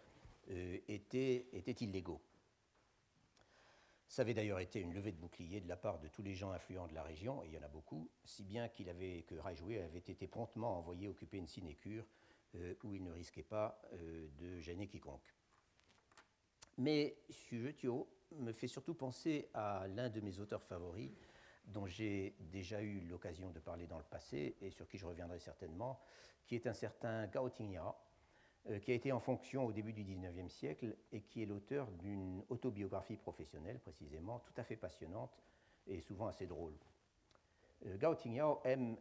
étaient, 0.88 1.46
étaient 1.52 1.84
illégaux. 1.84 2.20
Ça 4.10 4.22
avait 4.22 4.34
d'ailleurs 4.34 4.58
été 4.58 4.80
une 4.80 4.92
levée 4.92 5.12
de 5.12 5.18
bouclier 5.18 5.60
de 5.60 5.68
la 5.68 5.76
part 5.76 6.00
de 6.00 6.08
tous 6.08 6.24
les 6.24 6.34
gens 6.34 6.50
influents 6.50 6.88
de 6.88 6.94
la 6.94 7.04
région, 7.04 7.44
et 7.44 7.46
il 7.46 7.52
y 7.52 7.58
en 7.58 7.62
a 7.62 7.68
beaucoup, 7.68 8.10
si 8.24 8.42
bien 8.42 8.68
qu'il 8.68 8.88
avait, 8.88 9.22
que 9.22 9.36
Rajoué 9.36 9.80
avait 9.80 9.98
été 9.98 10.26
promptement 10.26 10.76
envoyé 10.76 11.06
occuper 11.06 11.36
une 11.36 11.46
sinécure 11.46 12.04
euh, 12.56 12.74
où 12.82 12.92
il 12.92 13.04
ne 13.04 13.12
risquait 13.12 13.44
pas 13.44 13.80
euh, 13.92 14.26
de 14.36 14.58
gêner 14.58 14.88
quiconque. 14.88 15.32
Mais 16.76 17.18
Sujetio 17.30 18.08
me 18.32 18.50
fait 18.50 18.66
surtout 18.66 18.94
penser 18.94 19.48
à 19.54 19.86
l'un 19.86 20.08
de 20.08 20.20
mes 20.20 20.40
auteurs 20.40 20.64
favoris, 20.64 21.12
dont 21.66 21.86
j'ai 21.86 22.34
déjà 22.40 22.82
eu 22.82 23.02
l'occasion 23.02 23.50
de 23.50 23.60
parler 23.60 23.86
dans 23.86 23.98
le 23.98 24.04
passé 24.04 24.56
et 24.60 24.70
sur 24.70 24.88
qui 24.88 24.98
je 24.98 25.06
reviendrai 25.06 25.38
certainement, 25.38 26.00
qui 26.46 26.56
est 26.56 26.66
un 26.66 26.74
certain 26.74 27.28
Gao 27.28 27.48
Tingya, 27.48 27.94
qui 28.78 28.92
a 28.92 28.94
été 28.94 29.12
en 29.12 29.20
fonction 29.20 29.66
au 29.66 29.72
début 29.72 29.92
du 29.92 30.04
XIXe 30.04 30.52
siècle 30.52 30.96
et 31.12 31.20
qui 31.22 31.42
est 31.42 31.46
l'auteur 31.46 31.90
d'une 31.92 32.42
autobiographie 32.48 33.16
professionnelle, 33.16 33.78
précisément, 33.80 34.40
tout 34.40 34.52
à 34.56 34.64
fait 34.64 34.76
passionnante 34.76 35.32
et 35.86 36.00
souvent 36.00 36.28
assez 36.28 36.46
drôle. 36.46 36.74
Euh, 37.86 37.96
Gao 37.96 38.14
Tingyao 38.14 38.60
aime, 38.64 38.96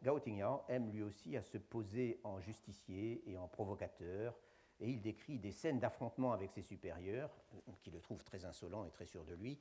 aime 0.70 0.92
lui 0.92 1.04
aussi 1.04 1.38
à 1.38 1.44
se 1.44 1.58
poser 1.58 2.20
en 2.24 2.40
justicier 2.40 3.24
et 3.30 3.38
en 3.38 3.48
provocateur, 3.48 4.40
et 4.80 4.90
il 4.90 5.02
décrit 5.02 5.38
des 5.38 5.52
scènes 5.52 5.80
d'affrontement 5.80 6.32
avec 6.32 6.52
ses 6.52 6.62
supérieurs, 6.62 7.30
euh, 7.54 7.72
qui 7.82 7.92
le 7.92 8.00
trouvent 8.00 8.24
très 8.24 8.46
insolent 8.46 8.86
et 8.86 8.92
très 8.92 9.06
sûr 9.06 9.26
de 9.26 9.34
lui, 9.34 9.60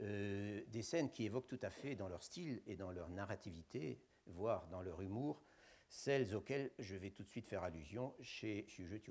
des 0.00 0.82
scènes 0.82 1.10
qui 1.10 1.24
évoquent 1.24 1.48
tout 1.48 1.58
à 1.60 1.70
fait 1.70 1.96
dans 1.96 2.06
leur 2.06 2.22
style 2.22 2.62
et 2.68 2.76
dans 2.76 2.92
leur 2.92 3.08
narrativité, 3.08 3.98
voire 4.26 4.68
dans 4.68 4.80
leur 4.80 5.02
humour, 5.02 5.42
celles 5.88 6.36
auxquelles 6.36 6.70
je 6.78 6.94
vais 6.94 7.10
tout 7.10 7.24
de 7.24 7.28
suite 7.28 7.48
faire 7.48 7.64
allusion 7.64 8.14
chez 8.20 8.64
Xu 8.68 9.02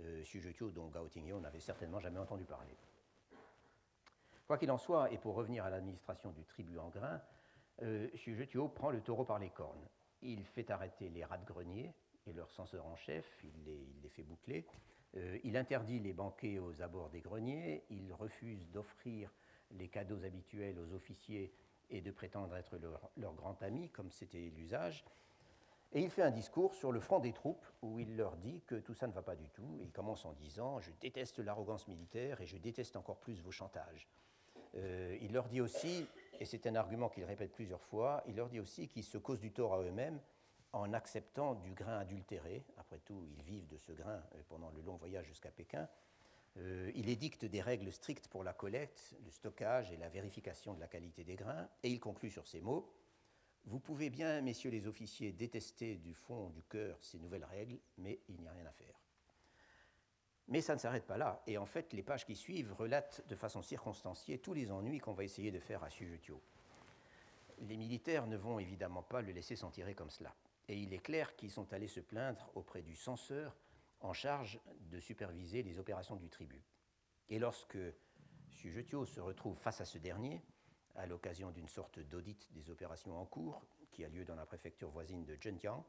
euh, 0.00 0.70
dont 0.74 0.88
Gao 0.88 1.08
n'avait 1.40 1.60
certainement 1.60 2.00
jamais 2.00 2.18
entendu 2.18 2.44
parler. 2.44 2.76
Quoi 4.46 4.56
qu'il 4.56 4.70
en 4.70 4.78
soit, 4.78 5.12
et 5.12 5.18
pour 5.18 5.34
revenir 5.34 5.64
à 5.64 5.70
l'administration 5.70 6.30
du 6.32 6.44
tribut 6.44 6.78
en 6.78 6.88
grain, 6.88 7.20
euh, 7.82 8.08
prend 8.74 8.90
le 8.90 9.00
taureau 9.00 9.24
par 9.24 9.38
les 9.38 9.50
cornes. 9.50 9.86
Il 10.22 10.44
fait 10.44 10.70
arrêter 10.70 11.08
les 11.10 11.24
rats 11.24 11.38
de 11.38 11.44
grenier 11.44 11.94
et 12.26 12.32
leurs 12.32 12.50
censeurs 12.50 12.86
en 12.86 12.96
chef, 12.96 13.26
il 13.44 13.64
les, 13.64 14.08
fait 14.08 14.22
boucler. 14.22 14.66
Euh, 15.16 15.38
il 15.44 15.56
interdit 15.56 15.98
les 16.00 16.12
banquets 16.12 16.58
aux 16.58 16.82
abords 16.82 17.10
des 17.10 17.20
greniers, 17.20 17.84
il 17.90 18.12
refuse 18.12 18.68
d'offrir 18.70 19.30
les 19.70 19.88
cadeaux 19.88 20.24
habituels 20.24 20.78
aux 20.78 20.94
officiers 20.94 21.52
et 21.90 22.00
de 22.00 22.10
prétendre 22.10 22.56
être 22.56 22.78
leur 23.16 23.34
grand 23.34 23.62
ami, 23.62 23.90
comme 23.90 24.10
c'était 24.10 24.50
l'usage. 24.56 25.04
Et 25.92 26.02
il 26.02 26.10
fait 26.10 26.22
un 26.22 26.30
discours 26.30 26.74
sur 26.74 26.92
le 26.92 27.00
front 27.00 27.18
des 27.18 27.32
troupes 27.32 27.64
où 27.82 27.98
il 27.98 28.16
leur 28.16 28.36
dit 28.36 28.60
que 28.66 28.74
tout 28.74 28.92
ça 28.94 29.06
ne 29.06 29.12
va 29.12 29.22
pas 29.22 29.36
du 29.36 29.48
tout. 29.48 29.78
il 29.82 29.90
commence 29.90 30.26
en 30.26 30.34
disant 30.34 30.80
Je 30.80 30.90
déteste 31.00 31.38
l'arrogance 31.38 31.88
militaire 31.88 32.40
et 32.40 32.46
je 32.46 32.58
déteste 32.58 32.96
encore 32.96 33.18
plus 33.18 33.40
vos 33.40 33.50
chantages. 33.50 34.08
Euh, 34.76 35.16
il 35.22 35.32
leur 35.32 35.48
dit 35.48 35.62
aussi, 35.62 36.06
et 36.40 36.44
c'est 36.44 36.66
un 36.66 36.74
argument 36.74 37.08
qu'il 37.08 37.24
répète 37.24 37.52
plusieurs 37.52 37.82
fois, 37.82 38.22
il 38.26 38.36
leur 38.36 38.50
dit 38.50 38.60
aussi 38.60 38.86
qu'ils 38.86 39.04
se 39.04 39.16
causent 39.16 39.40
du 39.40 39.50
tort 39.50 39.74
à 39.74 39.80
eux-mêmes 39.80 40.20
en 40.74 40.92
acceptant 40.92 41.54
du 41.54 41.72
grain 41.72 41.98
adultéré. 41.98 42.64
Après 42.76 42.98
tout, 42.98 43.24
ils 43.26 43.42
vivent 43.42 43.68
de 43.68 43.78
ce 43.78 43.92
grain 43.92 44.22
euh, 44.34 44.42
pendant 44.48 44.70
le 44.70 44.82
long 44.82 44.96
voyage 44.96 45.26
jusqu'à 45.26 45.50
Pékin. 45.50 45.88
Euh, 46.58 46.90
il 46.94 47.08
édicte 47.08 47.44
des 47.44 47.60
règles 47.60 47.92
strictes 47.92 48.28
pour 48.28 48.44
la 48.44 48.52
collecte, 48.52 49.14
le 49.24 49.30
stockage 49.30 49.92
et 49.92 49.96
la 49.96 50.08
vérification 50.08 50.74
de 50.74 50.80
la 50.80 50.86
qualité 50.86 51.24
des 51.24 51.36
grains. 51.36 51.68
Et 51.82 51.88
il 51.88 52.00
conclut 52.00 52.30
sur 52.30 52.46
ces 52.46 52.60
mots 52.60 52.92
vous 53.68 53.80
pouvez 53.80 54.08
bien, 54.08 54.40
messieurs 54.40 54.70
les 54.70 54.86
officiers, 54.86 55.32
détester 55.32 55.96
du 55.96 56.14
fond 56.14 56.48
du 56.50 56.62
cœur 56.62 56.96
ces 57.02 57.18
nouvelles 57.18 57.44
règles, 57.44 57.78
mais 57.98 58.18
il 58.28 58.40
n'y 58.40 58.48
a 58.48 58.52
rien 58.52 58.64
à 58.64 58.72
faire. 58.72 58.98
Mais 60.48 60.62
ça 60.62 60.74
ne 60.74 60.80
s'arrête 60.80 61.06
pas 61.06 61.18
là, 61.18 61.42
et 61.46 61.58
en 61.58 61.66
fait, 61.66 61.92
les 61.92 62.02
pages 62.02 62.24
qui 62.24 62.34
suivent 62.34 62.72
relatent 62.72 63.22
de 63.28 63.34
façon 63.34 63.60
circonstanciée 63.60 64.38
tous 64.38 64.54
les 64.54 64.72
ennuis 64.72 64.98
qu'on 64.98 65.12
va 65.12 65.24
essayer 65.24 65.50
de 65.50 65.60
faire 65.60 65.84
à 65.84 65.90
Sujetio. 65.90 66.40
Les 67.60 67.76
militaires 67.76 68.26
ne 68.26 68.38
vont 68.38 68.58
évidemment 68.58 69.02
pas 69.02 69.20
le 69.20 69.32
laisser 69.32 69.54
s'en 69.54 69.70
tirer 69.70 69.94
comme 69.94 70.10
cela, 70.10 70.34
et 70.68 70.78
il 70.78 70.94
est 70.94 71.02
clair 71.02 71.36
qu'ils 71.36 71.50
sont 71.50 71.70
allés 71.74 71.88
se 71.88 72.00
plaindre 72.00 72.50
auprès 72.54 72.80
du 72.80 72.96
censeur 72.96 73.54
en 74.00 74.14
charge 74.14 74.58
de 74.90 74.98
superviser 74.98 75.62
les 75.62 75.78
opérations 75.78 76.16
du 76.16 76.30
tribut. 76.30 76.64
Et 77.28 77.38
lorsque 77.38 77.78
Sujetio 78.50 79.04
se 79.04 79.20
retrouve 79.20 79.58
face 79.58 79.82
à 79.82 79.84
ce 79.84 79.98
dernier, 79.98 80.40
à 80.98 81.06
l'occasion 81.06 81.50
d'une 81.50 81.68
sorte 81.68 82.00
d'audit 82.00 82.52
des 82.52 82.70
opérations 82.70 83.18
en 83.18 83.24
cours 83.24 83.64
qui 83.90 84.04
a 84.04 84.08
lieu 84.08 84.24
dans 84.24 84.34
la 84.34 84.46
préfecture 84.46 84.90
voisine 84.90 85.24
de 85.24 85.36
Zhenjiang. 85.36 85.84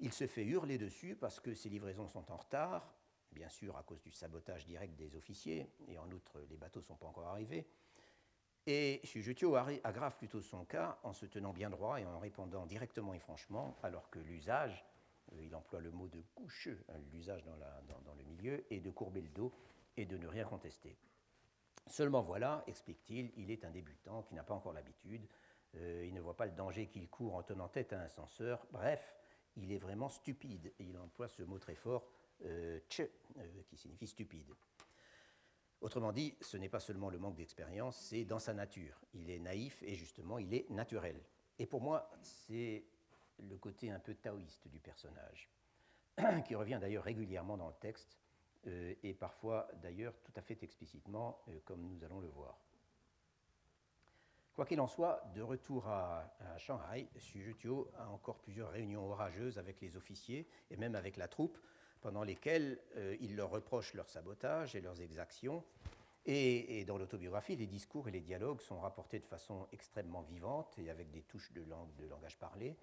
Il 0.00 0.12
se 0.12 0.26
fait 0.26 0.44
hurler 0.44 0.78
dessus 0.78 1.16
parce 1.16 1.40
que 1.40 1.54
ses 1.54 1.68
livraisons 1.68 2.08
sont 2.08 2.30
en 2.30 2.36
retard, 2.36 2.94
bien 3.32 3.48
sûr 3.48 3.76
à 3.76 3.82
cause 3.82 4.00
du 4.00 4.12
sabotage 4.12 4.64
direct 4.64 4.94
des 4.96 5.16
officiers, 5.16 5.68
et 5.88 5.98
en 5.98 6.10
outre 6.12 6.40
les 6.48 6.56
bateaux 6.56 6.80
ne 6.80 6.84
sont 6.84 6.96
pas 6.96 7.06
encore 7.06 7.26
arrivés. 7.26 7.68
Et 8.66 9.00
Xu 9.04 9.34
aggrave 9.82 10.16
plutôt 10.16 10.42
son 10.42 10.64
cas 10.64 10.98
en 11.02 11.12
se 11.12 11.26
tenant 11.26 11.52
bien 11.52 11.70
droit 11.70 12.00
et 12.00 12.04
en 12.04 12.18
répondant 12.18 12.66
directement 12.66 13.14
et 13.14 13.18
franchement, 13.18 13.76
alors 13.82 14.08
que 14.10 14.18
l'usage, 14.18 14.84
euh, 15.32 15.42
il 15.42 15.54
emploie 15.54 15.80
le 15.80 15.90
mot 15.90 16.06
de 16.06 16.22
coucheux, 16.34 16.84
hein, 16.90 16.98
l'usage 17.12 17.42
dans 17.44 18.14
le 18.14 18.24
milieu, 18.24 18.64
est 18.72 18.80
de 18.80 18.90
courber 18.90 19.22
le 19.22 19.30
dos 19.30 19.52
et 19.96 20.04
de 20.04 20.16
ne 20.16 20.28
rien 20.28 20.44
contester. 20.44 20.96
Seulement 21.88 22.22
voilà, 22.22 22.64
explique-t-il, 22.66 23.32
il 23.36 23.50
est 23.50 23.64
un 23.64 23.70
débutant 23.70 24.22
qui 24.22 24.34
n'a 24.34 24.42
pas 24.42 24.54
encore 24.54 24.72
l'habitude, 24.72 25.26
euh, 25.76 26.04
il 26.06 26.14
ne 26.14 26.20
voit 26.20 26.36
pas 26.36 26.46
le 26.46 26.52
danger 26.52 26.86
qu'il 26.86 27.08
court 27.08 27.34
en 27.34 27.42
tenant 27.42 27.68
tête 27.68 27.92
à 27.92 28.00
un 28.00 28.08
censeur, 28.08 28.66
bref, 28.70 29.16
il 29.56 29.72
est 29.72 29.78
vraiment 29.78 30.08
stupide, 30.08 30.72
et 30.78 30.84
il 30.84 30.98
emploie 30.98 31.28
ce 31.28 31.42
mot 31.42 31.58
très 31.58 31.74
fort, 31.74 32.06
euh, 32.44 32.78
tche, 32.88 33.00
euh, 33.38 33.62
qui 33.68 33.76
signifie 33.76 34.06
stupide. 34.06 34.54
Autrement 35.80 36.12
dit, 36.12 36.36
ce 36.40 36.56
n'est 36.56 36.68
pas 36.68 36.80
seulement 36.80 37.08
le 37.08 37.18
manque 37.18 37.36
d'expérience, 37.36 37.96
c'est 37.96 38.24
dans 38.24 38.38
sa 38.38 38.52
nature. 38.52 39.00
Il 39.14 39.30
est 39.30 39.38
naïf 39.38 39.82
et 39.82 39.94
justement, 39.94 40.38
il 40.38 40.52
est 40.52 40.68
naturel. 40.70 41.20
Et 41.58 41.66
pour 41.66 41.80
moi, 41.80 42.10
c'est 42.22 42.84
le 43.38 43.56
côté 43.56 43.90
un 43.90 44.00
peu 44.00 44.14
taoïste 44.14 44.68
du 44.68 44.80
personnage, 44.80 45.48
qui 46.46 46.54
revient 46.54 46.78
d'ailleurs 46.80 47.04
régulièrement 47.04 47.56
dans 47.56 47.68
le 47.68 47.74
texte, 47.80 48.18
et 49.02 49.14
parfois 49.14 49.68
d'ailleurs 49.82 50.14
tout 50.22 50.32
à 50.36 50.42
fait 50.42 50.62
explicitement, 50.62 51.40
euh, 51.48 51.58
comme 51.64 51.82
nous 51.82 52.04
allons 52.04 52.20
le 52.20 52.28
voir. 52.28 52.58
Quoi 54.54 54.66
qu'il 54.66 54.80
en 54.80 54.88
soit, 54.88 55.22
de 55.34 55.42
retour 55.42 55.86
à, 55.86 56.34
Shanghai, 56.58 57.06
Xu 57.16 57.40
Jutio 57.40 57.88
a 57.96 58.08
encore 58.08 58.38
plusieurs 58.38 58.70
réunions 58.70 59.08
orageuses 59.08 59.56
avec 59.56 59.80
les 59.80 59.96
officiers 59.96 60.48
et 60.70 60.76
même 60.76 60.96
avec 60.96 61.16
la 61.16 61.28
troupe, 61.28 61.58
pendant 62.00 62.24
lesquelles 62.24 62.80
euh, 62.96 63.16
il 63.20 63.36
leur 63.36 63.50
reproche 63.50 63.94
leur 63.94 64.08
sabotage 64.10 64.74
et 64.74 64.80
leurs 64.80 65.00
exactions. 65.00 65.64
Et, 66.26 66.84
dans 66.84 66.98
l'autobiographie, 66.98 67.56
les 67.56 67.66
discours 67.66 68.08
et 68.08 68.10
les 68.10 68.20
dialogues 68.20 68.60
sont 68.60 68.80
rapportés 68.80 69.18
de 69.18 69.24
façon 69.24 69.66
extrêmement 69.72 70.22
vivante 70.22 70.78
et 70.78 70.90
avec 70.90 71.10
des 71.10 71.22
touches 71.22 71.52
de 71.52 71.62
langage 72.06 72.38
parlé. 72.38 72.76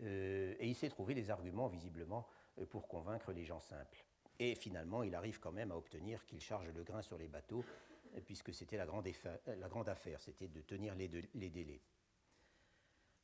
et 0.00 0.66
il 0.66 0.74
s'est 0.74 0.88
trouvé 0.88 1.12
des 1.12 1.28
arguments 1.28 1.68
visiblement 1.68 2.26
pour 2.70 2.88
convaincre 2.88 3.32
les 3.32 3.44
gens 3.44 3.60
simples. 3.60 4.06
Et 4.38 4.54
finalement, 4.54 5.02
il 5.02 5.14
arrive 5.14 5.40
quand 5.40 5.52
même 5.52 5.72
à 5.72 5.76
obtenir 5.76 6.24
qu'il 6.26 6.40
charge 6.40 6.68
le 6.68 6.82
grain 6.82 7.02
sur 7.02 7.16
les 7.16 7.28
bateaux, 7.28 7.64
puisque 8.24 8.52
c'était 8.52 8.76
la 8.76 8.86
grande, 8.86 9.88
affaire, 9.88 10.20
c'était 10.20 10.48
de 10.48 10.60
tenir 10.60 10.94
les, 10.94 11.08
délais. 11.08 11.80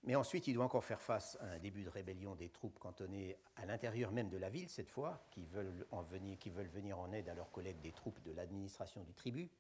Mais 0.05 0.17
ensuite, 0.17 0.47
il 0.49 0.55
doit 0.55 0.65
encore 0.65 0.85
faire 0.85 1.01
face 1.01 1.37
à 1.41 1.47
un 1.47 1.59
début 1.59 1.85
de 1.85 1.89
rébellion 1.89 2.35
des 2.35 2.49
troupes 2.49 2.79
cantonnées 2.79 3.37
à 3.57 3.67
l'intérieur 3.67 4.11
même 4.11 4.29
de 4.29 4.37
la 4.37 4.51
ville, 4.51 4.69
cette 4.69 4.91
fois, 4.91 5.27
qui 5.31 5.45
veulent, 5.45 5.87
en 5.91 6.03
venir, 6.03 6.39
qui 6.39 6.51
veulent 6.51 6.67
venir 6.67 6.99
en 6.99 7.13
aide 7.13 7.29
à 7.29 7.35
leurs 7.35 7.51
collègues 7.51 7.81
des 7.81 7.93
troupes 7.93 8.21
de 8.23 8.33
l'administration 8.33 9.03
du 9.05 9.15
tribut, 9.15 9.51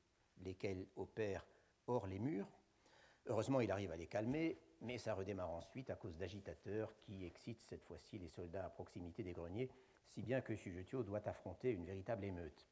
lesquelles 0.42 0.86
opèrent 0.96 1.46
hors 1.86 2.06
les 2.06 2.18
murs. 2.18 2.48
Heureusement, 3.26 3.60
il 3.60 3.70
arrive 3.70 3.92
à 3.92 3.96
les 3.96 4.08
calmer, 4.08 4.58
mais 4.80 4.98
ça 4.98 5.14
redémarre 5.14 5.50
ensuite 5.50 5.90
à 5.90 5.96
cause 5.96 6.16
d'agitateurs 6.16 6.92
qui 6.98 7.24
excitent 7.24 7.60
cette 7.60 7.84
fois-ci 7.84 8.18
les 8.18 8.28
soldats 8.28 8.66
à 8.66 8.70
proximité 8.70 9.22
des 9.22 9.32
greniers 9.32 9.70
si 10.06 10.22
bien 10.22 10.40
que 10.40 10.54
Sujetio 10.54 11.02
doit 11.02 11.26
affronter 11.28 11.70
une 11.70 11.84
véritable 11.84 12.24
émeute. 12.24 12.66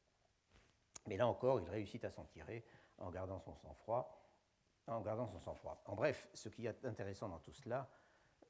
Mais 1.07 1.17
là 1.17 1.27
encore, 1.27 1.59
il 1.59 1.69
réussit 1.69 2.03
à 2.05 2.11
s'en 2.11 2.25
tirer 2.25 2.65
en 2.97 3.09
gardant 3.09 3.39
son 3.39 3.55
sang-froid. 3.55 4.17
En 4.87 5.01
gardant 5.01 5.27
son 5.27 5.39
sang-froid. 5.39 5.81
En 5.85 5.95
bref, 5.95 6.29
ce 6.33 6.49
qui 6.49 6.65
est 6.65 6.85
intéressant 6.85 7.29
dans 7.29 7.39
tout 7.39 7.53
cela, 7.53 7.89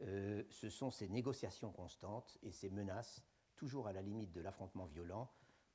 euh, 0.02 0.44
ce 0.50 0.70
sont 0.70 0.90
ces 0.90 1.08
négociations 1.08 1.72
constantes 1.72 2.38
et 2.42 2.52
ces 2.52 2.70
menaces, 2.70 3.24
toujours 3.56 3.88
à 3.88 3.94
la 3.94 4.02
limite 4.02 4.32
de 4.32 4.42
l'affrontement 4.42 4.86
violent, 4.86 5.32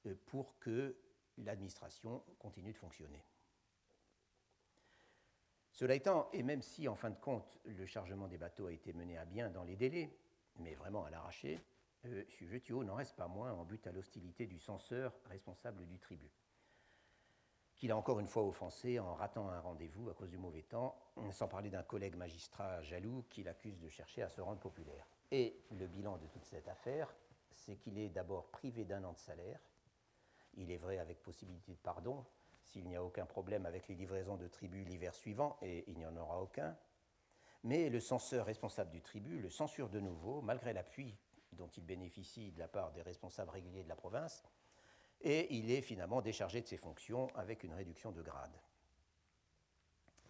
euh, 0.07 0.15
pour 0.27 0.59
que 0.59 0.97
l'administration 1.39 2.25
continue 2.39 2.73
de 2.73 2.79
fonctionner. 2.79 3.25
Cela 5.71 5.95
étant, 5.95 6.31
et 6.33 6.43
même 6.43 6.63
si 6.63 6.89
en 6.89 6.95
fin 6.95 7.11
de 7.11 7.19
compte 7.21 7.61
le 7.65 7.85
chargement 7.85 8.29
des 8.29 8.39
bateaux 8.39 8.67
a 8.67 8.73
été 8.73 8.95
mené 8.95 9.19
à 9.19 9.27
bien 9.27 9.51
dans 9.51 9.63
les 9.63 9.77
délais, 9.77 10.11
mais 10.57 10.75
vraiment 10.75 11.05
à 11.05 11.11
l'arraché, 11.11 11.61
euh, 12.09 12.85
n'en 12.85 12.95
reste 12.95 13.17
pas 13.17 13.29
moins 13.29 13.53
en 13.53 13.65
but 13.65 13.87
à 13.87 13.93
l'hostilité 13.93 14.47
du 14.47 14.59
censeur 14.59 15.13
responsable 15.27 15.87
du 15.87 15.99
tribut, 15.99 16.33
qu'il 17.75 17.91
a 17.91 17.97
encore 17.97 18.21
une 18.21 18.27
fois 18.27 18.45
offensé 18.45 18.99
en 18.99 19.15
ratant 19.15 19.49
un 19.51 19.61
rendez-vous 19.61 20.09
à 20.09 20.15
cause 20.15 20.31
du 20.31 20.39
mauvais 20.39 20.63
temps, 20.63 20.97
sans 21.31 21.49
parler 21.49 21.71
d'un 21.71 21.83
collègue 21.83 22.17
magistrat 22.17 22.83
jaloux 22.83 23.25
qui 23.29 23.43
l'accuse 23.43 23.79
de 23.79 23.89
chercher 23.89 24.23
à 24.23 24.29
se 24.29 24.41
rendre 24.41 24.61
populaire. 24.61 25.07
Et 25.31 25.61
le 25.73 25.87
bilan 25.87 26.19
de 26.19 26.27
toute 26.27 26.45
cette 26.45 26.69
affaire, 26.69 27.15
c'est 27.53 27.77
qu'il 27.77 27.99
est 27.99 28.09
d'abord 28.09 28.51
privé 28.51 28.85
d'un 28.85 29.05
an 29.05 29.13
de 29.13 29.19
salaire, 29.19 29.61
il 30.55 30.71
est 30.71 30.79
vrai 30.79 30.99
avec 30.99 31.23
possibilité 31.23 31.73
de 31.73 31.79
pardon, 31.79 32.25
s'il 32.63 32.87
n'y 32.87 32.97
a 32.97 33.05
aucun 33.05 33.27
problème 33.27 33.67
avec 33.67 33.89
les 33.89 33.95
livraisons 33.95 34.37
de 34.37 34.49
tribus 34.49 34.87
l'hiver 34.87 35.15
suivant, 35.15 35.59
et 35.63 35.85
il 35.89 35.99
n'y 35.99 36.07
en 36.07 36.17
aura 36.17 36.41
aucun. 36.41 36.77
Mais 37.63 37.91
le 37.91 38.01
censeur 38.01 38.47
responsable 38.47 38.91
du 38.91 39.03
tribut 39.03 39.41
le 39.41 39.51
censure 39.51 39.89
de 39.89 40.01
nouveau, 40.01 40.41
malgré 40.41 40.73
l'appui 40.73 41.17
dont 41.57 41.69
il 41.77 41.85
bénéficie 41.85 42.53
de 42.53 42.59
la 42.59 42.69
part 42.69 42.93
des 42.93 43.03
responsables 43.03 43.51
réguliers 43.51 43.83
de 43.83 43.89
la 43.89 43.97
province, 43.97 44.45
et 45.21 45.55
il 45.55 45.71
est 45.71 45.81
finalement 45.81 46.21
déchargé 46.21 46.61
de 46.61 46.67
ses 46.67 46.77
fonctions 46.77 47.29
avec 47.35 47.65
une 47.65 47.73
réduction 47.75 48.13
de 48.13 48.23
grade. 48.23 48.61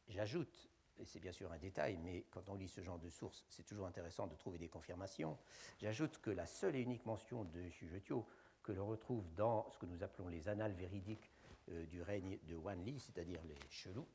J'ajoute, 0.09 0.68
et 0.99 1.05
c'est 1.05 1.20
bien 1.20 1.33
sûr 1.33 1.51
un 1.53 1.59
détail, 1.59 1.99
mais 1.99 2.24
quand 2.31 2.49
on 2.49 2.55
lit 2.55 2.68
ce 2.68 2.81
genre 2.81 2.99
de 2.99 3.11
sources, 3.11 3.45
c'est 3.49 3.64
toujours 3.64 3.87
intéressant 3.87 4.27
de 4.27 4.37
trouver 4.37 4.59
des 4.59 4.68
confirmations, 4.68 5.37
j'ajoute 5.79 6.18
que 6.18 6.31
la 6.31 6.47
seule 6.47 6.77
et 6.77 6.81
unique 6.81 7.05
mention 7.05 7.45
de 7.45 7.68
Xujetio 7.68 8.27
que 8.62 8.72
l'on 8.72 8.87
retrouve 8.87 9.24
dans 9.35 9.68
ce 9.70 9.79
que 9.79 9.87
nous 9.87 10.03
appelons 10.03 10.29
les 10.29 10.49
annales 10.49 10.72
véridiques 10.72 11.31
euh, 11.70 11.87
du 11.87 12.03
règne 12.03 12.39
de 12.45 12.57
Wanli, 12.57 12.99
c'est-à-dire 13.01 13.41
les 13.45 13.59
chelous, 13.70 14.09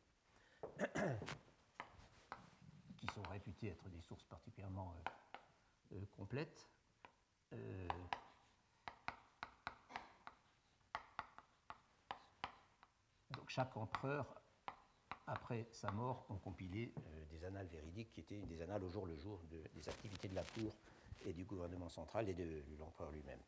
qui 2.98 3.08
sont 3.08 3.24
réputés 3.24 3.68
être 3.68 3.90
des 3.90 4.02
sources 4.02 4.24
particulièrement 4.24 4.94
euh, 4.94 5.98
euh, 5.98 6.06
complètes, 6.16 6.68
donc 13.32 13.50
chaque 13.50 13.76
empereur 13.78 14.42
après 15.32 15.68
sa 15.72 15.92
mort, 15.92 16.26
ont 16.30 16.38
compilé 16.38 16.94
euh, 16.98 17.26
des 17.32 17.46
annales 17.46 17.68
véridiques 17.68 18.12
qui 18.12 18.20
étaient 18.20 18.42
des 18.42 18.62
annales 18.62 18.84
au 18.84 18.90
jour 18.90 19.06
le 19.06 19.18
jour 19.18 19.40
des 19.50 19.90
activités 19.90 20.28
de 20.28 20.36
la 20.36 20.44
cour 20.44 20.74
et 21.26 21.34
du 21.34 21.46
gouvernement 21.46 21.90
central 21.90 22.28
et 22.30 22.34
de, 22.34 22.64
l'empereur 22.80 23.12
lui-même. 23.12 23.40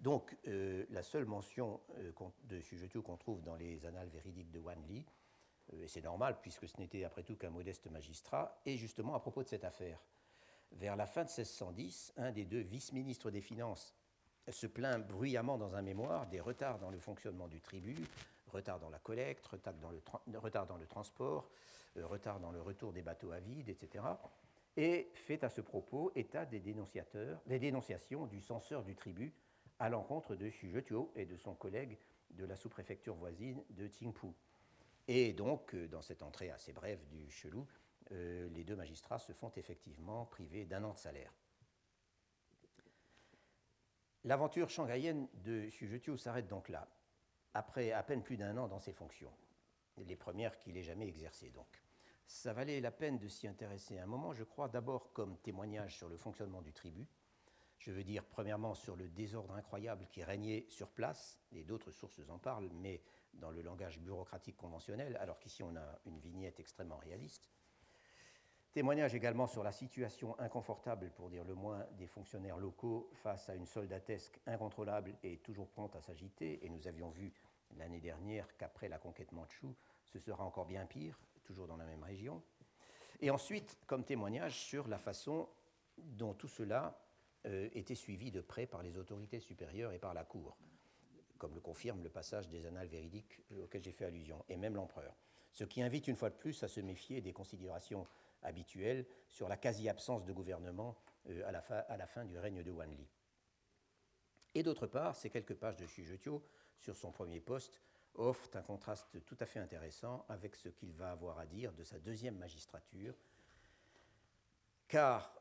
Donc, 0.00 0.36
euh, 0.46 0.84
la 0.90 1.02
seule 1.02 1.26
mention 1.26 1.80
euh, 1.98 2.12
de 2.44 2.60
Sujetu 2.60 3.02
qu'on 3.02 3.16
trouve 3.16 3.42
dans 3.42 3.56
les 3.56 3.84
annales 3.86 4.08
véridiques 4.08 4.50
de 4.50 4.58
Wanli, 4.58 5.04
et 5.72 5.86
c'est 5.86 6.02
normal 6.02 6.38
puisque 6.40 6.66
ce 6.66 6.78
n'était 6.78 7.04
après 7.04 7.22
tout 7.22 7.36
qu'un 7.36 7.50
modeste 7.50 7.90
magistrat, 7.90 8.60
est 8.64 8.76
justement 8.76 9.14
à 9.14 9.20
propos 9.20 9.42
de 9.42 9.48
cette 9.48 9.64
affaire. 9.64 10.00
Vers 10.72 10.96
la 10.96 11.06
fin 11.06 11.24
de 11.24 11.28
1610, 11.28 12.12
un 12.16 12.30
des 12.30 12.44
deux 12.44 12.60
vice-ministres 12.60 13.30
des 13.30 13.40
Finances 13.40 13.94
se 14.50 14.66
plaint 14.66 15.06
bruyamment 15.06 15.58
dans 15.58 15.74
un 15.74 15.82
mémoire 15.82 16.26
des 16.26 16.40
retards 16.40 16.78
dans 16.78 16.90
le 16.90 16.98
fonctionnement 16.98 17.48
du 17.48 17.60
tribut, 17.60 18.06
retard 18.46 18.78
dans 18.78 18.90
la 18.90 18.98
collecte, 18.98 19.46
retard 19.46 19.74
dans 19.74 19.90
le, 19.90 20.38
retard 20.38 20.66
dans 20.66 20.76
le 20.76 20.86
transport, 20.86 21.50
euh, 21.96 22.06
retard 22.06 22.40
dans 22.40 22.52
le 22.52 22.60
retour 22.60 22.92
des 22.92 23.02
bateaux 23.02 23.32
à 23.32 23.40
vide, 23.40 23.68
etc. 23.68 24.04
Et 24.76 25.10
fait 25.14 25.44
à 25.44 25.48
ce 25.48 25.60
propos 25.60 26.12
état 26.14 26.46
des, 26.46 26.60
dénonciateurs, 26.60 27.40
des 27.46 27.58
dénonciations 27.58 28.26
du 28.26 28.40
censeur 28.40 28.84
du 28.84 28.94
tribut 28.94 29.34
à 29.78 29.88
l'encontre 29.88 30.34
de 30.34 30.48
Xu 30.48 30.70
Zhetuo 30.70 31.12
et 31.14 31.26
de 31.26 31.36
son 31.36 31.54
collègue 31.54 31.98
de 32.30 32.44
la 32.44 32.56
sous-préfecture 32.56 33.14
voisine 33.14 33.62
de 33.70 33.88
Qingpu. 33.88 34.28
Et 35.08 35.32
donc, 35.32 35.74
euh, 35.74 35.88
dans 35.88 36.02
cette 36.02 36.22
entrée 36.22 36.50
assez 36.50 36.72
brève 36.72 37.04
du 37.08 37.30
Chelou, 37.30 37.66
euh, 38.12 38.48
les 38.50 38.64
deux 38.64 38.76
magistrats 38.76 39.18
se 39.18 39.32
font 39.32 39.52
effectivement 39.56 40.26
priver 40.26 40.64
d'un 40.64 40.84
an 40.84 40.92
de 40.92 40.98
salaire. 40.98 41.32
L'aventure 44.24 44.68
shanghaïenne 44.68 45.28
de 45.34 45.68
Xu 45.68 46.18
s'arrête 46.18 46.48
donc 46.48 46.68
là 46.68 46.88
après 47.54 47.92
à 47.92 48.02
peine 48.02 48.22
plus 48.22 48.36
d'un 48.36 48.56
an 48.56 48.68
dans 48.68 48.78
ses 48.78 48.92
fonctions, 48.92 49.32
les 49.96 50.16
premières 50.16 50.58
qu'il 50.58 50.76
ait 50.76 50.82
jamais 50.82 51.08
exercées 51.08 51.50
donc. 51.50 51.82
Ça 52.26 52.52
valait 52.52 52.80
la 52.80 52.90
peine 52.90 53.18
de 53.18 53.26
s'y 53.26 53.48
intéresser 53.48 53.98
un 53.98 54.06
moment, 54.06 54.32
je 54.32 54.44
crois, 54.44 54.68
d'abord 54.68 55.12
comme 55.12 55.38
témoignage 55.38 55.96
sur 55.96 56.08
le 56.08 56.16
fonctionnement 56.16 56.62
du 56.62 56.72
tribut, 56.72 57.08
je 57.78 57.90
veux 57.90 58.04
dire 58.04 58.24
premièrement 58.24 58.74
sur 58.74 58.96
le 58.96 59.08
désordre 59.08 59.54
incroyable 59.54 60.06
qui 60.08 60.22
régnait 60.22 60.66
sur 60.68 60.90
place, 60.90 61.40
et 61.52 61.64
d'autres 61.64 61.90
sources 61.90 62.20
en 62.28 62.38
parlent, 62.38 62.70
mais 62.74 63.02
dans 63.32 63.50
le 63.50 63.62
langage 63.62 63.98
bureaucratique 63.98 64.56
conventionnel, 64.56 65.16
alors 65.16 65.38
qu'ici 65.38 65.62
on 65.62 65.74
a 65.74 65.98
une 66.04 66.18
vignette 66.18 66.60
extrêmement 66.60 66.98
réaliste. 66.98 67.50
Témoignage 68.72 69.14
également 69.14 69.46
sur 69.46 69.62
la 69.62 69.72
situation 69.72 70.38
inconfortable, 70.38 71.10
pour 71.16 71.30
dire 71.30 71.44
le 71.44 71.54
moins, 71.54 71.86
des 71.96 72.06
fonctionnaires 72.06 72.58
locaux 72.58 73.08
face 73.14 73.48
à 73.48 73.54
une 73.54 73.66
soldatesque 73.66 74.38
incontrôlable 74.46 75.14
et 75.22 75.38
toujours 75.38 75.68
prompte 75.68 75.96
à 75.96 76.02
s'agiter, 76.02 76.64
et 76.64 76.68
nous 76.68 76.86
avions 76.86 77.08
vu 77.10 77.32
l'année 77.76 78.00
dernière 78.00 78.46
qu'après 78.56 78.88
la 78.88 78.98
conquête 78.98 79.32
mandchoue, 79.32 79.74
ce 80.04 80.18
sera 80.18 80.44
encore 80.44 80.66
bien 80.66 80.84
pire, 80.84 81.18
toujours 81.44 81.66
dans 81.66 81.76
la 81.76 81.86
même 81.86 82.02
région. 82.02 82.42
Et 83.20 83.30
ensuite, 83.30 83.78
comme 83.86 84.04
témoignage 84.04 84.60
sur 84.60 84.86
la 84.86 84.98
façon 84.98 85.48
dont 85.96 86.34
tout 86.34 86.48
cela 86.48 87.00
euh, 87.46 87.68
était 87.72 87.94
suivi 87.94 88.30
de 88.30 88.40
près 88.40 88.66
par 88.66 88.82
les 88.82 88.98
autorités 88.98 89.40
supérieures 89.40 89.92
et 89.92 89.98
par 89.98 90.12
la 90.12 90.24
cour, 90.24 90.56
comme 91.38 91.54
le 91.54 91.60
confirme 91.60 92.02
le 92.02 92.10
passage 92.10 92.48
des 92.48 92.66
annales 92.66 92.88
véridiques 92.88 93.40
auquel 93.62 93.82
j'ai 93.82 93.92
fait 93.92 94.04
allusion, 94.04 94.44
et 94.48 94.56
même 94.56 94.76
l'empereur. 94.76 95.16
Ce 95.52 95.64
qui 95.64 95.82
invite 95.82 96.06
une 96.06 96.16
fois 96.16 96.30
de 96.30 96.36
plus 96.36 96.62
à 96.62 96.68
se 96.68 96.80
méfier 96.80 97.20
des 97.20 97.32
considérations 97.32 98.06
habituelles 98.42 99.06
sur 99.28 99.48
la 99.48 99.56
quasi-absence 99.56 100.24
de 100.24 100.32
gouvernement 100.32 100.96
euh, 101.28 101.42
à, 101.46 101.96
la 101.96 102.06
fin 102.06 102.24
du 102.24 102.38
règne 102.38 102.62
de 102.62 102.70
Wanli. 102.70 103.06
Et 104.54 104.62
d'autre 104.62 104.86
part, 104.86 105.16
ces 105.16 105.30
quelques 105.30 105.54
pages 105.54 105.76
de 105.76 105.84
Xujetio 105.84 106.42
sur 106.78 106.96
son 106.96 107.12
premier 107.12 107.40
poste 107.40 107.80
offrent 108.14 108.56
un 108.56 108.62
contraste 108.62 109.24
tout 109.24 109.36
à 109.40 109.46
fait 109.46 109.60
intéressant 109.60 110.24
avec 110.28 110.56
ce 110.56 110.68
qu'il 110.68 110.92
va 110.92 111.10
avoir 111.10 111.38
à 111.38 111.46
dire 111.46 111.72
de 111.72 111.84
sa 111.84 111.98
deuxième 111.98 112.36
magistrature, 112.36 113.14
car 114.88 115.34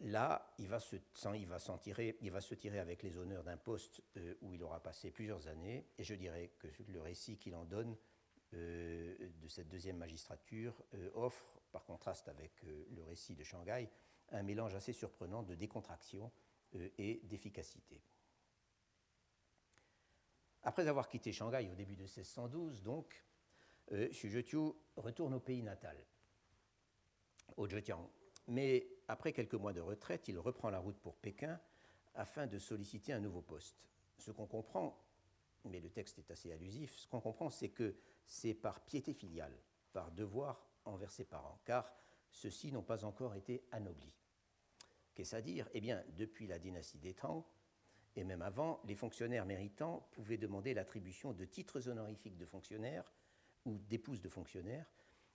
là, 0.00 0.54
il 0.58 0.68
va 0.68 0.78
se, 0.78 0.96
il 1.34 1.46
va 1.46 1.58
tirer, 1.78 2.16
il 2.20 2.30
va 2.30 2.40
se 2.40 2.54
tirer 2.54 2.78
avec 2.78 3.02
les 3.02 3.16
honneurs 3.16 3.42
d'un 3.42 3.56
poste 3.56 4.00
euh, 4.16 4.34
où 4.42 4.54
il 4.54 4.62
aura 4.62 4.80
passé 4.80 5.10
plusieurs 5.10 5.48
années, 5.48 5.86
et 5.98 6.04
je 6.04 6.14
dirais 6.14 6.52
que 6.58 6.68
le 6.88 7.00
récit 7.00 7.36
qu'il 7.36 7.54
en 7.56 7.64
donne 7.64 7.96
euh, 8.54 9.16
de 9.40 9.48
cette 9.48 9.68
deuxième 9.68 9.96
magistrature 9.96 10.74
offre, 11.14 11.61
par 11.72 11.84
contraste 11.84 12.28
avec 12.28 12.62
le 12.62 13.02
récit 13.04 13.34
de 13.34 13.42
Shanghai, 13.42 13.88
un 14.30 14.42
mélange 14.42 14.74
assez 14.74 14.92
surprenant 14.92 15.42
de 15.42 15.54
décontraction 15.54 16.30
et 16.98 17.20
d'efficacité. 17.24 18.02
Après 20.62 20.86
avoir 20.86 21.08
quitté 21.08 21.32
Shanghai 21.32 21.68
au 21.70 21.74
début 21.74 21.96
de 21.96 22.02
1612, 22.02 22.82
donc, 22.82 23.24
euh, 23.92 24.08
Xu 24.08 24.44
retourne 24.96 25.34
au 25.34 25.40
pays 25.40 25.62
natal, 25.62 25.96
au 27.56 27.66
Zhejiang. 27.66 28.08
Mais 28.46 28.88
après 29.08 29.32
quelques 29.32 29.54
mois 29.54 29.72
de 29.72 29.80
retraite, 29.80 30.28
il 30.28 30.38
reprend 30.38 30.70
la 30.70 30.78
route 30.78 30.98
pour 30.98 31.16
Pékin 31.16 31.60
afin 32.14 32.46
de 32.46 32.58
solliciter 32.58 33.12
un 33.12 33.20
nouveau 33.20 33.42
poste. 33.42 33.88
Ce 34.18 34.30
qu'on 34.30 34.46
comprend, 34.46 35.04
mais 35.64 35.80
le 35.80 35.90
texte 35.90 36.18
est 36.18 36.30
assez 36.30 36.52
allusif, 36.52 36.96
ce 36.96 37.08
qu'on 37.08 37.20
comprend, 37.20 37.50
c'est 37.50 37.70
que 37.70 37.96
c'est 38.26 38.54
par 38.54 38.84
piété 38.84 39.12
filiale, 39.12 39.56
par 39.92 40.12
devoir 40.12 40.64
envers 40.84 41.10
ses 41.10 41.24
parents, 41.24 41.60
car 41.64 41.90
ceux-ci 42.30 42.72
n'ont 42.72 42.82
pas 42.82 43.04
encore 43.04 43.34
été 43.34 43.64
anoblis. 43.72 44.14
Qu'est-ce 45.14 45.36
à 45.36 45.42
dire? 45.42 45.68
Eh 45.74 45.80
bien, 45.80 46.02
depuis 46.16 46.46
la 46.46 46.58
dynastie 46.58 46.98
des 46.98 47.14
Tang, 47.14 47.44
et 48.16 48.24
même 48.24 48.42
avant, 48.42 48.80
les 48.84 48.94
fonctionnaires 48.94 49.46
méritants 49.46 50.06
pouvaient 50.12 50.38
demander 50.38 50.74
l'attribution 50.74 51.32
de 51.32 51.44
titres 51.44 51.88
honorifiques 51.88 52.36
de 52.36 52.46
fonctionnaires 52.46 53.10
ou 53.64 53.78
d'épouses 53.78 54.20
de 54.20 54.28
fonctionnaires 54.28 54.86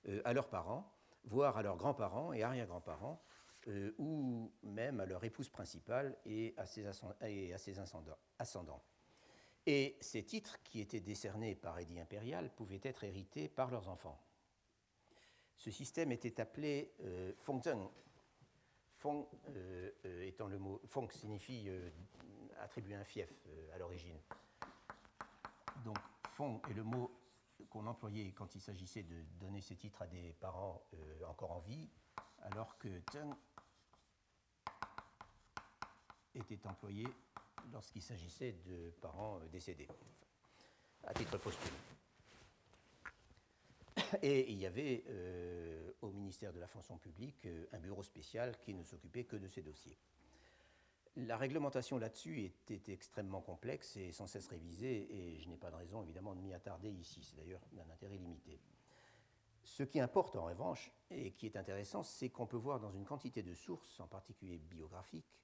euh, 0.07 0.21
à 0.25 0.33
leurs 0.33 0.49
parents, 0.49 0.91
voire 1.23 1.57
à 1.57 1.63
leurs 1.63 1.77
grands-parents 1.77 2.33
et 2.33 2.43
arrière-grands-parents, 2.43 3.23
euh, 3.67 3.93
ou 3.97 4.51
même 4.63 4.99
à 4.99 5.05
leur 5.05 5.23
épouse 5.23 5.49
principale 5.49 6.17
et 6.25 6.53
à 6.57 6.65
ses, 6.65 6.85
et 7.21 7.53
à 7.53 7.57
ses 7.57 7.79
ascendants. 7.79 8.83
Et 9.65 9.97
ces 9.99 10.23
titres, 10.23 10.61
qui 10.63 10.79
étaient 10.79 11.01
décernés 11.01 11.55
par 11.55 11.77
édit 11.79 11.99
impérial, 11.99 12.53
pouvaient 12.55 12.79
être 12.83 13.03
hérités 13.03 13.49
par 13.49 13.69
leurs 13.69 13.89
enfants. 13.89 14.21
Ce 15.57 15.71
système 15.71 16.11
était 16.11 16.39
appelé 16.39 16.93
euh, 17.01 17.33
fengzheng, 17.35 17.89
Fong 18.97 19.27
euh, 19.49 19.91
euh, 20.05 20.27
étant 20.27 20.47
le 20.47 20.57
mot. 20.57 20.81
Fong 20.87 21.07
signifie 21.11 21.65
euh, 21.67 21.89
attribuer 22.59 22.95
un 22.95 23.03
fief 23.03 23.31
à 23.73 23.77
l'origine. 23.77 24.17
Donc, 25.83 25.97
Fong 26.29 26.59
est 26.69 26.73
le 26.73 26.83
mot 26.83 27.11
qu'on 27.69 27.85
employait 27.85 28.31
quand 28.31 28.55
il 28.55 28.61
s'agissait 28.61 29.03
de 29.03 29.21
donner 29.39 29.61
ses 29.61 29.75
titres 29.75 30.01
à 30.01 30.07
des 30.07 30.33
parents 30.39 30.81
encore 31.27 31.51
en 31.51 31.59
vie, 31.59 31.89
alors 32.41 32.77
que 32.77 32.87
Zheng 33.11 33.33
était 36.33 36.65
employé 36.65 37.07
lorsqu'il 37.71 38.01
s'agissait 38.01 38.53
de 38.65 38.91
parents 39.01 39.39
décédés, 39.51 39.87
à 41.03 41.13
titre 41.13 41.37
posthume. 41.37 41.96
Et 44.21 44.51
il 44.51 44.59
y 44.59 44.65
avait 44.65 45.03
euh, 45.09 45.91
au 46.01 46.11
ministère 46.11 46.53
de 46.53 46.59
la 46.59 46.67
fonction 46.67 46.97
publique 46.97 47.45
euh, 47.45 47.65
un 47.71 47.79
bureau 47.79 48.03
spécial 48.03 48.57
qui 48.59 48.73
ne 48.73 48.83
s'occupait 48.83 49.25
que 49.25 49.35
de 49.35 49.47
ces 49.47 49.61
dossiers. 49.61 49.97
La 51.15 51.37
réglementation 51.37 51.97
là-dessus 51.97 52.43
était 52.43 52.93
extrêmement 52.93 53.41
complexe 53.41 53.97
et 53.97 54.11
sans 54.11 54.27
cesse 54.27 54.47
révisée, 54.47 55.07
et 55.09 55.39
je 55.39 55.49
n'ai 55.49 55.57
pas 55.57 55.71
de 55.71 55.75
raison 55.75 56.03
évidemment 56.03 56.35
de 56.35 56.41
m'y 56.41 56.53
attarder 56.53 56.91
ici, 56.91 57.23
c'est 57.23 57.35
d'ailleurs 57.35 57.61
d'un 57.71 57.89
intérêt 57.89 58.17
limité. 58.17 58.59
Ce 59.63 59.81
qui 59.81 59.99
importe 59.99 60.35
en 60.35 60.45
revanche, 60.45 60.91
et 61.09 61.31
qui 61.31 61.47
est 61.47 61.57
intéressant, 61.57 62.03
c'est 62.03 62.29
qu'on 62.29 62.45
peut 62.45 62.57
voir 62.57 62.79
dans 62.79 62.91
une 62.91 63.03
quantité 63.03 63.41
de 63.41 63.55
sources, 63.55 63.99
en 63.99 64.07
particulier 64.07 64.59
biographiques, 64.59 65.41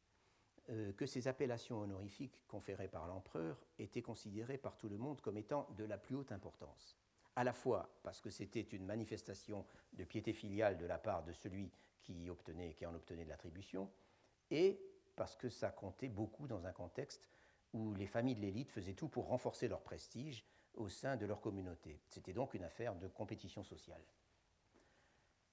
euh, 0.69 0.93
que 0.93 1.05
ces 1.05 1.27
appellations 1.27 1.81
honorifiques 1.81 2.39
conférées 2.47 2.87
par 2.87 3.07
l'empereur 3.07 3.65
étaient 3.79 4.01
considérées 4.01 4.57
par 4.57 4.77
tout 4.77 4.87
le 4.87 4.97
monde 4.97 5.19
comme 5.21 5.37
étant 5.37 5.67
de 5.75 5.83
la 5.83 5.97
plus 5.97 6.15
haute 6.15 6.31
importance. 6.31 6.97
À 7.35 7.43
la 7.43 7.53
fois 7.53 7.89
parce 8.03 8.21
que 8.21 8.29
c'était 8.29 8.61
une 8.61 8.85
manifestation 8.85 9.65
de 9.93 10.03
piété 10.03 10.33
filiale 10.33 10.77
de 10.77 10.85
la 10.85 10.97
part 10.97 11.23
de 11.23 11.33
celui 11.33 11.71
qui, 12.01 12.29
en 12.29 12.33
obtenait 12.93 13.23
de 13.23 13.29
l'attribution, 13.29 13.89
et 14.51 14.79
parce 15.15 15.35
que 15.35 15.49
ça 15.49 15.71
comptait 15.71 16.09
beaucoup 16.09 16.47
dans 16.47 16.65
un 16.65 16.73
contexte 16.73 17.27
où 17.73 17.93
les 17.95 18.07
familles 18.07 18.35
de 18.35 18.41
l'élite 18.41 18.69
faisaient 18.69 18.93
tout 18.93 19.07
pour 19.07 19.27
renforcer 19.27 19.67
leur 19.67 19.81
prestige 19.81 20.45
au 20.75 20.89
sein 20.89 21.17
de 21.17 21.25
leur 21.25 21.41
communauté. 21.41 21.99
C'était 22.07 22.33
donc 22.33 22.53
une 22.53 22.63
affaire 22.63 22.95
de 22.95 23.07
compétition 23.07 23.63
sociale 23.63 24.01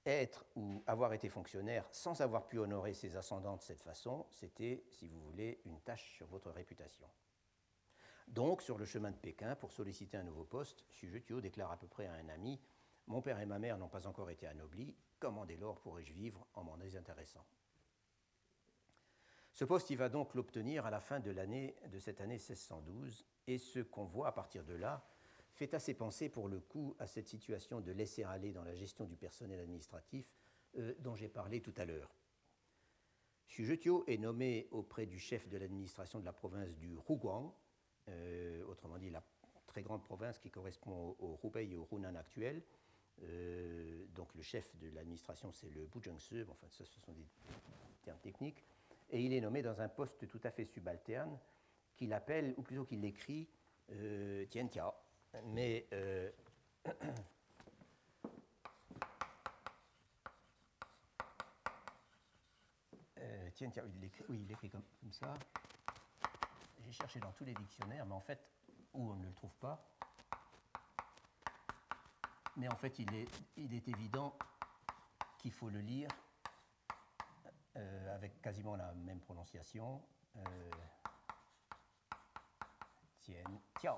être 0.05 0.45
ou 0.55 0.83
avoir 0.87 1.13
été 1.13 1.29
fonctionnaire 1.29 1.87
sans 1.91 2.21
avoir 2.21 2.47
pu 2.47 2.57
honorer 2.57 2.93
ses 2.93 3.15
ascendants 3.15 3.57
de 3.57 3.61
cette 3.61 3.81
façon, 3.81 4.25
c'était, 4.31 4.83
si 4.89 5.07
vous 5.07 5.21
voulez, 5.21 5.61
une 5.65 5.79
tâche 5.81 6.15
sur 6.15 6.27
votre 6.27 6.49
réputation. 6.51 7.07
Donc, 8.31 8.61
sur 8.61 8.77
le 8.77 8.85
chemin 8.85 9.11
de 9.11 9.17
Pékin, 9.17 9.55
pour 9.55 9.73
solliciter 9.73 10.15
un 10.15 10.23
nouveau 10.23 10.45
poste, 10.45 10.85
Xu 10.89 11.21
déclare 11.41 11.71
à 11.71 11.77
peu 11.77 11.87
près 11.87 12.07
à 12.07 12.13
un 12.13 12.29
ami 12.29 12.61
Mon 13.07 13.21
père 13.21 13.39
et 13.41 13.45
ma 13.45 13.59
mère 13.59 13.77
n'ont 13.77 13.89
pas 13.89 14.07
encore 14.07 14.29
été 14.29 14.47
anoblis, 14.47 14.95
comment 15.19 15.45
dès 15.45 15.57
lors 15.57 15.81
pourrais-je 15.81 16.13
vivre 16.13 16.47
en 16.53 16.63
m'en 16.63 16.77
désintéressant? 16.77 17.45
Ce 19.51 19.65
poste, 19.65 19.89
il 19.89 19.97
va 19.97 20.07
donc 20.07 20.33
l'obtenir 20.33 20.85
à 20.85 20.89
la 20.89 21.01
fin 21.01 21.19
de, 21.19 21.29
l'année, 21.29 21.75
de 21.91 21.99
cette 21.99 22.21
année 22.21 22.35
1612, 22.35 23.25
et 23.47 23.57
ce 23.57 23.79
qu'on 23.79 24.05
voit 24.05 24.29
à 24.29 24.31
partir 24.31 24.63
de 24.63 24.75
là, 24.75 25.05
fait 25.51 25.73
assez 25.73 25.93
penser 25.93 26.29
pour 26.29 26.47
le 26.47 26.61
coup 26.61 26.95
à 26.99 27.07
cette 27.07 27.27
situation 27.27 27.81
de 27.81 27.91
laisser 27.91 28.23
aller 28.23 28.53
dans 28.53 28.63
la 28.63 28.75
gestion 28.75 29.03
du 29.03 29.17
personnel 29.17 29.59
administratif 29.59 30.25
euh, 30.77 30.95
dont 30.99 31.17
j'ai 31.17 31.27
parlé 31.27 31.61
tout 31.61 31.73
à 31.75 31.83
l'heure. 31.83 32.15
Xu 33.49 33.77
est 34.07 34.17
nommé 34.17 34.69
auprès 34.71 35.05
du 35.05 35.19
chef 35.19 35.49
de 35.49 35.57
l'administration 35.57 36.21
de 36.21 36.25
la 36.25 36.31
province 36.31 36.77
du 36.77 36.95
Huguang, 37.09 37.53
euh, 38.09 38.63
autrement 38.65 38.97
dit 38.97 39.09
la 39.09 39.23
très 39.67 39.81
grande 39.83 40.03
province 40.03 40.39
qui 40.39 40.49
correspond 40.49 41.15
au, 41.19 41.39
Hubei 41.43 41.71
et 41.71 41.75
au 41.75 41.87
Hunan 41.91 42.15
actuel. 42.15 42.61
Euh, 43.23 44.05
donc 44.15 44.33
le 44.35 44.41
chef 44.41 44.75
de 44.77 44.89
l'administration 44.89 45.51
c'est 45.51 45.69
le 45.69 45.85
Buzhengse, 45.85 46.49
enfin 46.49 46.67
ça 46.69 46.85
ce 46.85 46.99
sont 46.99 47.11
des 47.11 47.27
termes 48.03 48.19
techniques, 48.19 48.63
et 49.11 49.21
il 49.21 49.33
est 49.33 49.41
nommé 49.41 49.61
dans 49.61 49.79
un 49.79 49.89
poste 49.89 50.27
tout 50.27 50.39
à 50.43 50.51
fait 50.51 50.65
subalterne 50.65 51.37
qu'il 51.95 52.13
appelle, 52.13 52.55
ou 52.57 52.63
plutôt 52.63 52.85
qu'il 52.85 53.01
l'écrit, 53.01 53.47
Tia, 54.49 54.93
mais 55.45 55.87
euh, 55.93 56.29
euh, 63.17 63.49
tiens, 63.53 63.71
il 64.29 64.47
l'écrit, 64.47 64.69
comme, 64.69 64.83
ça. 65.11 65.33
J'ai 66.91 66.97
cherché 66.97 67.21
dans 67.21 67.31
tous 67.31 67.45
les 67.45 67.53
dictionnaires, 67.53 68.05
mais 68.05 68.13
en 68.13 68.19
fait, 68.19 68.45
où 68.93 69.11
on 69.11 69.15
ne 69.15 69.25
le 69.25 69.33
trouve 69.33 69.55
pas. 69.61 69.81
Mais 72.57 72.67
en 72.67 72.75
fait, 72.75 72.99
il 72.99 73.15
est, 73.15 73.29
il 73.55 73.73
est 73.73 73.87
évident 73.87 74.37
qu'il 75.37 75.53
faut 75.53 75.69
le 75.69 75.79
lire 75.79 76.09
euh, 77.77 78.15
avec 78.15 78.41
quasiment 78.41 78.75
la 78.75 78.91
même 78.91 79.21
prononciation. 79.21 80.01
Euh, 80.35 80.71
tiens, 83.21 83.43
tiens. 83.79 83.97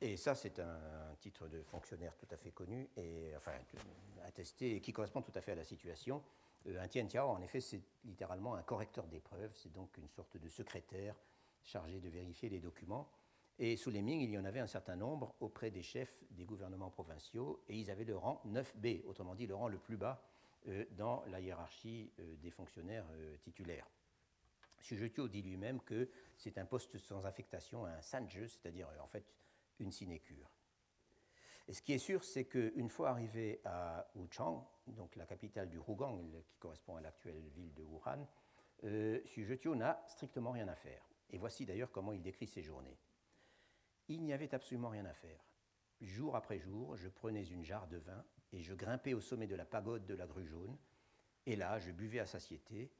Et 0.00 0.16
ça, 0.16 0.36
c'est 0.36 0.60
un, 0.60 1.16
titre 1.18 1.48
de 1.48 1.64
fonctionnaire 1.64 2.16
tout 2.16 2.28
à 2.30 2.36
fait 2.36 2.52
connu 2.52 2.88
et 2.96 3.32
enfin 3.34 3.54
attesté 4.24 4.76
et 4.76 4.80
qui 4.80 4.92
correspond 4.92 5.20
tout 5.20 5.32
à 5.34 5.40
fait 5.40 5.50
à 5.50 5.56
la 5.56 5.64
situation. 5.64 6.22
Euh, 6.66 6.80
un 6.80 6.88
Tien 6.88 7.06
Tiao, 7.06 7.28
en 7.28 7.40
effet, 7.40 7.60
c'est 7.60 7.82
littéralement 8.04 8.54
un 8.54 8.62
correcteur 8.62 9.06
d'épreuves, 9.06 9.52
c'est 9.54 9.72
donc 9.72 9.96
une 9.96 10.08
sorte 10.08 10.36
de 10.36 10.48
secrétaire 10.48 11.14
chargé 11.62 12.00
de 12.00 12.08
vérifier 12.08 12.48
les 12.48 12.60
documents. 12.60 13.10
Et 13.58 13.76
sous 13.76 13.90
les 13.90 14.02
Ming, 14.02 14.20
il 14.20 14.30
y 14.30 14.38
en 14.38 14.44
avait 14.44 14.60
un 14.60 14.66
certain 14.68 14.96
nombre 14.96 15.34
auprès 15.40 15.70
des 15.70 15.82
chefs 15.82 16.22
des 16.30 16.44
gouvernements 16.44 16.90
provinciaux 16.90 17.64
et 17.68 17.76
ils 17.76 17.90
avaient 17.90 18.04
le 18.04 18.16
rang 18.16 18.40
9B, 18.46 19.04
autrement 19.04 19.34
dit 19.34 19.46
le 19.46 19.54
rang 19.54 19.68
le 19.68 19.78
plus 19.78 19.96
bas 19.96 20.22
euh, 20.68 20.84
dans 20.92 21.24
la 21.26 21.40
hiérarchie 21.40 22.12
euh, 22.20 22.36
des 22.36 22.50
fonctionnaires 22.50 23.06
titulaires. 23.42 23.88
Xu 24.80 25.10
dit 25.28 25.42
lui-même 25.42 25.80
que 25.80 26.08
c'est 26.36 26.56
un 26.56 26.64
poste 26.64 26.98
sans 26.98 27.26
affectation, 27.26 27.84
un 27.84 28.00
sanjeu, 28.00 28.46
c'est-à-dire 28.46 28.88
en 29.02 29.08
fait 29.08 29.24
une 29.80 29.90
sinécure. 29.90 30.48
Et 31.68 31.74
ce 31.74 31.82
qui 31.82 31.92
est 31.92 31.98
sûr, 31.98 32.24
c'est 32.24 32.46
qu'une 32.46 32.88
fois 32.88 33.10
arrivé 33.10 33.60
à 33.66 34.10
Wuchang, 34.14 34.66
donc 34.86 35.14
la 35.16 35.26
capitale 35.26 35.68
du 35.68 35.78
Hugang, 35.78 36.42
qui 36.48 36.56
correspond 36.56 36.96
à 36.96 37.02
l'actuelle 37.02 37.46
ville 37.54 37.74
de 37.74 37.82
Wuhan, 37.82 38.26
euh, 38.84 39.20
Xu 39.26 39.68
n'a 39.76 40.02
strictement 40.06 40.52
rien 40.52 40.66
à 40.68 40.74
faire. 40.74 41.06
Et 41.28 41.36
voici 41.36 41.66
d'ailleurs 41.66 41.92
comment 41.92 42.12
il 42.12 42.22
décrit 42.22 42.46
ses 42.46 42.62
journées. 42.62 42.96
Il 44.08 44.24
n'y 44.24 44.32
avait 44.32 44.54
absolument 44.54 44.88
rien 44.88 45.04
à 45.04 45.12
faire. 45.12 45.44
Jour 46.00 46.36
après 46.36 46.58
jour, 46.58 46.96
je 46.96 47.08
prenais 47.08 47.44
une 47.44 47.64
jarre 47.64 47.88
de 47.88 47.98
vin 47.98 48.24
et 48.52 48.62
je 48.62 48.72
grimpais 48.72 49.12
au 49.12 49.20
sommet 49.20 49.46
de 49.46 49.56
la 49.56 49.66
pagode 49.66 50.06
de 50.06 50.14
la 50.14 50.26
grue 50.26 50.46
jaune. 50.46 50.78
Et 51.44 51.54
là, 51.54 51.78
je 51.78 51.90
buvais 51.90 52.20
à 52.20 52.26
satiété. 52.26 52.90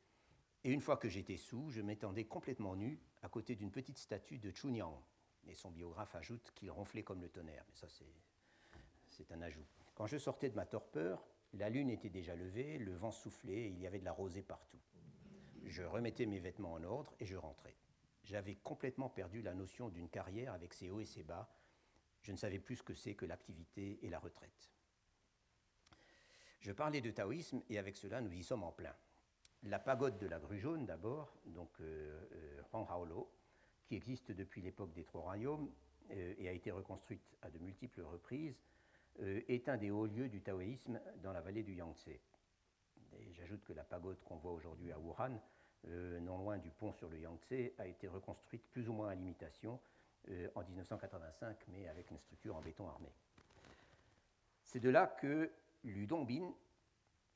Et 0.65 0.73
une 0.73 0.83
fois 0.83 0.99
que 0.99 1.09
j'étais 1.09 1.39
sous, 1.39 1.71
je 1.71 1.81
m'étendais 1.81 2.27
complètement 2.27 2.77
nu 2.77 3.01
à 3.23 3.31
côté 3.31 3.55
d'une 3.55 3.71
petite 3.71 3.99
statue 3.99 4.39
de 4.39 4.51
Chunyang, 4.51 5.01
et 5.47 5.55
son 5.55 5.71
biographe 5.71 6.15
ajoute 6.15 6.53
qu'il 6.55 6.71
ronflait 6.71 7.03
comme 7.03 7.23
le 7.23 7.31
tonnerre, 7.31 7.65
mais 7.69 7.75
ça 7.75 7.89
c'est 7.89 8.13
un 9.31 9.43
ajout. 9.43 9.67
Quand 9.95 10.07
je 10.07 10.19
sortais 10.19 10.51
de 10.51 10.57
ma 10.57 10.67
torpeur, 10.67 11.27
la 11.55 11.71
lune 11.71 11.91
était 11.91 12.11
déjà 12.11 12.35
levée, 12.37 12.79
le 12.79 12.95
vent 12.95 13.11
soufflait 13.11 13.63
et 13.63 13.69
il 13.69 13.81
y 13.81 13.87
avait 13.87 13.99
de 13.99 14.05
la 14.05 14.13
rosée 14.13 14.43
partout. 14.43 14.79
Je 15.65 15.83
remettais 15.83 16.27
mes 16.27 16.39
vêtements 16.39 16.75
en 16.75 16.83
ordre 16.83 17.13
et 17.21 17.27
je 17.27 17.37
rentrais. 17.37 17.77
J'avais 18.25 18.57
complètement 18.57 19.09
perdu 19.09 19.43
la 19.43 19.55
notion 19.55 19.89
d'une 19.89 20.09
carrière 20.09 20.53
avec 20.53 20.75
ses 20.75 20.91
hauts 20.91 21.01
et 21.01 21.07
ses 21.07 21.23
bas. 21.23 21.49
Je 22.23 22.33
ne 22.33 22.37
savais 22.37 22.59
plus 22.59 22.77
ce 22.77 22.83
que 22.83 22.95
c'est 22.95 23.15
que 23.15 23.25
l'activité 23.25 23.99
et 24.03 24.11
la 24.11 24.19
retraite. 24.19 24.71
Je 26.61 26.73
parlais 26.73 27.01
de 27.01 27.11
taoïsme 27.11 27.63
et 27.71 27.79
avec 27.79 27.97
cela 27.97 28.21
nous 28.21 28.33
y 28.33 28.43
sommes 28.43 28.65
en 28.65 28.73
plein. 28.73 28.95
La 29.65 29.79
pagode 29.79 30.19
de 30.19 30.27
la 30.27 30.39
grue 30.39 30.59
jaune 30.59 30.87
d'abord, 30.87 31.35
donc 31.47 31.71
euh, 31.81 32.29
euh 32.33 33.25
qui 33.87 33.97
existe 33.97 34.31
depuis 34.33 34.61
l'époque 34.61 34.93
des 34.93 35.05
Trois 35.05 35.23
Royaumes 35.23 35.73
euh, 36.11 36.35
et 36.37 36.49
a 36.49 36.53
été 36.53 36.71
reconstruite 36.71 37.37
à 37.41 37.51
de 37.51 37.59
multiples 37.59 38.03
reprises, 38.03 38.61
est 39.21 39.69
un 39.69 39.77
des 39.77 39.91
hauts 39.91 40.07
lieux 40.07 40.29
du 40.29 40.41
taoïsme 40.41 41.01
dans 41.23 41.33
la 41.33 41.41
vallée 41.41 41.63
du 41.63 41.75
Yangtze. 41.75 42.11
J'ajoute 43.33 43.65
que 43.65 43.73
la 43.73 43.85
pagode 43.85 44.23
qu'on 44.25 44.37
voit 44.37 44.53
aujourd'hui 44.53 44.93
à 44.93 44.99
Wuhan, 44.99 45.41
euh, 45.89 46.21
non 46.21 46.39
loin 46.39 46.59
du 46.59 46.71
pont 46.71 46.93
sur 46.93 47.09
le 47.09 47.19
Yangtze, 47.19 47.73
a 47.79 47.87
été 47.87 48.09
reconstruite 48.09 48.65
plus 48.71 48.89
ou 48.89 48.93
moins 48.93 49.09
à 49.09 49.15
l'imitation 49.15 49.81
en 50.55 50.63
1985, 50.63 51.57
mais 51.69 51.89
avec 51.89 52.11
une 52.11 52.19
structure 52.19 52.55
en 52.55 52.61
béton 52.61 52.87
armé. 52.87 53.09
C'est 54.63 54.81
de 54.81 54.91
là 54.91 55.07
que 55.07 55.51
Lu 55.85 56.07
Dongbin, 56.07 56.53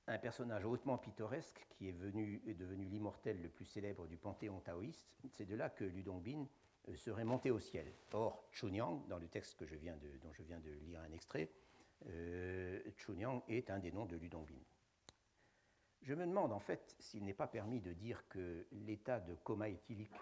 un 0.06 0.18
personnage 0.18 0.64
hautement 0.64 0.98
pittoresque 0.98 1.66
qui 1.70 1.88
est, 1.88 1.92
venu, 1.92 2.42
est 2.46 2.54
devenu 2.54 2.84
l'immortel 2.84 3.40
le 3.40 3.48
plus 3.48 3.64
célèbre 3.64 4.06
du 4.06 4.16
panthéon 4.16 4.60
taoïste. 4.60 5.14
C'est 5.30 5.46
de 5.46 5.54
là 5.54 5.70
que 5.70 5.84
Ludongbin 5.84 6.46
euh, 6.88 6.96
serait 6.96 7.24
monté 7.24 7.50
au 7.50 7.60
ciel. 7.60 7.92
Or, 8.12 8.44
Chunyang, 8.50 9.06
dans 9.08 9.18
le 9.18 9.28
texte 9.28 9.56
que 9.56 9.64
dont 9.64 10.32
je 10.32 10.42
viens 10.42 10.58
de 10.58 10.70
lire 10.84 11.00
un 11.00 11.12
extrait, 11.12 11.44
euh, 11.44 11.71
Chunyang 12.96 13.42
est 13.48 13.70
un 13.70 13.78
des 13.78 13.92
noms 13.92 14.07
de 14.07 14.16
Ludongbin. 14.16 14.62
Je 16.03 16.14
me 16.14 16.26
demande 16.26 16.53
en 16.53 16.59
fait 16.59 16.96
s'il 16.98 17.24
n'est 17.24 17.34
pas 17.34 17.46
permis 17.46 17.80
de 17.80 17.92
dire 17.92 18.26
que 18.28 18.66
l'état 18.72 19.20
de 19.20 19.34
coma 19.34 19.68
éthylique, 19.68 20.14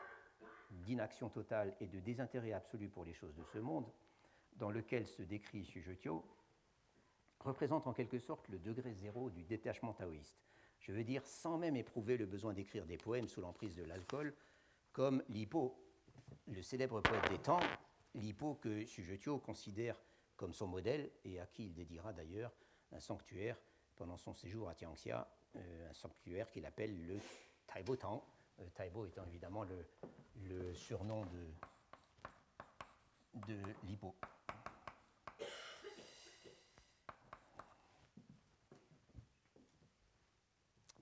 d'inaction 0.70 1.28
totale 1.28 1.74
et 1.80 1.86
de 1.86 1.98
désintérêt 2.00 2.52
absolu 2.52 2.88
pour 2.88 3.04
les 3.04 3.14
choses 3.14 3.34
de 3.34 3.44
ce 3.44 3.58
monde, 3.58 3.90
dans 4.56 4.70
lequel 4.70 5.06
se 5.06 5.22
décrit 5.22 5.64
Shujotio, 5.64 6.24
représente 7.40 7.86
en 7.86 7.92
quelque 7.92 8.18
sorte 8.18 8.48
le 8.48 8.58
degré 8.58 8.92
zéro 8.92 9.30
du 9.30 9.42
détachement 9.44 9.94
taoïste. 9.94 10.38
Je 10.80 10.92
veux 10.92 11.04
dire, 11.04 11.26
sans 11.26 11.58
même 11.58 11.76
éprouver 11.76 12.16
le 12.16 12.26
besoin 12.26 12.52
d'écrire 12.52 12.86
des 12.86 12.98
poèmes 12.98 13.28
sous 13.28 13.40
l'emprise 13.40 13.76
de 13.76 13.84
l'alcool, 13.84 14.34
comme 14.92 15.22
Lipo, 15.28 15.82
le 16.46 16.62
célèbre 16.62 17.00
poète 17.00 17.30
des 17.30 17.38
temps, 17.38 17.60
Lipo 18.14 18.54
que 18.54 18.84
Sujetio 18.84 19.38
considère 19.38 20.00
comme 20.40 20.54
son 20.54 20.66
modèle 20.66 21.10
et 21.26 21.38
à 21.38 21.44
qui 21.44 21.66
il 21.66 21.74
dédiera 21.74 22.14
d'ailleurs 22.14 22.50
un 22.92 22.98
sanctuaire 22.98 23.60
pendant 23.94 24.16
son 24.16 24.32
séjour 24.32 24.70
à 24.70 24.74
Tianxia, 24.74 25.28
euh, 25.56 25.90
un 25.90 25.92
sanctuaire 25.92 26.50
qu'il 26.50 26.64
appelle 26.64 27.06
le 27.06 27.18
Taibo 27.66 27.94
Tang, 27.94 28.22
euh, 28.58 28.64
Taibo 28.72 29.04
étant 29.04 29.26
évidemment 29.26 29.64
le, 29.64 30.72
surnom 30.72 31.26
de, 31.26 31.46
de 33.48 33.58
Lipo. 33.86 34.14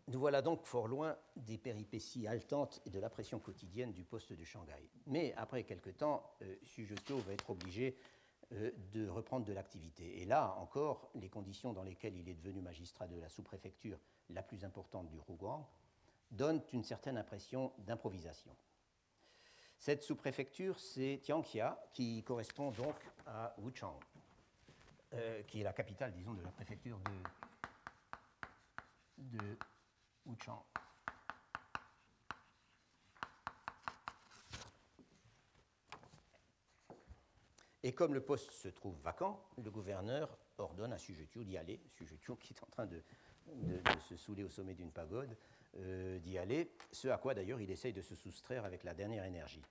Nous 0.09 0.19
voilà 0.19 0.43
donc 0.43 0.65
fort 0.65 0.89
loin 0.89 1.17
des 1.37 1.59
péripéties 1.59 2.27
haletantes 2.27 2.83
et 2.87 2.91
de 2.91 2.99
la 2.99 3.09
pression 3.09 3.39
quotidienne 3.39 3.93
du 3.93 4.03
poste 4.03 4.33
de 4.33 4.43
Shanghai. 4.43 4.91
Mais 5.07 5.33
après 5.37 5.63
quelque 5.63 5.91
temps, 5.91 6.29
euh, 6.43 6.57
va 7.25 7.33
être 7.35 7.51
obligé 7.51 7.97
de 8.51 9.09
reprendre 9.09 9.45
de 9.45 9.53
l'activité. 9.53 10.23
Et 10.23 10.25
là 10.25 10.55
encore, 10.59 11.11
les 11.15 11.29
conditions 11.29 11.73
dans 11.73 11.83
lesquelles 11.83 12.17
il 12.17 12.29
est 12.29 12.35
devenu 12.35 12.63
magistrat 12.63 13.07
de 13.07 13.19
la 13.19 13.29
sous-préfecture 13.29 13.99
la 14.31 14.43
plus 14.43 14.65
importante 14.65 15.09
du 15.09 15.19
Rougouan 15.19 15.69
donnent 16.31 16.63
une 16.73 16.85
certaine 16.85 17.19
impression 17.19 17.73
d'improvisation. 17.79 18.55
Cette 19.79 20.03
sous-préfecture, 20.03 20.79
c'est 20.79 21.21
Tianxia, 21.23 21.79
qui 21.93 22.23
correspond 22.25 22.71
donc 22.73 22.97
à 23.27 23.55
Wuchang, 23.59 23.99
euh, 25.15 25.43
qui 25.45 25.61
est 25.61 25.65
la 25.65 25.73
capitale, 25.73 26.13
disons, 26.13 26.35
de 26.35 26.43
la 26.43 26.51
préfecture 26.51 26.99
de 29.19 29.59
Wuchang. 30.27 30.65
Et 37.83 37.93
comme 37.93 38.15
le 38.15 38.21
poste 38.21 38.51
se 38.53 38.69
trouve 38.69 38.99
vacant, 39.03 39.41
le 39.63 39.71
gouverneur 39.71 40.37
ordonne 40.59 40.93
à 40.93 40.99
Sujetio 40.99 41.45
d'y 41.45 41.57
aller, 41.57 41.81
Sujetio 41.97 42.37
qui 42.37 42.53
est 42.53 42.63
en 42.63 42.67
train 42.67 42.87
de, 42.87 43.03
se 44.09 44.17
saouler 44.17 44.45
au 44.45 44.49
sommet 44.49 44.75
d'une 44.75 44.91
pagode, 44.91 45.37
euh, 45.77 46.19
d'y 46.19 46.39
aller, 46.39 46.73
ce 46.93 47.09
à 47.09 47.19
quoi 47.19 47.35
d'ailleurs 47.35 47.61
il 47.61 47.71
essaye 47.71 47.93
de 47.93 48.03
se 48.03 48.15
soustraire 48.15 48.65
avec 48.65 48.85
la 48.85 48.95
dernière 48.95 49.25
énergie. 49.25 49.63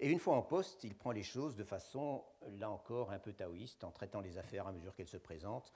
Et 0.00 0.10
une 0.10 0.18
fois 0.18 0.34
en 0.34 0.42
poste, 0.42 0.82
il 0.82 0.94
prend 0.94 1.12
les 1.12 1.22
choses 1.22 1.56
de 1.56 1.64
façon, 1.64 2.24
là 2.58 2.70
encore, 2.70 3.12
un 3.12 3.18
peu 3.18 3.32
taoïste, 3.32 3.84
en 3.84 3.90
traitant 3.90 4.20
les 4.20 4.38
affaires 4.38 4.66
à 4.66 4.72
mesure 4.72 4.94
qu'elles 4.94 5.06
se 5.06 5.18
présentent. 5.18 5.72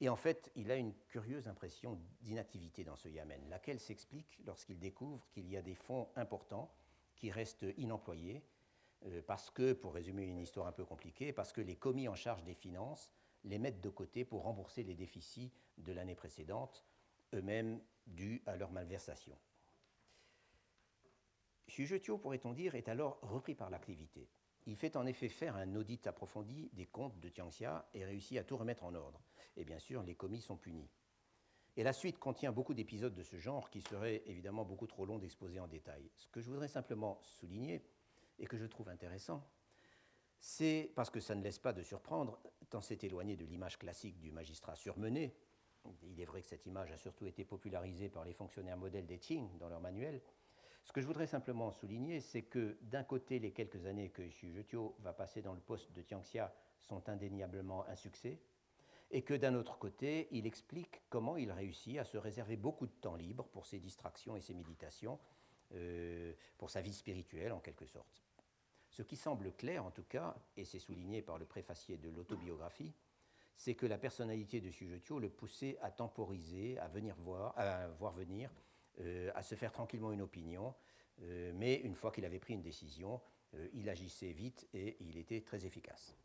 Et 0.00 0.08
en 0.08 0.16
fait, 0.16 0.50
il 0.56 0.70
a 0.70 0.76
une 0.76 0.94
curieuse 1.08 1.48
impression 1.48 2.00
d'inactivité 2.22 2.82
dans 2.82 2.96
ce 2.96 3.08
Yamen, 3.08 3.46
laquelle 3.50 3.78
s'explique 3.78 4.38
lorsqu'il 4.46 4.78
découvre 4.78 5.28
qu'il 5.28 5.48
y 5.50 5.56
a 5.56 5.62
des 5.62 5.74
fonds 5.74 6.08
importants 6.16 6.72
qui 7.14 7.30
restent 7.30 7.66
inemployés 7.76 8.42
parce 9.26 9.50
que, 9.50 9.72
pour 9.72 9.94
résumer 9.94 10.24
une 10.24 10.38
histoire 10.38 10.66
un 10.66 10.72
peu 10.72 10.84
compliquée, 10.84 11.32
parce 11.32 11.52
que 11.52 11.60
les 11.60 11.76
commis 11.76 12.08
en 12.08 12.14
charge 12.14 12.44
des 12.44 12.54
finances 12.54 13.10
les 13.44 13.58
mettent 13.58 13.80
de 13.80 13.88
côté 13.88 14.24
pour 14.24 14.42
rembourser 14.42 14.82
les 14.82 14.94
déficits 14.94 15.52
de 15.78 15.92
l'année 15.92 16.16
précédente, 16.16 16.84
eux-mêmes 17.34 17.80
dus 18.06 18.42
à 18.46 18.56
leur 18.56 18.72
malversation. 18.72 19.36
Xujetio, 21.68 22.18
pourrait-on 22.18 22.52
dire, 22.52 22.74
est 22.74 22.88
alors 22.88 23.18
repris 23.22 23.54
par 23.54 23.70
l'activité. 23.70 24.28
Il 24.66 24.76
fait 24.76 24.96
en 24.96 25.06
effet 25.06 25.28
faire 25.28 25.56
un 25.56 25.76
audit 25.76 26.06
approfondi 26.06 26.70
des 26.72 26.86
comptes 26.86 27.18
de 27.20 27.28
Tianxia 27.28 27.88
et 27.94 28.04
réussit 28.04 28.38
à 28.38 28.44
tout 28.44 28.56
remettre 28.56 28.84
en 28.84 28.94
ordre. 28.94 29.22
Et 29.56 29.64
bien 29.64 29.78
sûr, 29.78 30.02
les 30.02 30.14
commis 30.14 30.40
sont 30.40 30.56
punis. 30.56 30.90
Et 31.76 31.82
la 31.82 31.92
suite 31.92 32.18
contient 32.18 32.52
beaucoup 32.52 32.74
d'épisodes 32.74 33.14
de 33.14 33.22
ce 33.22 33.36
genre 33.36 33.70
qui 33.70 33.80
seraient 33.80 34.22
évidemment 34.26 34.64
beaucoup 34.64 34.86
trop 34.86 35.06
longs 35.06 35.18
d'exposer 35.18 35.60
en 35.60 35.68
détail. 35.68 36.10
Ce 36.16 36.26
que 36.26 36.40
je 36.40 36.50
voudrais 36.50 36.68
simplement 36.68 37.20
souligner, 37.22 37.84
et 38.38 38.46
que 38.46 38.56
je 38.56 38.66
trouve 38.66 38.88
intéressant, 38.88 39.46
c'est 40.40 40.92
parce 40.94 41.10
que 41.10 41.20
ça 41.20 41.34
ne 41.34 41.42
laisse 41.42 41.58
pas 41.58 41.72
de 41.72 41.82
surprendre, 41.82 42.38
tant 42.70 42.80
c'est 42.80 43.02
éloigné 43.04 43.36
de 43.36 43.44
l'image 43.44 43.78
classique 43.78 44.18
du 44.20 44.30
magistrat 44.30 44.76
surmené. 44.76 45.34
Il 46.02 46.20
est 46.20 46.24
vrai 46.24 46.42
que 46.42 46.48
cette 46.48 46.66
image 46.66 46.92
a 46.92 46.96
surtout 46.96 47.26
été 47.26 47.44
popularisée 47.44 48.08
par 48.08 48.24
les 48.24 48.34
fonctionnaires 48.34 48.76
modèles 48.76 49.06
des 49.06 49.18
Qing 49.18 49.58
dans 49.58 49.68
leur 49.68 49.80
manuel. 49.80 50.20
Ce 50.84 50.92
que 50.92 51.00
je 51.00 51.06
voudrais 51.06 51.26
simplement 51.26 51.70
souligner, 51.72 52.20
c'est 52.20 52.42
que 52.42 52.78
d'un 52.82 53.04
côté, 53.04 53.38
les 53.38 53.52
quelques 53.52 53.84
années 53.84 54.10
que 54.10 54.22
Xu 54.22 54.50
Zhetio 54.52 54.96
va 55.00 55.12
passer 55.12 55.42
dans 55.42 55.52
le 55.52 55.60
poste 55.60 55.92
de 55.92 56.02
Tianxia 56.02 56.54
sont 56.78 57.08
indéniablement 57.08 57.86
un 57.88 57.96
succès, 57.96 58.40
et 59.10 59.22
que 59.22 59.34
d'un 59.34 59.54
autre 59.54 59.78
côté, 59.78 60.28
il 60.30 60.46
explique 60.46 61.02
comment 61.08 61.36
il 61.36 61.50
réussit 61.50 61.98
à 61.98 62.04
se 62.04 62.16
réserver 62.16 62.56
beaucoup 62.56 62.86
de 62.86 62.92
temps 62.92 63.16
libre 63.16 63.44
pour 63.48 63.66
ses 63.66 63.78
distractions 63.80 64.36
et 64.36 64.40
ses 64.40 64.54
méditations, 64.54 65.18
euh, 65.72 66.32
pour 66.56 66.70
sa 66.70 66.80
vie 66.80 66.94
spirituelle 66.94 67.52
en 67.52 67.60
quelque 67.60 67.86
sorte. 67.86 68.22
Ce 68.98 69.04
qui 69.04 69.14
semble 69.14 69.52
clair, 69.52 69.84
en 69.84 69.92
tout 69.92 70.02
cas, 70.02 70.34
et 70.56 70.64
c'est 70.64 70.80
souligné 70.80 71.22
par 71.22 71.38
le 71.38 71.44
préfacier 71.44 71.98
de 71.98 72.10
l'autobiographie, 72.10 72.92
c'est 73.54 73.76
que 73.76 73.86
la 73.86 73.96
personnalité 73.96 74.60
de 74.60 74.72
Sujetio 74.72 75.20
le 75.20 75.30
poussait 75.30 75.78
à 75.82 75.92
temporiser, 75.92 76.76
à 76.80 76.88
venir 76.88 77.14
voir, 77.20 77.56
à 77.56 77.86
voir 78.00 78.12
venir, 78.12 78.50
euh, 78.98 79.30
à 79.36 79.42
se 79.44 79.54
faire 79.54 79.70
tranquillement 79.70 80.10
une 80.10 80.20
opinion, 80.20 80.74
euh, 81.22 81.52
mais 81.54 81.76
une 81.76 81.94
fois 81.94 82.10
qu'il 82.10 82.24
avait 82.24 82.40
pris 82.40 82.54
une 82.54 82.62
décision, 82.62 83.20
euh, 83.54 83.68
il 83.72 83.88
agissait 83.88 84.32
vite 84.32 84.66
et 84.74 84.96
il 84.98 85.16
était 85.16 85.42
très 85.42 85.64
efficace. 85.64 86.16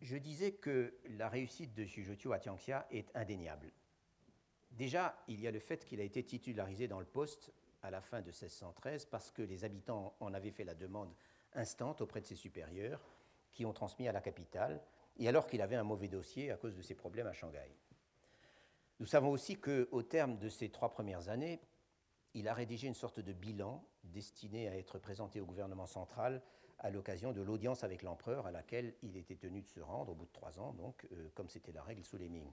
Je 0.00 0.16
disais 0.16 0.52
que 0.52 0.94
la 1.10 1.28
réussite 1.28 1.74
de 1.74 1.84
Sujetio 1.84 2.32
à 2.32 2.38
Tianxia 2.38 2.86
est 2.90 3.14
indéniable. 3.14 3.70
Déjà, 4.70 5.22
il 5.28 5.42
y 5.42 5.46
a 5.46 5.50
le 5.50 5.60
fait 5.60 5.84
qu'il 5.84 6.00
a 6.00 6.04
été 6.04 6.24
titularisé 6.24 6.88
dans 6.88 7.00
le 7.00 7.04
poste 7.04 7.52
à 7.82 7.90
la 7.90 8.00
fin 8.00 8.20
de 8.20 8.26
1613 8.26 9.06
parce 9.06 9.30
que 9.30 9.42
les 9.42 9.64
habitants 9.64 10.14
en 10.20 10.34
avaient 10.34 10.50
fait 10.50 10.64
la 10.64 10.74
demande 10.74 11.12
instante 11.54 12.00
auprès 12.00 12.20
de 12.20 12.26
ses 12.26 12.36
supérieurs 12.36 13.00
qui 13.52 13.64
ont 13.66 13.72
transmis 13.72 14.08
à 14.08 14.12
la 14.12 14.20
capitale, 14.20 14.80
et 15.18 15.28
alors 15.28 15.46
qu'il 15.46 15.60
avait 15.60 15.76
un 15.76 15.84
mauvais 15.84 16.08
dossier 16.08 16.50
à 16.50 16.56
cause 16.56 16.76
de 16.76 16.82
ses 16.82 16.94
problèmes 16.94 17.26
à 17.26 17.32
Shanghai. 17.32 17.74
Nous 19.00 19.06
savons 19.06 19.30
aussi 19.30 19.56
qu'au 19.56 20.02
terme 20.02 20.38
de 20.38 20.48
ces 20.48 20.68
trois 20.68 20.90
premières 20.90 21.28
années, 21.28 21.60
il 22.34 22.48
a 22.48 22.54
rédigé 22.54 22.86
une 22.86 22.94
sorte 22.94 23.20
de 23.20 23.32
bilan 23.32 23.84
destiné 24.04 24.68
à 24.68 24.76
être 24.76 24.98
présenté 24.98 25.40
au 25.40 25.46
gouvernement 25.46 25.86
central 25.86 26.42
à 26.78 26.90
l'occasion 26.90 27.32
de 27.32 27.42
l'audience 27.42 27.84
avec 27.84 28.02
l'empereur 28.02 28.46
à 28.46 28.50
laquelle 28.50 28.94
il 29.02 29.16
était 29.16 29.36
tenu 29.36 29.62
de 29.62 29.68
se 29.68 29.80
rendre 29.80 30.12
au 30.12 30.14
bout 30.14 30.26
de 30.26 30.32
trois 30.32 30.58
ans, 30.58 30.72
donc, 30.72 31.06
euh, 31.12 31.28
comme 31.34 31.48
c'était 31.48 31.72
la 31.72 31.82
règle 31.82 32.04
sous 32.04 32.16
les 32.16 32.28
Ming. 32.28 32.50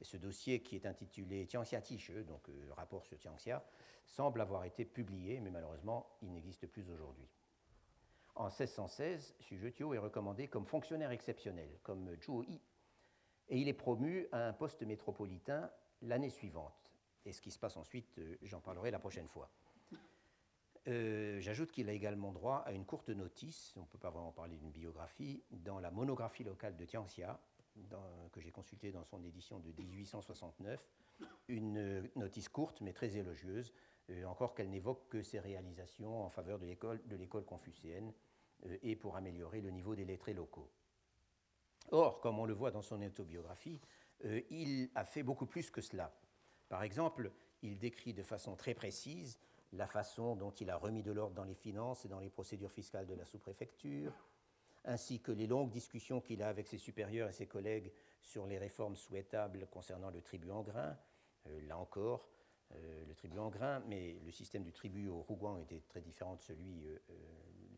Ce 0.00 0.16
dossier 0.16 0.62
qui 0.62 0.76
est 0.76 0.86
intitulé 0.86 1.46
Tianxia 1.46 1.80
Tiche, 1.80 2.12
donc 2.12 2.48
euh, 2.48 2.72
rapport 2.76 3.04
sur 3.04 3.18
Tianxia, 3.18 3.64
semble 4.06 4.40
avoir 4.40 4.64
été 4.64 4.84
publié, 4.84 5.40
mais 5.40 5.50
malheureusement, 5.50 6.16
il 6.22 6.32
n'existe 6.32 6.66
plus 6.66 6.88
aujourd'hui. 6.90 7.28
En 8.34 8.44
1616, 8.44 9.34
Xu 9.40 9.94
est 9.94 9.98
recommandé 9.98 10.46
comme 10.46 10.64
fonctionnaire 10.64 11.10
exceptionnel, 11.10 11.68
comme 11.82 12.14
Zhuo 12.22 12.44
Yi, 12.44 12.60
et 13.48 13.58
il 13.58 13.68
est 13.68 13.74
promu 13.74 14.28
à 14.30 14.46
un 14.46 14.52
poste 14.52 14.82
métropolitain 14.82 15.70
l'année 16.02 16.30
suivante. 16.30 16.92
Et 17.24 17.32
ce 17.32 17.42
qui 17.42 17.50
se 17.50 17.58
passe 17.58 17.76
ensuite, 17.76 18.18
euh, 18.18 18.36
j'en 18.42 18.60
parlerai 18.60 18.90
la 18.90 19.00
prochaine 19.00 19.28
fois. 19.28 19.50
Euh, 20.86 21.40
j'ajoute 21.40 21.70
qu'il 21.70 21.88
a 21.90 21.92
également 21.92 22.32
droit 22.32 22.62
à 22.64 22.72
une 22.72 22.86
courte 22.86 23.10
notice, 23.10 23.74
on 23.76 23.82
ne 23.82 23.86
peut 23.86 23.98
pas 23.98 24.10
vraiment 24.10 24.32
parler 24.32 24.56
d'une 24.56 24.70
biographie, 24.70 25.42
dans 25.50 25.80
la 25.80 25.90
monographie 25.90 26.44
locale 26.44 26.76
de 26.76 26.84
Tianxia, 26.84 27.38
que 28.32 28.40
j'ai 28.40 28.50
consultée 28.50 28.92
dans 28.92 29.04
son 29.04 29.22
édition 29.24 29.58
de 29.58 29.72
1869, 29.72 30.86
une 31.48 32.08
notice 32.16 32.48
courte 32.48 32.80
mais 32.80 32.92
très 32.92 33.16
élogieuse, 33.16 33.72
euh, 34.10 34.24
encore 34.24 34.54
qu'elle 34.54 34.70
n'évoque 34.70 35.08
que 35.08 35.22
ses 35.22 35.40
réalisations 35.40 36.24
en 36.24 36.30
faveur 36.30 36.58
de 36.58 37.16
l'école 37.16 37.44
confucéenne 37.44 38.12
euh, 38.66 38.78
et 38.82 38.96
pour 38.96 39.16
améliorer 39.16 39.60
le 39.60 39.70
niveau 39.70 39.94
des 39.94 40.04
lettrés 40.04 40.34
locaux. 40.34 40.70
Or, 41.90 42.20
comme 42.20 42.38
on 42.38 42.44
le 42.44 42.54
voit 42.54 42.70
dans 42.70 42.82
son 42.82 43.02
autobiographie, 43.02 43.80
euh, 44.24 44.40
il 44.50 44.90
a 44.94 45.04
fait 45.04 45.22
beaucoup 45.22 45.46
plus 45.46 45.70
que 45.70 45.80
cela. 45.80 46.12
Par 46.68 46.82
exemple, 46.82 47.32
il 47.62 47.78
décrit 47.78 48.14
de 48.14 48.22
façon 48.22 48.56
très 48.56 48.74
précise 48.74 49.38
la 49.72 49.86
façon 49.86 50.36
dont 50.36 50.50
il 50.50 50.70
a 50.70 50.76
remis 50.76 51.02
de 51.02 51.12
l'ordre 51.12 51.34
dans 51.34 51.44
les 51.44 51.54
finances 51.54 52.04
et 52.04 52.08
dans 52.08 52.20
les 52.20 52.30
procédures 52.30 52.72
fiscales 52.72 53.06
de 53.06 53.14
la 53.14 53.24
sous-préfecture, 53.24 54.12
ainsi 54.88 55.20
que 55.20 55.30
les 55.30 55.46
longues 55.46 55.70
discussions 55.70 56.20
qu'il 56.20 56.42
a 56.42 56.48
avec 56.48 56.66
ses 56.66 56.78
supérieurs 56.78 57.28
et 57.28 57.32
ses 57.32 57.46
collègues 57.46 57.92
sur 58.22 58.46
les 58.46 58.58
réformes 58.58 58.96
souhaitables 58.96 59.66
concernant 59.70 60.10
le 60.10 60.22
tribut 60.22 60.50
en 60.50 60.62
grain. 60.62 60.96
Euh, 61.46 61.60
là 61.68 61.78
encore, 61.78 62.28
euh, 62.74 63.04
le 63.06 63.14
tribut 63.14 63.38
en 63.38 63.50
grain, 63.50 63.80
mais 63.86 64.18
le 64.24 64.32
système 64.32 64.62
du 64.62 64.72
tribut 64.72 65.08
au 65.08 65.20
Rougouan 65.20 65.58
était 65.58 65.82
très 65.88 66.00
différent 66.00 66.36
de 66.36 66.42
celui. 66.42 66.86
Euh, 66.86 66.98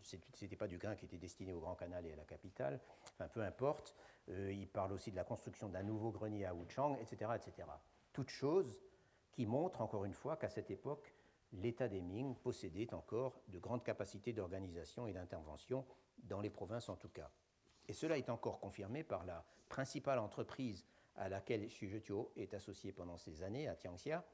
ce 0.03 0.17
n'était 0.41 0.57
pas 0.57 0.69
du 0.69 0.79
grain 0.79 0.95
qui 0.95 1.05
était 1.05 1.19
destiné 1.19 1.53
au 1.53 1.61
Grand 1.61 1.75
Canal 1.75 2.07
et 2.07 2.13
à 2.13 2.17
la 2.17 2.25
capitale. 2.25 2.81
Enfin, 3.13 3.29
peu 3.29 3.43
importe. 3.43 3.95
il 4.29 4.69
parle 4.69 4.93
aussi 4.93 5.11
de 5.11 5.17
la 5.17 5.25
construction 5.25 5.69
d'un 5.69 5.83
nouveau 5.83 6.11
grenier 6.11 6.47
à 6.47 6.55
Wuchang, 6.55 6.97
etc., 7.03 7.33
etc. 7.35 7.69
Toutes 8.13 8.31
choses 8.31 8.81
qui 9.33 9.45
montrent 9.45 9.83
encore 9.83 10.05
une 10.05 10.15
fois 10.15 10.37
qu'à 10.37 10.49
cette 10.49 10.71
époque, 10.71 11.13
l'État 11.53 11.89
des 11.89 12.01
Ming 12.01 12.37
possédait 12.37 12.93
encore 12.95 13.41
de 13.49 13.59
grandes 13.59 13.85
capacités 13.85 14.33
d'organisation 14.33 15.07
et 15.07 15.13
d'intervention 15.13 15.85
dans 16.25 16.41
les 16.41 16.51
provinces 16.51 16.89
en 16.89 16.97
tout 16.97 17.09
cas. 17.09 17.31
Et 17.89 17.93
cela 17.93 18.19
est 18.19 18.31
encore 18.31 18.61
confirmé 18.61 19.03
par 19.03 19.25
la 19.25 19.45
principale 19.69 20.19
entreprise 20.19 20.85
à 21.17 21.29
laquelle 21.29 21.67
Xu 21.67 22.03
est 22.37 22.55
associé 22.55 22.93
pendant 22.93 23.17
ces 23.17 23.43
années 23.43 23.69
à 23.69 23.75
Tianxia, 23.75 24.25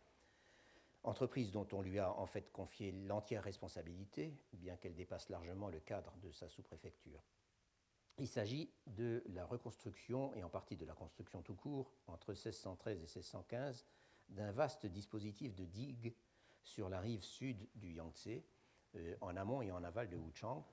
entreprise 1.02 1.52
dont 1.52 1.66
on 1.72 1.82
lui 1.82 1.98
a 1.98 2.12
en 2.12 2.26
fait 2.26 2.52
confié 2.52 2.92
l'entière 2.92 3.42
responsabilité, 3.42 4.34
bien 4.52 4.76
qu'elle 4.76 4.94
dépasse 4.94 5.28
largement 5.30 5.68
le 5.68 5.80
cadre 5.80 6.16
de 6.18 6.30
sa 6.32 6.48
sous-préfecture. 6.48 7.22
Il 8.18 8.28
s'agit 8.28 8.70
de 8.86 9.22
la 9.28 9.44
reconstruction, 9.44 10.34
et 10.34 10.42
en 10.42 10.48
partie 10.48 10.76
de 10.76 10.86
la 10.86 10.94
construction 10.94 11.42
tout 11.42 11.54
court, 11.54 11.92
entre 12.06 12.32
1613 12.32 12.96
et 12.96 13.00
1615, 13.00 13.86
d'un 14.30 14.52
vaste 14.52 14.86
dispositif 14.86 15.54
de 15.54 15.64
digues 15.64 16.14
sur 16.66 16.88
la 16.88 17.00
rive 17.00 17.22
sud 17.22 17.56
du 17.76 17.92
Yangtze, 17.92 18.42
euh, 18.96 19.16
en 19.20 19.36
amont 19.36 19.62
et 19.62 19.70
en 19.70 19.82
aval 19.84 20.08
de 20.08 20.16
Wuchang, 20.16 20.64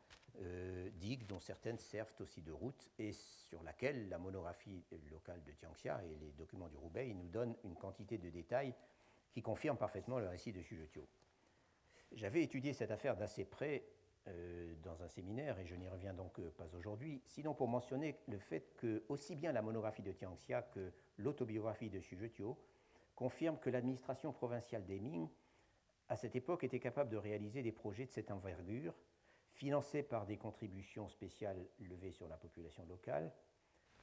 euh, 0.42 0.90
digues 0.96 1.28
dont 1.28 1.40
certaines 1.40 1.78
servent 1.78 2.14
aussi 2.20 2.42
de 2.42 2.52
route 2.52 2.90
et 2.98 3.14
sur 3.14 3.62
laquelle 3.62 4.10
la 4.10 4.18
monographie 4.18 4.84
locale 5.12 5.44
de 5.44 5.52
Tianxia 5.52 6.04
et 6.04 6.16
les 6.16 6.32
documents 6.32 6.68
du 6.68 6.78
Roubaix 6.78 7.14
nous 7.14 7.28
donnent 7.28 7.56
une 7.64 7.76
quantité 7.76 8.18
de 8.18 8.30
détails 8.32 8.74
qui 9.32 9.44
confirment 9.44 9.78
parfaitement 9.78 10.18
le 10.18 10.28
récit 10.28 10.52
de 10.52 10.62
Xujetio. 10.62 11.08
J'avais 12.12 12.42
étudié 12.42 12.74
cette 12.74 12.92
affaire 12.92 13.16
d'assez 13.16 13.46
près 13.46 13.86
euh, 14.28 14.74
dans 14.82 15.04
un 15.04 15.08
séminaire, 15.08 15.60
et 15.60 15.68
je 15.68 15.76
n'y 15.76 15.88
reviens 15.88 16.14
donc 16.14 16.42
pas 16.52 16.74
aujourd'hui, 16.76 17.22
sinon 17.26 17.54
pour 17.54 17.68
mentionner 17.68 18.18
le 18.28 18.40
fait 18.40 18.74
que 18.78 19.04
aussi 19.10 19.36
bien 19.36 19.52
la 19.52 19.62
monographie 19.62 20.02
de 20.02 20.12
Tianxia 20.12 20.64
que 20.64 20.92
l'autobiographie 21.18 21.92
de 21.92 22.00
Xu 22.00 22.18
Zhetio 22.18 22.58
confirment 23.16 23.60
que 23.60 23.70
l'administration 23.70 24.34
provinciale 24.34 24.86
des 24.86 25.00
Ming, 25.00 25.30
à 26.14 26.16
cette 26.16 26.36
époque, 26.36 26.64
était 26.64 26.80
capable 26.80 27.10
de 27.10 27.18
réaliser 27.18 27.64
des 27.64 27.72
projets 27.72 28.06
de 28.06 28.12
cette 28.12 28.30
envergure, 28.30 28.94
financés 29.54 30.04
par 30.04 30.28
des 30.28 30.38
contributions 30.38 31.10
spéciales 31.10 31.66
levées 31.80 32.12
sur 32.12 32.28
la 32.28 32.38
population 32.38 32.86
locale, 32.86 33.34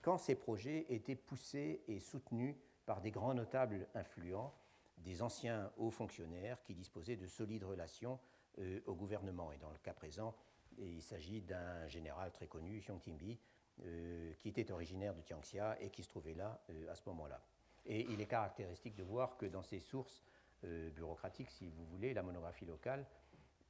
quand 0.02 0.18
ces 0.18 0.34
projets 0.34 0.86
étaient 0.88 1.14
poussés 1.14 1.84
et 1.86 2.00
soutenus 2.00 2.56
par 2.84 3.00
des 3.00 3.12
grands 3.12 3.34
notables 3.34 3.86
influents, 3.94 4.52
des 4.96 5.22
anciens 5.22 5.70
hauts 5.76 5.92
fonctionnaires 5.92 6.60
qui 6.64 6.74
disposaient 6.74 7.16
de 7.16 7.28
solides 7.28 7.62
relations 7.62 8.18
euh, 8.58 8.80
au 8.86 8.96
gouvernement. 8.96 9.52
Et 9.52 9.58
dans 9.58 9.70
le 9.70 9.78
cas 9.78 9.94
présent, 9.94 10.34
il 10.78 11.02
s'agit 11.02 11.42
d'un 11.42 11.86
général 11.86 12.32
très 12.32 12.48
connu, 12.48 12.80
Xiong 12.80 13.00
Timbi, 13.00 13.38
euh, 13.84 14.32
qui 14.40 14.48
était 14.48 14.72
originaire 14.72 15.14
de 15.14 15.20
Tianxia 15.20 15.80
et 15.80 15.90
qui 15.90 16.02
se 16.02 16.08
trouvait 16.08 16.34
là 16.34 16.60
euh, 16.70 16.90
à 16.90 16.96
ce 16.96 17.08
moment-là. 17.08 17.40
Et 17.86 18.00
il 18.10 18.20
est 18.20 18.26
caractéristique 18.26 18.96
de 18.96 19.04
voir 19.04 19.36
que 19.36 19.46
dans 19.46 19.62
ces 19.62 19.78
sources 19.78 20.24
bureaucratiques, 20.62 21.50
si 21.50 21.68
vous 21.70 21.84
voulez, 21.86 22.14
la 22.14 22.22
monographie 22.22 22.64
locale, 22.64 23.06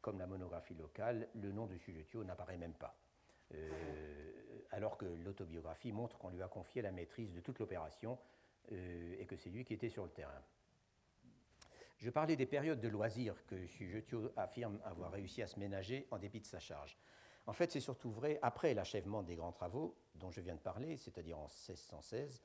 comme 0.01 0.19
la 0.19 0.27
monographie 0.27 0.75
locale, 0.75 1.29
le 1.35 1.53
nom 1.53 1.67
de 1.67 1.77
Sujetio 1.77 2.25
n'apparaît 2.25 2.59
même 2.59 2.75
pas. 2.75 2.97
alors 4.71 4.97
que 4.97 5.05
l'autobiographie 5.05 5.93
montre 5.93 6.19
qu'on 6.19 6.31
lui 6.31 6.43
a 6.43 6.49
confié 6.49 6.83
la 6.83 6.93
maîtrise 6.93 7.33
de 7.33 7.41
toute 7.41 7.59
l'opération 7.59 8.19
et 8.71 9.27
que 9.27 9.37
c'est 9.37 9.51
lui 9.51 9.65
qui 9.65 9.75
était 9.75 9.89
sur 9.89 10.05
le 10.05 10.11
terrain. 10.11 10.43
Je 11.99 12.09
parlais 12.09 12.37
des 12.37 12.47
périodes 12.47 12.81
de 12.81 12.89
loisirs 12.89 13.35
que 13.47 13.57
Xujetio 13.67 14.33
affirme 14.37 14.81
avoir 14.85 15.12
réussi 15.12 15.43
à 15.43 15.47
se 15.47 15.59
ménager 15.59 16.07
en 16.11 16.19
dépit 16.19 16.41
de 16.41 16.47
sa 16.47 16.59
charge. 16.59 16.97
En 17.47 17.53
fait, 17.53 17.71
c'est 17.73 17.81
surtout 17.81 18.11
vrai 18.11 18.39
après 18.41 18.73
l'achèvement 18.73 19.23
des 19.23 19.35
grands 19.35 19.53
travaux 19.53 19.97
dont 20.15 20.31
je 20.31 20.41
viens 20.41 20.55
de 20.55 20.61
parler, 20.61 20.97
c'est-à-dire 20.97 21.39
en 21.39 21.49
1616, 21.49 22.43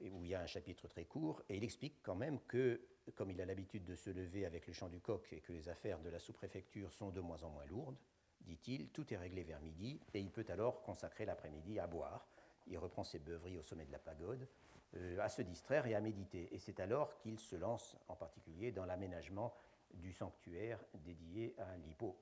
où 0.00 0.24
il 0.24 0.30
y 0.30 0.34
a 0.34 0.40
un 0.40 0.46
chapitre 0.46 0.88
très 0.88 1.04
court, 1.04 1.42
et 1.48 1.56
il 1.56 1.64
explique 1.64 2.02
quand 2.02 2.14
même 2.14 2.40
que, 2.46 2.80
comme 3.14 3.30
il 3.30 3.40
a 3.40 3.44
l'habitude 3.44 3.84
de 3.84 3.94
se 3.94 4.10
lever 4.10 4.46
avec 4.46 4.66
le 4.66 4.72
chant 4.72 4.88
du 4.88 5.00
coq 5.00 5.32
et 5.32 5.40
que 5.40 5.52
les 5.52 5.68
affaires 5.68 6.00
de 6.00 6.08
la 6.08 6.18
sous-préfecture 6.18 6.92
sont 6.92 7.10
de 7.10 7.20
moins 7.20 7.42
en 7.42 7.50
moins 7.50 7.66
lourdes, 7.66 7.98
dit-il, 8.40 8.88
tout 8.88 9.12
est 9.12 9.16
réglé 9.16 9.42
vers 9.42 9.60
midi, 9.60 10.00
et 10.12 10.20
il 10.20 10.30
peut 10.30 10.46
alors 10.48 10.82
consacrer 10.82 11.24
l'après-midi 11.24 11.78
à 11.78 11.86
boire. 11.86 12.26
Il 12.66 12.78
reprend 12.78 13.04
ses 13.04 13.18
beuveries 13.18 13.58
au 13.58 13.62
sommet 13.62 13.84
de 13.84 13.92
la 13.92 13.98
pagode, 13.98 14.48
euh, 14.96 15.18
à 15.20 15.28
se 15.28 15.42
distraire 15.42 15.86
et 15.86 15.94
à 15.94 16.00
méditer. 16.00 16.48
Et 16.54 16.58
c'est 16.58 16.80
alors 16.80 17.16
qu'il 17.18 17.38
se 17.38 17.56
lance 17.56 17.96
en 18.08 18.16
particulier 18.16 18.72
dans 18.72 18.86
l'aménagement 18.86 19.54
du 19.92 20.12
sanctuaire 20.12 20.78
dédié 20.94 21.54
à 21.58 21.76
l'hippo. 21.76 22.18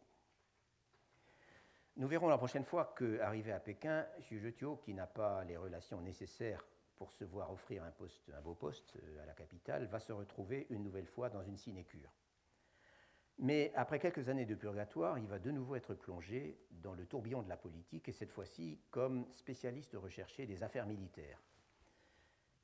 Nous 1.97 2.09
verrons 2.09 2.29
la 2.29 2.39
prochaine 2.39 2.65
fois 2.65 2.95
qu'arrivé 2.97 3.53
à 3.53 3.61
Pékin, 3.61 4.07
Xu 4.21 4.41
Zhetio, 4.41 4.77
qui 4.77 4.95
n'a 4.95 5.07
pas 5.07 5.45
les 5.45 5.59
relations 5.59 6.01
nécessaires 6.01 6.65
pour 6.97 7.13
se 7.13 7.25
voir 7.25 7.53
offrir 7.53 7.85
un, 7.85 8.41
beau 8.41 8.55
poste 8.55 8.97
euh, 8.97 9.23
à 9.23 9.27
la 9.27 9.35
capitale, 9.35 9.87
va 9.87 10.01
se 10.01 10.13
retrouver 10.13 10.67
une 10.71 10.83
nouvelle 10.83 11.07
fois 11.07 11.29
dans 11.31 11.43
une 11.43 11.57
sinécure. 11.57 12.11
Mais 13.39 13.73
après 13.75 13.99
quelques 13.99 14.29
années 14.29 14.45
de 14.45 14.55
purgatoire, 14.55 15.19
il 15.19 15.27
va 15.27 15.39
de 15.39 15.51
nouveau 15.51 15.75
être 15.75 15.95
plongé 15.95 16.59
dans 16.71 16.95
le 16.95 17.07
tourbillon 17.07 17.43
de 17.43 17.49
la 17.49 17.57
politique, 17.57 18.09
et 18.09 18.13
cette 18.13 18.31
fois-ci 18.31 18.81
comme 18.91 19.31
spécialiste 19.31 19.95
recherché 19.95 20.47
des 20.47 20.63
affaires 20.63 20.87
militaires. 20.87 21.43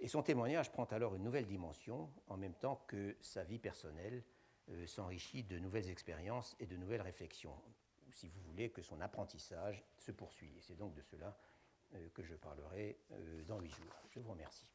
Et 0.00 0.08
son 0.08 0.22
témoignage 0.22 0.70
prend 0.70 0.84
alors 0.84 1.16
une 1.16 1.24
nouvelle 1.24 1.46
dimension, 1.46 2.12
en 2.28 2.36
même 2.36 2.54
temps 2.54 2.84
que 2.86 3.16
sa 3.20 3.42
vie 3.44 3.58
personnelle 3.58 4.22
euh, 4.70 4.86
s'enrichit 4.86 5.42
de 5.42 5.58
nouvelles 5.58 5.90
expériences 5.90 6.54
et 6.60 6.66
de 6.66 6.76
nouvelles 6.76 7.02
réflexions, 7.02 7.60
si 8.10 8.28
vous 8.28 8.40
voulez, 8.42 8.70
que 8.70 8.82
son 8.82 9.00
apprentissage 9.00 9.84
se 9.96 10.12
poursuit. 10.12 10.54
Et 10.56 10.60
c'est 10.60 10.76
donc 10.76 10.94
de 10.94 11.02
cela 11.02 11.36
que 12.14 12.22
je 12.22 12.34
parlerai 12.34 12.98
euh, 13.12 13.42
dans 13.44 13.60
huit 13.60 13.74
jours. 13.74 13.94
Je 14.10 14.20
vous 14.20 14.30
remercie. 14.30 14.70